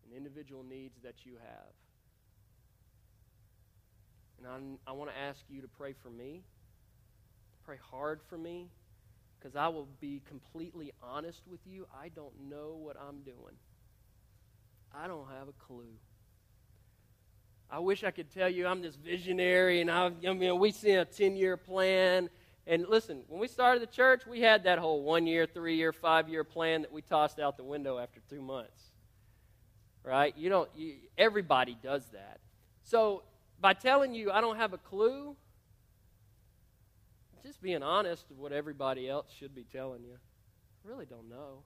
and 0.04 0.14
individual 0.14 0.62
needs 0.62 1.00
that 1.02 1.24
you 1.24 1.32
have. 1.40 1.72
And 4.38 4.78
I, 4.86 4.90
I 4.90 4.92
want 4.92 5.10
to 5.10 5.18
ask 5.18 5.40
you 5.48 5.62
to 5.62 5.68
pray 5.68 5.94
for 6.02 6.10
me, 6.10 6.42
pray 7.64 7.76
hard 7.90 8.20
for 8.28 8.36
me, 8.36 8.68
because 9.38 9.56
I 9.56 9.68
will 9.68 9.88
be 10.00 10.22
completely 10.28 10.92
honest 11.02 11.46
with 11.50 11.60
you. 11.66 11.86
I 11.98 12.08
don't 12.08 12.48
know 12.48 12.76
what 12.82 12.96
I'm 13.00 13.22
doing, 13.22 13.56
I 14.94 15.06
don't 15.06 15.28
have 15.28 15.48
a 15.48 15.52
clue. 15.52 15.94
I 17.72 17.78
wish 17.78 18.02
I 18.02 18.10
could 18.10 18.30
tell 18.30 18.48
you 18.48 18.66
I'm 18.66 18.82
this 18.82 18.96
visionary 18.96 19.80
and 19.80 19.90
I've 19.90 20.14
I 20.26 20.32
mean, 20.32 20.58
we 20.58 20.72
see 20.72 20.92
a 20.92 21.04
10 21.04 21.36
year 21.36 21.56
plan. 21.56 22.28
And 22.66 22.86
listen, 22.88 23.22
when 23.28 23.40
we 23.40 23.48
started 23.48 23.82
the 23.82 23.86
church, 23.86 24.26
we 24.26 24.40
had 24.40 24.64
that 24.64 24.78
whole 24.78 25.02
one 25.02 25.26
year, 25.26 25.46
three 25.46 25.76
year, 25.76 25.92
five 25.92 26.28
year 26.28 26.44
plan 26.44 26.82
that 26.82 26.92
we 26.92 27.02
tossed 27.02 27.38
out 27.38 27.56
the 27.56 27.64
window 27.64 27.98
after 27.98 28.20
two 28.28 28.42
months. 28.42 28.90
Right? 30.02 30.36
You 30.36 30.48
don't, 30.48 30.68
you, 30.74 30.94
everybody 31.16 31.76
does 31.80 32.04
that. 32.12 32.40
So 32.82 33.22
by 33.60 33.74
telling 33.74 34.14
you 34.14 34.32
I 34.32 34.40
don't 34.40 34.56
have 34.56 34.72
a 34.72 34.78
clue, 34.78 35.36
just 37.44 37.62
being 37.62 37.82
honest 37.82 38.30
of 38.30 38.38
what 38.38 38.52
everybody 38.52 39.08
else 39.08 39.26
should 39.38 39.54
be 39.54 39.64
telling 39.64 40.02
you. 40.02 40.14
I 40.84 40.88
really 40.88 41.06
don't 41.06 41.28
know. 41.28 41.62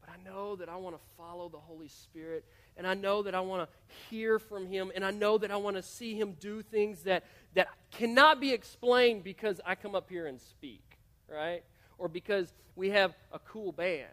But 0.00 0.10
I 0.10 0.22
know 0.22 0.56
that 0.56 0.68
I 0.68 0.76
want 0.76 0.96
to 0.96 1.02
follow 1.16 1.48
the 1.48 1.58
Holy 1.58 1.88
Spirit, 1.88 2.44
and 2.80 2.86
I 2.86 2.94
know 2.94 3.22
that 3.24 3.34
I 3.34 3.40
want 3.40 3.68
to 3.68 3.94
hear 4.08 4.38
from 4.38 4.66
Him, 4.66 4.90
and 4.94 5.04
I 5.04 5.10
know 5.10 5.36
that 5.36 5.50
I 5.50 5.56
want 5.58 5.76
to 5.76 5.82
see 5.82 6.14
Him 6.14 6.34
do 6.40 6.62
things 6.62 7.02
that, 7.02 7.24
that 7.52 7.68
cannot 7.90 8.40
be 8.40 8.54
explained 8.54 9.22
because 9.22 9.60
I 9.66 9.74
come 9.74 9.94
up 9.94 10.08
here 10.08 10.26
and 10.26 10.40
speak, 10.40 10.96
right? 11.28 11.62
Or 11.98 12.08
because 12.08 12.54
we 12.76 12.88
have 12.88 13.12
a 13.32 13.38
cool 13.38 13.70
band 13.70 14.08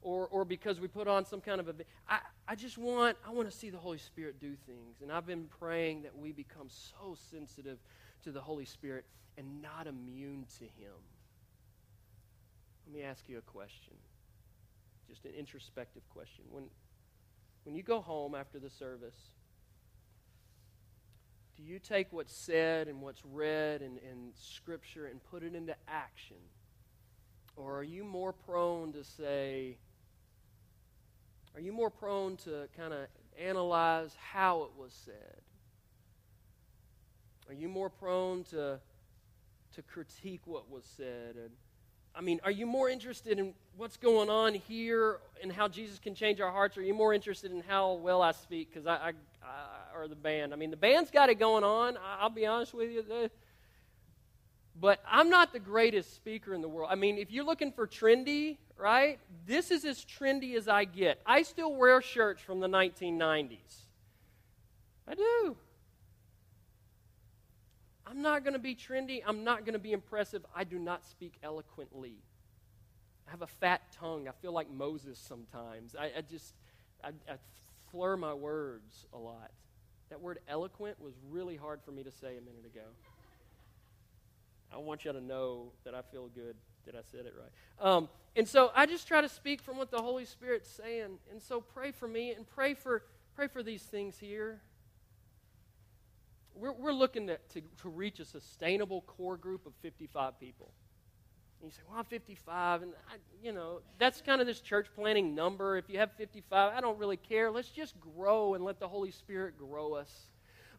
or, 0.00 0.26
or 0.28 0.46
because 0.46 0.80
we 0.80 0.88
put 0.88 1.06
on 1.06 1.26
some 1.26 1.42
kind 1.42 1.60
of 1.60 1.68
event. 1.68 1.86
I, 2.08 2.20
I 2.48 2.54
just 2.54 2.78
want, 2.78 3.18
I 3.26 3.30
want 3.30 3.50
to 3.50 3.54
see 3.54 3.68
the 3.68 3.76
Holy 3.76 3.98
Spirit 3.98 4.40
do 4.40 4.56
things. 4.64 5.02
And 5.02 5.12
I've 5.12 5.26
been 5.26 5.44
praying 5.60 6.04
that 6.04 6.16
we 6.16 6.32
become 6.32 6.68
so 6.70 7.14
sensitive 7.30 7.76
to 8.24 8.32
the 8.32 8.40
Holy 8.40 8.64
Spirit 8.64 9.04
and 9.36 9.60
not 9.60 9.86
immune 9.86 10.46
to 10.60 10.64
Him. 10.64 10.96
Let 12.86 12.96
me 12.96 13.02
ask 13.02 13.28
you 13.28 13.36
a 13.36 13.42
question, 13.42 13.92
just 15.06 15.26
an 15.26 15.32
introspective 15.38 16.08
question. 16.08 16.44
When, 16.50 16.64
when 17.68 17.76
you 17.76 17.82
go 17.82 18.00
home 18.00 18.34
after 18.34 18.58
the 18.58 18.70
service, 18.70 19.28
do 21.54 21.62
you 21.62 21.78
take 21.78 22.10
what's 22.14 22.34
said 22.34 22.88
and 22.88 23.02
what's 23.02 23.22
read 23.26 23.82
in 23.82 24.30
Scripture 24.32 25.04
and 25.04 25.22
put 25.22 25.42
it 25.42 25.54
into 25.54 25.76
action? 25.86 26.38
Or 27.56 27.76
are 27.76 27.82
you 27.82 28.04
more 28.04 28.32
prone 28.32 28.94
to 28.94 29.04
say, 29.04 29.76
are 31.54 31.60
you 31.60 31.70
more 31.70 31.90
prone 31.90 32.38
to 32.38 32.68
kind 32.74 32.94
of 32.94 33.00
analyze 33.38 34.16
how 34.18 34.62
it 34.62 34.70
was 34.74 34.94
said? 35.04 35.42
Are 37.48 37.54
you 37.54 37.68
more 37.68 37.90
prone 37.90 38.44
to, 38.44 38.80
to 39.74 39.82
critique 39.82 40.46
what 40.46 40.70
was 40.70 40.86
said? 40.96 41.36
And 41.36 41.50
I 42.18 42.20
mean, 42.20 42.40
are 42.42 42.50
you 42.50 42.66
more 42.66 42.90
interested 42.90 43.38
in 43.38 43.54
what's 43.76 43.96
going 43.96 44.28
on 44.28 44.52
here 44.52 45.20
and 45.40 45.52
how 45.52 45.68
Jesus 45.68 46.00
can 46.00 46.16
change 46.16 46.40
our 46.40 46.50
hearts? 46.50 46.76
Or 46.76 46.80
are 46.80 46.84
you 46.84 46.92
more 46.92 47.14
interested 47.14 47.52
in 47.52 47.60
how 47.60 47.92
well 47.92 48.22
I 48.22 48.32
speak? 48.32 48.72
Because 48.72 48.88
I, 48.88 48.94
I, 48.94 49.12
I, 49.40 49.96
or 49.96 50.08
the 50.08 50.16
band. 50.16 50.52
I 50.52 50.56
mean, 50.56 50.72
the 50.72 50.76
band's 50.76 51.12
got 51.12 51.28
it 51.28 51.36
going 51.38 51.62
on. 51.62 51.96
I, 51.96 52.18
I'll 52.22 52.28
be 52.28 52.44
honest 52.44 52.74
with 52.74 52.90
you. 52.90 53.30
But 54.80 55.00
I'm 55.08 55.30
not 55.30 55.52
the 55.52 55.60
greatest 55.60 56.16
speaker 56.16 56.54
in 56.54 56.60
the 56.60 56.68
world. 56.68 56.88
I 56.90 56.96
mean, 56.96 57.18
if 57.18 57.30
you're 57.30 57.44
looking 57.44 57.70
for 57.70 57.86
trendy, 57.86 58.56
right? 58.76 59.20
This 59.46 59.70
is 59.70 59.84
as 59.84 60.04
trendy 60.04 60.56
as 60.56 60.66
I 60.66 60.86
get. 60.86 61.20
I 61.24 61.42
still 61.42 61.72
wear 61.72 62.02
shirts 62.02 62.42
from 62.42 62.58
the 62.58 62.68
1990s. 62.68 63.58
I 65.06 65.14
do. 65.14 65.56
I'm 68.08 68.22
not 68.22 68.42
going 68.42 68.54
to 68.54 68.58
be 68.58 68.74
trendy. 68.74 69.22
I'm 69.26 69.44
not 69.44 69.60
going 69.60 69.74
to 69.74 69.78
be 69.78 69.92
impressive. 69.92 70.44
I 70.54 70.64
do 70.64 70.78
not 70.78 71.04
speak 71.04 71.34
eloquently. 71.42 72.16
I 73.26 73.30
have 73.30 73.42
a 73.42 73.46
fat 73.46 73.82
tongue. 73.92 74.28
I 74.28 74.32
feel 74.40 74.52
like 74.52 74.70
Moses 74.70 75.18
sometimes. 75.18 75.94
I, 75.98 76.10
I 76.16 76.20
just, 76.22 76.54
I, 77.04 77.08
I 77.30 77.36
my 78.16 78.34
words 78.34 79.06
a 79.12 79.18
lot. 79.18 79.50
That 80.10 80.20
word 80.20 80.38
eloquent 80.48 81.00
was 81.02 81.14
really 81.30 81.56
hard 81.56 81.80
for 81.82 81.90
me 81.90 82.02
to 82.02 82.10
say 82.10 82.36
a 82.36 82.40
minute 82.40 82.64
ago. 82.64 82.86
I 84.72 84.78
want 84.78 85.04
you 85.04 85.12
to 85.12 85.20
know 85.20 85.72
that 85.84 85.94
I 85.94 86.02
feel 86.02 86.28
good 86.28 86.54
that 86.86 86.94
I 86.94 87.00
said 87.10 87.26
it 87.26 87.34
right. 87.38 87.86
Um, 87.86 88.08
and 88.36 88.46
so 88.46 88.70
I 88.74 88.86
just 88.86 89.08
try 89.08 89.20
to 89.20 89.28
speak 89.28 89.60
from 89.60 89.76
what 89.76 89.90
the 89.90 90.00
Holy 90.00 90.24
Spirit's 90.24 90.70
saying. 90.70 91.18
And 91.30 91.42
so 91.42 91.60
pray 91.60 91.90
for 91.90 92.06
me 92.06 92.32
and 92.32 92.46
pray 92.46 92.74
for 92.74 93.02
pray 93.34 93.48
for 93.48 93.62
these 93.62 93.82
things 93.82 94.18
here. 94.18 94.60
We're, 96.58 96.72
we're 96.72 96.92
looking 96.92 97.28
to, 97.28 97.38
to, 97.54 97.62
to 97.82 97.88
reach 97.88 98.20
a 98.20 98.24
sustainable 98.24 99.02
core 99.02 99.36
group 99.36 99.66
of 99.66 99.72
55 99.82 100.38
people. 100.40 100.72
And 101.60 101.70
you 101.70 101.72
say, 101.72 101.82
well, 101.88 101.98
I'm 101.98 102.04
55, 102.04 102.82
and 102.82 102.92
I, 103.10 103.16
you 103.42 103.52
know 103.52 103.80
that's 103.98 104.20
kind 104.20 104.40
of 104.40 104.46
this 104.46 104.60
church 104.60 104.86
planning 104.94 105.34
number. 105.34 105.76
If 105.76 105.88
you 105.88 105.98
have 105.98 106.12
55, 106.12 106.72
I 106.72 106.80
don't 106.80 106.98
really 106.98 107.16
care. 107.16 107.50
Let's 107.50 107.68
just 107.68 107.94
grow 108.00 108.54
and 108.54 108.64
let 108.64 108.78
the 108.78 108.88
Holy 108.88 109.10
Spirit 109.10 109.58
grow 109.58 109.94
us. 109.94 110.28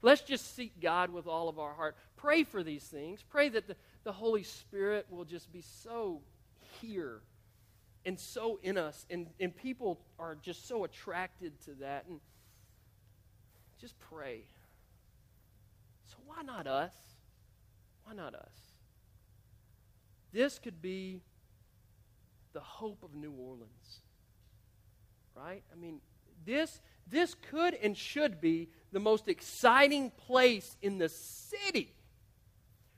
Let's 0.01 0.21
just 0.21 0.55
seek 0.55 0.79
God 0.79 1.09
with 1.09 1.27
all 1.27 1.49
of 1.49 1.59
our 1.59 1.73
heart. 1.73 1.97
Pray 2.15 2.43
for 2.43 2.63
these 2.63 2.83
things. 2.83 3.21
Pray 3.29 3.49
that 3.49 3.67
the, 3.67 3.75
the 4.05 4.13
Holy 4.13 4.43
Spirit 4.43 5.05
will 5.09 5.25
just 5.25 5.51
be 5.51 5.61
so 5.83 6.21
here 6.81 7.19
and 8.05 8.17
so 8.17 8.59
in 8.63 8.77
us. 8.77 9.05
And, 9.09 9.27
and 9.41 9.53
people 9.53 9.99
are 10.17 10.37
just 10.41 10.67
so 10.67 10.85
attracted 10.85 11.59
to 11.65 11.71
that. 11.81 12.05
And 12.07 12.21
just 13.81 13.99
pray. 13.99 14.45
So, 16.09 16.17
why 16.25 16.41
not 16.43 16.67
us? 16.67 16.93
Why 18.03 18.13
not 18.13 18.35
us? 18.35 18.69
this 20.31 20.59
could 20.59 20.81
be 20.81 21.21
the 22.53 22.59
hope 22.59 23.03
of 23.03 23.13
New 23.13 23.31
Orleans. 23.31 24.01
Right? 25.35 25.63
I 25.71 25.75
mean, 25.75 26.01
this, 26.45 26.81
this 27.07 27.35
could 27.49 27.73
and 27.75 27.97
should 27.97 28.41
be 28.41 28.69
the 28.91 28.99
most 28.99 29.27
exciting 29.27 30.11
place 30.11 30.77
in 30.81 30.97
the 30.97 31.09
city. 31.09 31.93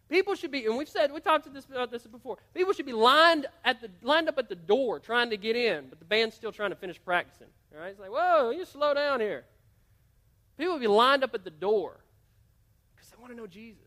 People 0.10 0.36
should 0.36 0.52
be, 0.52 0.66
and 0.66 0.78
we've 0.78 0.90
said, 0.90 1.12
we 1.14 1.22
talked 1.22 1.48
about 1.48 1.92
this 1.92 2.06
before. 2.06 2.38
People 2.54 2.74
should 2.74 2.86
be 2.86 2.94
lined 2.94 3.46
at 3.64 3.80
the 3.80 3.90
lined 4.02 4.28
up 4.28 4.38
at 4.38 4.50
the 4.50 4.56
door 4.56 5.00
trying 5.00 5.30
to 5.30 5.38
get 5.38 5.56
in, 5.56 5.88
but 5.88 6.00
the 6.00 6.06
band's 6.06 6.36
still 6.36 6.52
trying 6.52 6.72
to 6.72 6.76
finish 6.76 7.00
practicing. 7.04 7.48
All 7.74 7.80
right, 7.80 7.92
it's 7.92 8.00
like, 8.00 8.12
whoa, 8.12 8.50
you 8.50 8.66
slow 8.66 8.94
down 8.94 9.22
here. 9.22 9.46
People 10.58 10.74
would 10.74 10.82
be 10.82 10.88
lined 10.88 11.24
up 11.24 11.34
at 11.34 11.46
the 11.46 11.50
door 11.50 12.02
want 13.22 13.32
to 13.32 13.38
know 13.38 13.46
Jesus. 13.46 13.78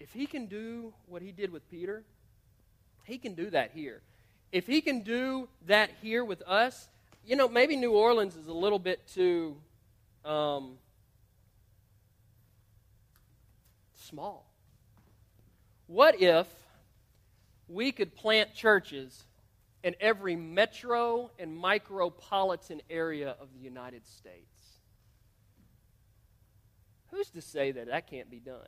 If 0.00 0.12
he 0.12 0.26
can 0.26 0.46
do 0.46 0.92
what 1.06 1.22
he 1.22 1.30
did 1.30 1.52
with 1.52 1.70
Peter, 1.70 2.02
he 3.04 3.18
can 3.18 3.34
do 3.34 3.50
that 3.50 3.70
here. 3.72 4.02
If 4.50 4.66
he 4.66 4.80
can 4.80 5.02
do 5.02 5.48
that 5.66 5.90
here 6.02 6.24
with 6.24 6.42
us, 6.42 6.88
you 7.24 7.36
know, 7.36 7.46
maybe 7.46 7.76
New 7.76 7.92
Orleans 7.92 8.34
is 8.34 8.48
a 8.48 8.52
little 8.52 8.80
bit 8.80 9.06
too 9.06 9.56
um, 10.24 10.72
small. 13.94 14.44
What 15.86 16.20
if 16.20 16.48
we 17.68 17.92
could 17.92 18.16
plant 18.16 18.54
churches 18.54 19.22
in 19.82 19.94
every 20.00 20.36
metro 20.36 21.30
and 21.38 21.56
micropolitan 21.56 22.80
area 22.88 23.36
of 23.40 23.48
the 23.52 23.60
United 23.60 24.06
States? 24.06 24.62
Who's 27.10 27.30
to 27.30 27.42
say 27.42 27.72
that 27.72 27.88
that 27.88 28.08
can't 28.08 28.30
be 28.30 28.40
done? 28.40 28.60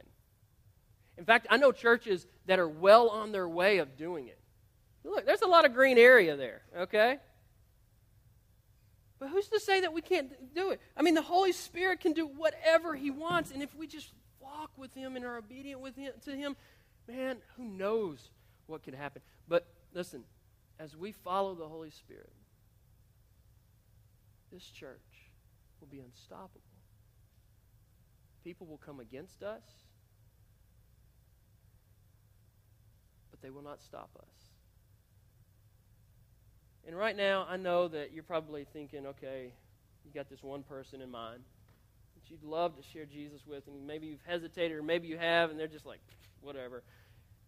In 1.16 1.24
fact, 1.24 1.46
I 1.48 1.56
know 1.56 1.72
churches 1.72 2.26
that 2.46 2.58
are 2.58 2.68
well 2.68 3.08
on 3.08 3.32
their 3.32 3.48
way 3.48 3.78
of 3.78 3.96
doing 3.96 4.28
it. 4.28 4.38
Look, 5.04 5.26
there's 5.26 5.42
a 5.42 5.46
lot 5.46 5.64
of 5.64 5.74
green 5.74 5.98
area 5.98 6.36
there, 6.36 6.62
okay? 6.76 7.18
But 9.18 9.28
who's 9.28 9.48
to 9.48 9.60
say 9.60 9.80
that 9.82 9.92
we 9.92 10.02
can't 10.02 10.54
do 10.54 10.70
it? 10.70 10.80
I 10.96 11.02
mean, 11.02 11.14
the 11.14 11.22
Holy 11.22 11.52
Spirit 11.52 12.00
can 12.00 12.12
do 12.12 12.26
whatever 12.26 12.94
He 12.94 13.10
wants, 13.10 13.50
and 13.50 13.62
if 13.62 13.74
we 13.74 13.86
just 13.86 14.10
walk 14.40 14.70
with 14.76 14.92
Him 14.94 15.16
and 15.16 15.24
are 15.24 15.36
obedient 15.36 15.80
with 15.80 15.96
him, 15.96 16.12
to 16.24 16.32
Him, 16.34 16.56
man, 17.06 17.36
who 17.56 17.64
knows 17.64 18.30
what 18.66 18.82
can 18.82 18.94
happen? 18.94 19.22
But 19.46 19.66
listen, 19.92 20.24
as 20.78 20.96
we 20.96 21.12
follow 21.12 21.54
the 21.54 21.68
Holy 21.68 21.90
Spirit, 21.90 22.32
this 24.52 24.64
church 24.64 24.98
will 25.80 25.88
be 25.88 26.00
unstoppable. 26.00 26.60
People 28.42 28.66
will 28.66 28.78
come 28.78 29.00
against 29.00 29.42
us, 29.42 29.62
but 33.30 33.40
they 33.40 33.50
will 33.50 33.62
not 33.62 33.82
stop 33.82 34.10
us. 34.18 34.24
And 36.86 36.96
right 36.96 37.16
now, 37.16 37.46
I 37.48 37.56
know 37.56 37.88
that 37.88 38.12
you're 38.12 38.22
probably 38.22 38.66
thinking, 38.72 39.06
okay, 39.06 39.52
you 40.04 40.12
got 40.12 40.28
this 40.28 40.42
one 40.42 40.62
person 40.62 41.00
in 41.00 41.10
mind 41.10 41.42
that 42.14 42.30
you'd 42.30 42.44
love 42.44 42.76
to 42.76 42.82
share 42.92 43.06
Jesus 43.06 43.40
with, 43.46 43.66
and 43.66 43.86
maybe 43.86 44.06
you've 44.06 44.22
hesitated, 44.26 44.76
or 44.76 44.82
maybe 44.82 45.08
you 45.08 45.16
have, 45.16 45.50
and 45.50 45.58
they're 45.58 45.66
just 45.66 45.86
like, 45.86 46.00
whatever. 46.42 46.82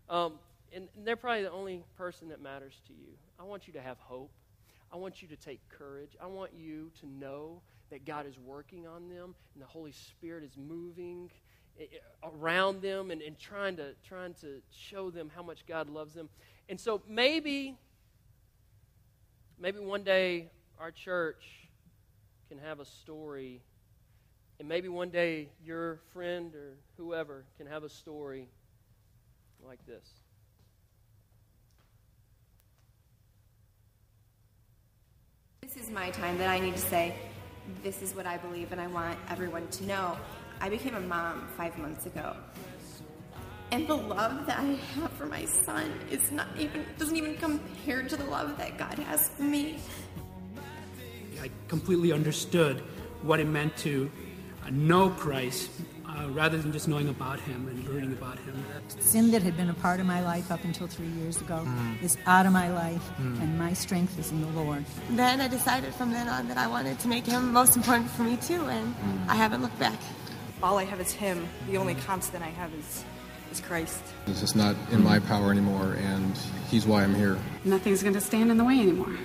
Um, 0.09 0.39
and, 0.75 0.89
they're 1.05 1.17
probably 1.17 1.43
the 1.43 1.53
only 1.53 1.85
person 1.97 2.29
that 2.29 2.41
matters 2.41 2.81
to 2.87 2.93
you. 2.93 3.15
I 3.39 3.45
want 3.45 3.67
you 3.67 3.73
to 3.75 3.81
have 3.81 3.99
hope. 3.99 4.31
I 4.93 4.97
want 4.97 5.23
you 5.23 5.29
to 5.29 5.37
take 5.37 5.61
courage. 5.69 6.17
I 6.23 6.27
want 6.27 6.53
you 6.57 6.91
to 7.01 7.07
know 7.07 7.61
that 7.91 8.05
God 8.05 8.27
is 8.27 8.39
working 8.39 8.87
on 8.87 9.09
them 9.09 9.35
and 9.55 9.63
the 9.63 9.67
Holy 9.67 9.93
Spirit 9.93 10.45
is 10.45 10.57
moving 10.57 11.31
around 12.23 12.83
them 12.83 13.11
and, 13.11 13.21
and 13.21 13.39
trying 13.39 13.77
to 13.77 13.95
trying 14.07 14.33
to 14.35 14.63
show 14.71 15.11
them 15.11 15.31
how 15.35 15.43
much 15.43 15.67
God 15.67 15.91
loves 15.91 16.15
them. 16.15 16.29
And 16.69 16.81
so 16.81 17.03
maybe 17.07 17.77
Maybe 19.59 19.79
one 19.79 20.03
day 20.03 20.51
our 20.79 20.91
church 20.91 21.43
can 22.51 22.59
have 22.59 22.79
a 22.79 22.85
story, 22.85 23.63
and 24.61 24.69
maybe 24.69 24.89
one 24.89 25.09
day 25.09 25.49
your 25.65 26.01
friend 26.13 26.55
or 26.55 26.77
whoever 26.99 27.45
can 27.57 27.67
have 27.67 27.83
a 27.83 27.89
story 27.89 28.51
like 29.67 29.85
this. 29.87 30.07
This 35.67 35.89
is 35.89 35.91
my 35.91 36.11
time 36.11 36.39
that 36.39 36.49
I 36.49 36.61
need 36.61 36.75
to 36.75 36.81
say, 36.81 37.13
this 37.83 38.01
is 38.01 38.15
what 38.15 38.25
I 38.25 38.37
believe, 38.37 38.71
and 38.71 38.81
I 38.81 38.87
want 38.87 39.19
everyone 39.29 39.67
to 39.67 39.85
know. 39.85 40.17
I 40.61 40.69
became 40.69 40.95
a 40.95 41.01
mom 41.01 41.49
five 41.57 41.77
months 41.77 42.07
ago. 42.07 42.37
And 43.73 43.89
the 43.89 43.97
love 43.97 44.47
that 44.47 44.61
I 44.61 44.79
have 44.95 45.11
for 45.15 45.27
my 45.27 45.45
son 45.45 45.91
is 46.09 46.31
not 46.31 46.47
even 46.57 46.87
doesn't 46.99 47.17
even 47.17 47.37
compare 47.37 48.05
to 48.05 48.17
the 48.17 48.27
love 48.27 48.57
that 48.59 48.79
God 48.79 48.97
has 49.01 49.29
for 49.31 49.43
me. 49.43 49.79
I 51.43 51.51
completely 51.67 52.13
understood 52.13 52.85
what 53.23 53.41
it 53.41 53.49
meant 53.49 53.77
to 53.79 54.09
know 54.71 55.11
Christ 55.11 55.73
uh, 56.09 56.29
rather 56.31 56.59
than 56.59 56.73
just 56.73 56.89
knowing 56.89 57.09
about 57.09 57.41
him 57.41 57.69
and 57.69 57.89
learning 57.89 58.13
about 58.13 58.39
him. 58.41 58.65
Sin 59.01 59.31
that 59.31 59.43
had 59.43 59.57
been 59.57 59.71
a 59.71 59.75
part 59.75 60.01
of 60.01 60.07
my 60.07 60.23
life 60.23 60.51
up 60.51 60.65
until 60.65 60.87
three 60.87 61.09
years 61.09 61.41
ago 61.41 61.65
mm. 61.67 62.03
is 62.03 62.17
out 62.27 62.47
of 62.47 62.53
my 62.53 62.71
life, 62.71 63.03
mm. 63.19 63.41
and 63.41 63.59
my 63.59 63.73
strength 63.73 64.19
is 64.19 64.31
in 64.31 64.41
the 64.41 64.61
Lord. 64.61 64.85
Then 65.11 65.41
I 65.41 65.49
decided 65.49 65.95
from 65.95 66.13
then 66.13 66.29
on 66.29 66.49
that 66.49 66.59
I 66.59 66.67
wanted 66.67 66.99
to 67.01 67.09
make 67.09 67.27
him 67.27 67.53
most 67.53 67.77
important 67.77 68.11
for 68.11 68.23
me 68.23 68.37
too, 68.37 68.63
and 68.67 68.95
mm. 68.95 69.29
I 69.29 69.35
haven't 69.35 69.63
looked 69.63 69.79
back. 69.79 69.99
All 70.63 70.79
I 70.79 70.85
have 70.85 71.01
is 71.01 71.13
him. 71.13 71.47
The 71.69 71.77
only 71.77 71.95
constant 71.95 72.43
I 72.43 72.49
have 72.49 72.73
is 72.75 73.05
is 73.53 73.61
Christ. 73.61 74.03
It's 74.27 74.41
just 74.41 74.57
not 74.57 74.75
in 74.91 75.03
my 75.03 75.19
power 75.21 75.51
anymore, 75.51 75.97
and 75.99 76.37
He's 76.71 76.87
why 76.87 77.05
I'm 77.05 77.15
here. 77.15 77.39
Nothing's 77.65 78.03
going 78.03 78.15
to 78.15 78.21
stand 78.21 78.51
in 78.51 78.57
the 78.57 78.65
way 78.65 78.81
anymore. 78.81 79.17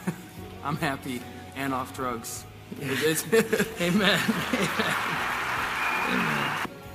I'm 0.64 0.76
happy 0.76 1.20
and 1.56 1.74
off 1.74 1.94
drugs. 1.94 2.44
Amen. 3.80 4.20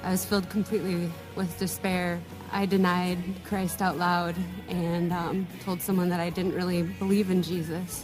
I 0.03 0.09
was 0.11 0.25
filled 0.25 0.49
completely 0.49 1.11
with 1.35 1.57
despair. 1.59 2.19
I 2.51 2.65
denied 2.65 3.17
Christ 3.45 3.81
out 3.81 3.97
loud 3.97 4.35
and 4.67 5.13
um, 5.13 5.47
told 5.63 5.81
someone 5.81 6.09
that 6.09 6.19
I 6.19 6.29
didn't 6.29 6.53
really 6.53 6.83
believe 6.83 7.29
in 7.29 7.43
Jesus. 7.43 8.03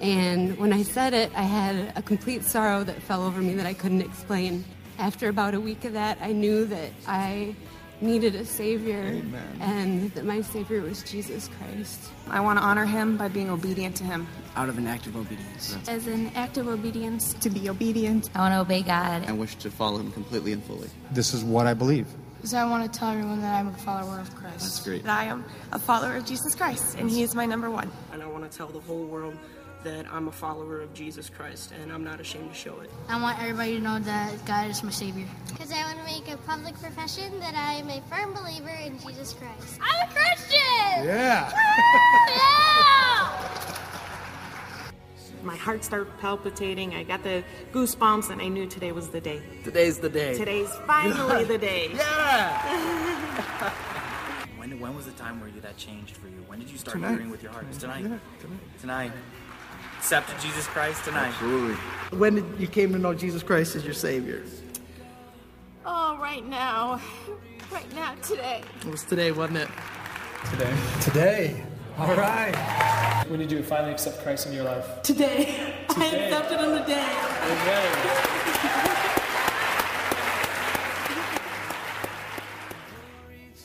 And 0.00 0.58
when 0.58 0.72
I 0.72 0.82
said 0.82 1.14
it, 1.14 1.30
I 1.36 1.42
had 1.42 1.92
a 1.96 2.02
complete 2.02 2.44
sorrow 2.44 2.84
that 2.84 3.00
fell 3.02 3.24
over 3.24 3.40
me 3.40 3.54
that 3.54 3.66
I 3.66 3.74
couldn't 3.74 4.02
explain. 4.02 4.64
After 4.98 5.28
about 5.28 5.54
a 5.54 5.60
week 5.60 5.84
of 5.84 5.92
that, 5.92 6.18
I 6.20 6.32
knew 6.32 6.64
that 6.66 6.90
I 7.06 7.54
needed 8.00 8.34
a 8.34 8.44
Savior 8.44 9.00
Amen. 9.00 9.58
and 9.60 10.10
that 10.12 10.24
my 10.24 10.40
Savior 10.42 10.82
was 10.82 11.02
Jesus 11.02 11.48
Christ. 11.58 12.10
I 12.28 12.40
want 12.40 12.58
to 12.58 12.64
honor 12.64 12.84
Him 12.84 13.16
by 13.16 13.28
being 13.28 13.50
obedient 13.50 13.96
to 13.96 14.04
Him. 14.04 14.26
Out 14.54 14.68
of 14.68 14.78
an 14.78 14.86
act 14.86 15.06
of 15.06 15.16
obedience. 15.16 15.76
As 15.88 16.06
an 16.06 16.30
act 16.34 16.58
of 16.58 16.68
obedience. 16.68 17.34
To 17.34 17.50
be 17.50 17.68
obedient. 17.68 18.30
I 18.34 18.40
want 18.40 18.54
to 18.54 18.60
obey 18.60 18.82
God. 18.82 19.24
I 19.26 19.32
wish 19.32 19.56
to 19.56 19.70
follow 19.70 19.98
Him 19.98 20.12
completely 20.12 20.52
and 20.52 20.62
fully. 20.64 20.88
This 21.10 21.34
is 21.34 21.42
what 21.44 21.66
I 21.66 21.74
believe. 21.74 22.06
So 22.44 22.58
I 22.58 22.64
want 22.64 22.90
to 22.90 22.98
tell 22.98 23.10
everyone 23.10 23.40
that 23.40 23.58
I'm 23.58 23.68
a 23.68 23.72
follower 23.72 24.20
of 24.20 24.34
Christ. 24.34 24.60
That's 24.60 24.84
great. 24.84 25.02
That 25.04 25.18
I 25.18 25.24
am 25.24 25.44
a 25.72 25.78
follower 25.78 26.16
of 26.16 26.26
Jesus 26.26 26.54
Christ, 26.54 26.96
and 26.98 27.10
He 27.10 27.22
is 27.22 27.34
my 27.34 27.46
number 27.46 27.70
one. 27.70 27.90
And 28.12 28.22
I 28.22 28.26
want 28.26 28.50
to 28.50 28.56
tell 28.56 28.68
the 28.68 28.80
whole 28.80 29.04
world 29.04 29.36
that 29.86 30.04
I'm 30.12 30.26
a 30.26 30.32
follower 30.32 30.80
of 30.80 30.92
Jesus 30.94 31.30
Christ 31.30 31.72
and 31.80 31.92
I'm 31.92 32.02
not 32.02 32.18
ashamed 32.20 32.48
to 32.50 32.58
show 32.58 32.80
it. 32.80 32.90
I 33.08 33.22
want 33.22 33.40
everybody 33.40 33.76
to 33.76 33.80
know 33.80 34.00
that 34.00 34.44
God 34.44 34.68
is 34.68 34.82
my 34.82 34.90
Savior. 34.90 35.28
Because 35.46 35.70
I 35.70 35.80
want 35.84 35.98
to 35.98 36.04
make 36.04 36.28
a 36.28 36.36
public 36.38 36.74
profession 36.80 37.38
that 37.38 37.54
I 37.54 37.74
am 37.74 37.88
a 37.88 38.00
firm 38.10 38.34
believer 38.34 38.76
in 38.84 38.98
Jesus 38.98 39.34
Christ. 39.34 39.78
I'm 39.80 40.08
a 40.08 40.12
Christian! 40.12 41.04
Yeah! 41.04 41.52
yeah! 41.54 43.32
My 45.44 45.54
heart 45.54 45.84
started 45.84 46.08
palpitating. 46.18 46.96
I 46.96 47.04
got 47.04 47.22
the 47.22 47.44
goosebumps, 47.72 48.30
and 48.30 48.42
I 48.42 48.48
knew 48.48 48.66
today 48.66 48.90
was 48.90 49.10
the 49.10 49.20
day. 49.20 49.40
Today's 49.62 50.00
the 50.00 50.08
day. 50.08 50.36
Today's 50.36 50.74
finally 50.88 51.44
the 51.44 51.58
day. 51.58 51.90
Yeah! 51.94 53.70
when, 54.56 54.80
when 54.80 54.96
was 54.96 55.06
the 55.06 55.12
time 55.12 55.38
where 55.38 55.48
you, 55.48 55.60
that 55.60 55.76
changed 55.76 56.16
for 56.16 56.26
you? 56.26 56.42
When 56.48 56.58
did 56.58 56.70
you 56.70 56.76
start 56.76 56.96
tonight. 56.96 57.10
hearing 57.12 57.30
with 57.30 57.44
your 57.44 57.52
heart? 57.52 57.70
Tonight. 57.78 58.02
Yeah, 58.02 58.18
tonight. 58.40 58.80
Tonight 58.80 59.12
accepted 60.06 60.38
Jesus 60.38 60.68
Christ 60.68 61.04
tonight? 61.04 61.32
Absolutely. 61.32 61.74
When 62.16 62.36
did 62.36 62.60
you 62.60 62.68
came 62.68 62.92
to 62.92 62.98
know 62.98 63.12
Jesus 63.12 63.42
Christ 63.42 63.74
as 63.74 63.84
your 63.84 63.92
Savior? 63.92 64.44
Oh, 65.84 66.16
right 66.20 66.46
now. 66.46 67.00
Right 67.72 67.92
now, 67.92 68.14
today. 68.22 68.62
It 68.82 68.86
was 68.86 69.02
today, 69.02 69.32
wasn't 69.32 69.58
it? 69.58 69.68
Today. 70.52 70.76
Today. 71.00 71.64
All 71.98 72.14
right. 72.14 73.24
When 73.26 73.40
did 73.40 73.50
you 73.50 73.64
finally 73.64 73.94
accept 73.94 74.22
Christ 74.22 74.46
in 74.46 74.52
your 74.52 74.62
life? 74.62 75.02
Today. 75.02 75.74
today. 75.88 76.00
I 76.00 76.06
accepted 76.06 76.60
him 76.60 76.78
today. 76.78 77.10
Amen. 77.42 77.92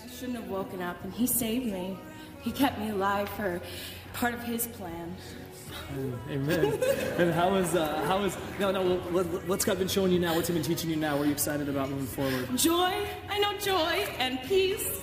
I 0.04 0.10
shouldn't 0.10 0.38
have 0.38 0.48
woken 0.48 0.82
up 0.82 1.04
and 1.04 1.14
he 1.14 1.28
saved 1.28 1.68
me. 1.68 2.00
He 2.42 2.52
kept 2.52 2.80
me 2.80 2.90
alive 2.90 3.30
for 3.30 3.62
part 4.14 4.34
of 4.34 4.42
his 4.42 4.66
plan. 4.66 5.16
Amen. 6.30 6.80
and 7.18 7.34
how 7.34 7.56
is 7.56 7.76
uh, 7.76 8.04
how 8.06 8.24
is 8.24 8.38
no 8.60 8.72
no 8.72 8.98
what, 9.12 9.26
what's 9.48 9.66
God 9.66 9.80
been 9.80 9.88
showing 9.88 10.12
you 10.12 10.20
now? 10.20 10.36
What's 10.36 10.48
He 10.48 10.54
been 10.54 10.64
teaching 10.64 10.90
you 10.90 10.96
now? 10.96 11.16
What 11.18 11.24
are 11.24 11.26
you 11.26 11.32
excited 11.34 11.70
about 11.70 11.90
moving 11.90 12.08
forward? 12.08 12.58
Joy. 12.58 12.94
I 13.30 13.40
know 13.40 13.58
joy 13.60 14.06
and 14.20 14.42
peace. 14.44 15.02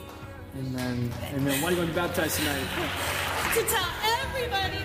Amen. 0.59 1.11
Amen. 1.35 1.63
Why 1.63 1.69
are 1.69 1.71
you 1.71 1.77
going 1.77 1.89
to 1.89 1.95
be 1.95 2.01
baptized 2.01 2.37
tonight? 2.39 2.65
To 3.49 3.63
tell 3.65 3.89
everybody 4.21 4.77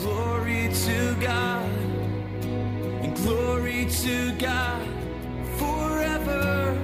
glory 0.00 0.70
to 0.72 1.16
God, 1.20 1.70
and 3.02 3.16
glory 3.16 3.86
to 3.90 4.32
God 4.38 4.88
forever. 5.58 6.76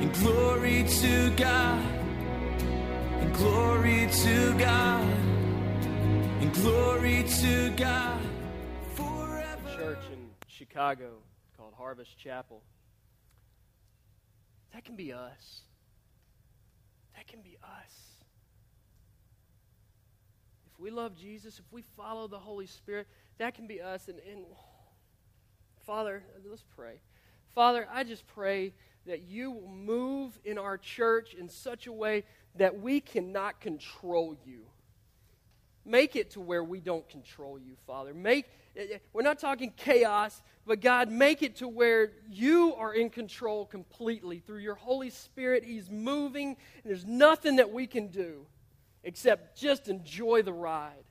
And 0.00 0.12
glory 0.14 0.84
to 1.02 1.30
God, 1.36 1.84
and 3.20 3.34
glory 3.34 4.08
to 4.24 4.58
God, 4.58 5.04
and 6.40 6.54
glory 6.54 7.24
to 7.40 7.70
God 7.76 8.28
church 9.78 10.12
in 10.12 10.28
Chicago 10.48 11.10
called 11.56 11.72
Harvest 11.78 12.18
Chapel. 12.18 12.62
That 14.74 14.84
can 14.84 14.96
be 14.96 15.12
us. 15.12 15.62
That 17.16 17.26
can 17.26 17.40
be 17.42 17.56
us. 17.62 18.07
If 20.78 20.84
we 20.84 20.90
love 20.90 21.16
Jesus, 21.16 21.58
if 21.58 21.64
we 21.72 21.82
follow 21.96 22.28
the 22.28 22.38
Holy 22.38 22.66
Spirit, 22.66 23.08
that 23.38 23.54
can 23.54 23.66
be 23.66 23.82
us. 23.82 24.06
And, 24.06 24.20
and 24.30 24.44
Father, 25.84 26.22
let's 26.48 26.64
pray. 26.76 27.00
Father, 27.52 27.88
I 27.92 28.04
just 28.04 28.24
pray 28.28 28.74
that 29.04 29.22
you 29.22 29.50
will 29.50 29.68
move 29.68 30.38
in 30.44 30.56
our 30.56 30.78
church 30.78 31.34
in 31.34 31.48
such 31.48 31.88
a 31.88 31.92
way 31.92 32.22
that 32.54 32.80
we 32.80 33.00
cannot 33.00 33.60
control 33.60 34.36
you. 34.46 34.66
Make 35.84 36.14
it 36.14 36.30
to 36.32 36.40
where 36.40 36.62
we 36.62 36.78
don't 36.78 37.08
control 37.08 37.58
you, 37.58 37.74
Father. 37.84 38.14
Make 38.14 38.46
eh, 38.76 38.86
eh, 38.92 38.98
we're 39.12 39.22
not 39.22 39.40
talking 39.40 39.72
chaos, 39.76 40.42
but 40.64 40.80
God, 40.80 41.10
make 41.10 41.42
it 41.42 41.56
to 41.56 41.66
where 41.66 42.12
you 42.30 42.74
are 42.76 42.94
in 42.94 43.10
control 43.10 43.66
completely 43.66 44.38
through 44.38 44.58
your 44.58 44.76
Holy 44.76 45.10
Spirit. 45.10 45.64
He's 45.64 45.90
moving, 45.90 46.50
and 46.50 46.84
there's 46.84 47.06
nothing 47.06 47.56
that 47.56 47.72
we 47.72 47.88
can 47.88 48.08
do 48.08 48.46
except 49.04 49.56
just 49.56 49.88
enjoy 49.88 50.42
the 50.42 50.52
ride. 50.52 51.04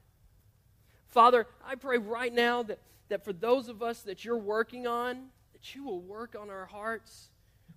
Father, 1.07 1.47
I 1.65 1.75
pray 1.75 1.97
right 1.97 2.33
now 2.33 2.63
that, 2.63 2.79
that 3.09 3.23
for 3.23 3.33
those 3.33 3.69
of 3.69 3.81
us 3.81 4.01
that 4.03 4.25
you're 4.25 4.37
working 4.37 4.87
on, 4.87 5.27
that 5.53 5.73
you 5.73 5.83
will 5.83 6.01
work 6.01 6.35
on 6.39 6.49
our 6.49 6.65
hearts. 6.65 7.29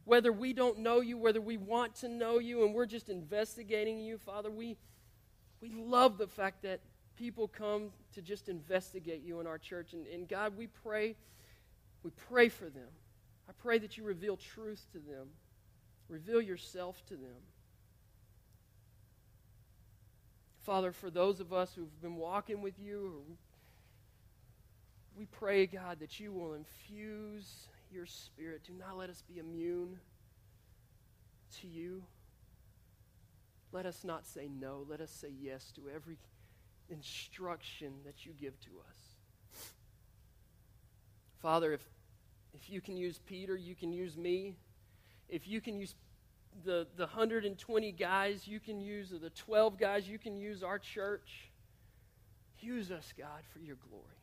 Whether 0.05 0.33
we 0.33 0.53
don't 0.53 0.81
know 0.81 1.01
you, 1.01 1.17
whether 1.17 1.41
we 1.41 1.57
want 1.57 1.95
to 1.97 2.09
know 2.09 2.39
you, 2.39 2.65
and 2.65 2.75
we're 2.75 2.87
just 2.87 3.09
investigating 3.09 4.01
you, 4.01 4.19
Father, 4.19 4.51
we, 4.51 4.77
we 5.61 5.71
love 5.71 6.19
the 6.19 6.27
fact 6.27 6.63
that 6.63 6.81
people 7.17 7.49
come 7.49 7.91
to 8.15 8.23
just 8.23 8.49
investigate 8.49 9.23
you 9.23 9.41
in 9.41 9.47
our 9.47 9.59
church. 9.59 9.93
And, 9.93 10.07
and, 10.07 10.29
God, 10.29 10.57
we 10.57 10.67
pray, 10.67 11.17
we 12.03 12.11
pray 12.29 12.49
for 12.49 12.65
them. 12.65 12.89
I 13.49 13.53
pray 13.59 13.79
that 13.79 13.97
you 13.97 14.05
reveal 14.05 14.37
truth 14.37 14.85
to 14.93 14.99
them, 14.99 15.29
reveal 16.09 16.41
yourself 16.41 17.05
to 17.07 17.15
them. 17.15 17.37
Father, 20.63 20.93
for 20.93 21.11
those 21.11 21.41
of 21.41 21.53
us 21.53 21.73
who've 21.75 22.01
been 22.03 22.17
walking 22.17 22.61
with 22.61 22.79
you, 22.79 23.23
we 25.17 25.25
pray, 25.27 25.67
God, 25.67 26.01
that 26.01 26.21
you 26.21 26.33
will 26.33 26.55
infuse 26.55 27.69
your 27.93 28.07
spirit. 28.07 28.63
Do 28.67 28.73
not 28.75 28.97
let 28.97 29.11
us 29.11 29.23
be 29.27 29.39
immune 29.39 29.99
to 31.61 31.67
you. 31.67 32.03
Let 33.73 33.87
us 33.87 34.05
not 34.05 34.27
say 34.27 34.49
no. 34.49 34.85
Let 34.89 35.01
us 35.01 35.11
say 35.11 35.29
yes 35.41 35.73
to 35.77 35.83
every 35.95 36.19
instruction 36.89 37.93
that 38.05 38.27
you 38.27 38.33
give 38.39 38.59
to 38.61 38.71
us. 38.89 38.97
Father, 41.41 41.73
if, 41.73 41.81
if 42.53 42.69
you 42.69 42.81
can 42.81 42.97
use 42.97 43.19
Peter, 43.27 43.57
you 43.57 43.75
can 43.75 43.93
use 43.93 44.17
me. 44.17 44.57
If 45.29 45.49
you 45.49 45.61
can 45.61 45.77
use 45.77 45.95
the, 46.65 46.87
the 46.97 47.05
120 47.05 47.93
guys, 47.93 48.47
you 48.47 48.61
can 48.61 48.81
use 48.81 49.13
or 49.13 49.19
the 49.19 49.31
12 49.31 49.79
guys, 49.79 50.09
you 50.09 50.19
can 50.19 50.37
use 50.37 50.63
our 50.63 50.79
church. 50.79 51.51
Use 52.61 52.91
us, 52.91 53.13
God, 53.17 53.43
for 53.53 53.61
your 53.61 53.77
glory. 53.89 54.20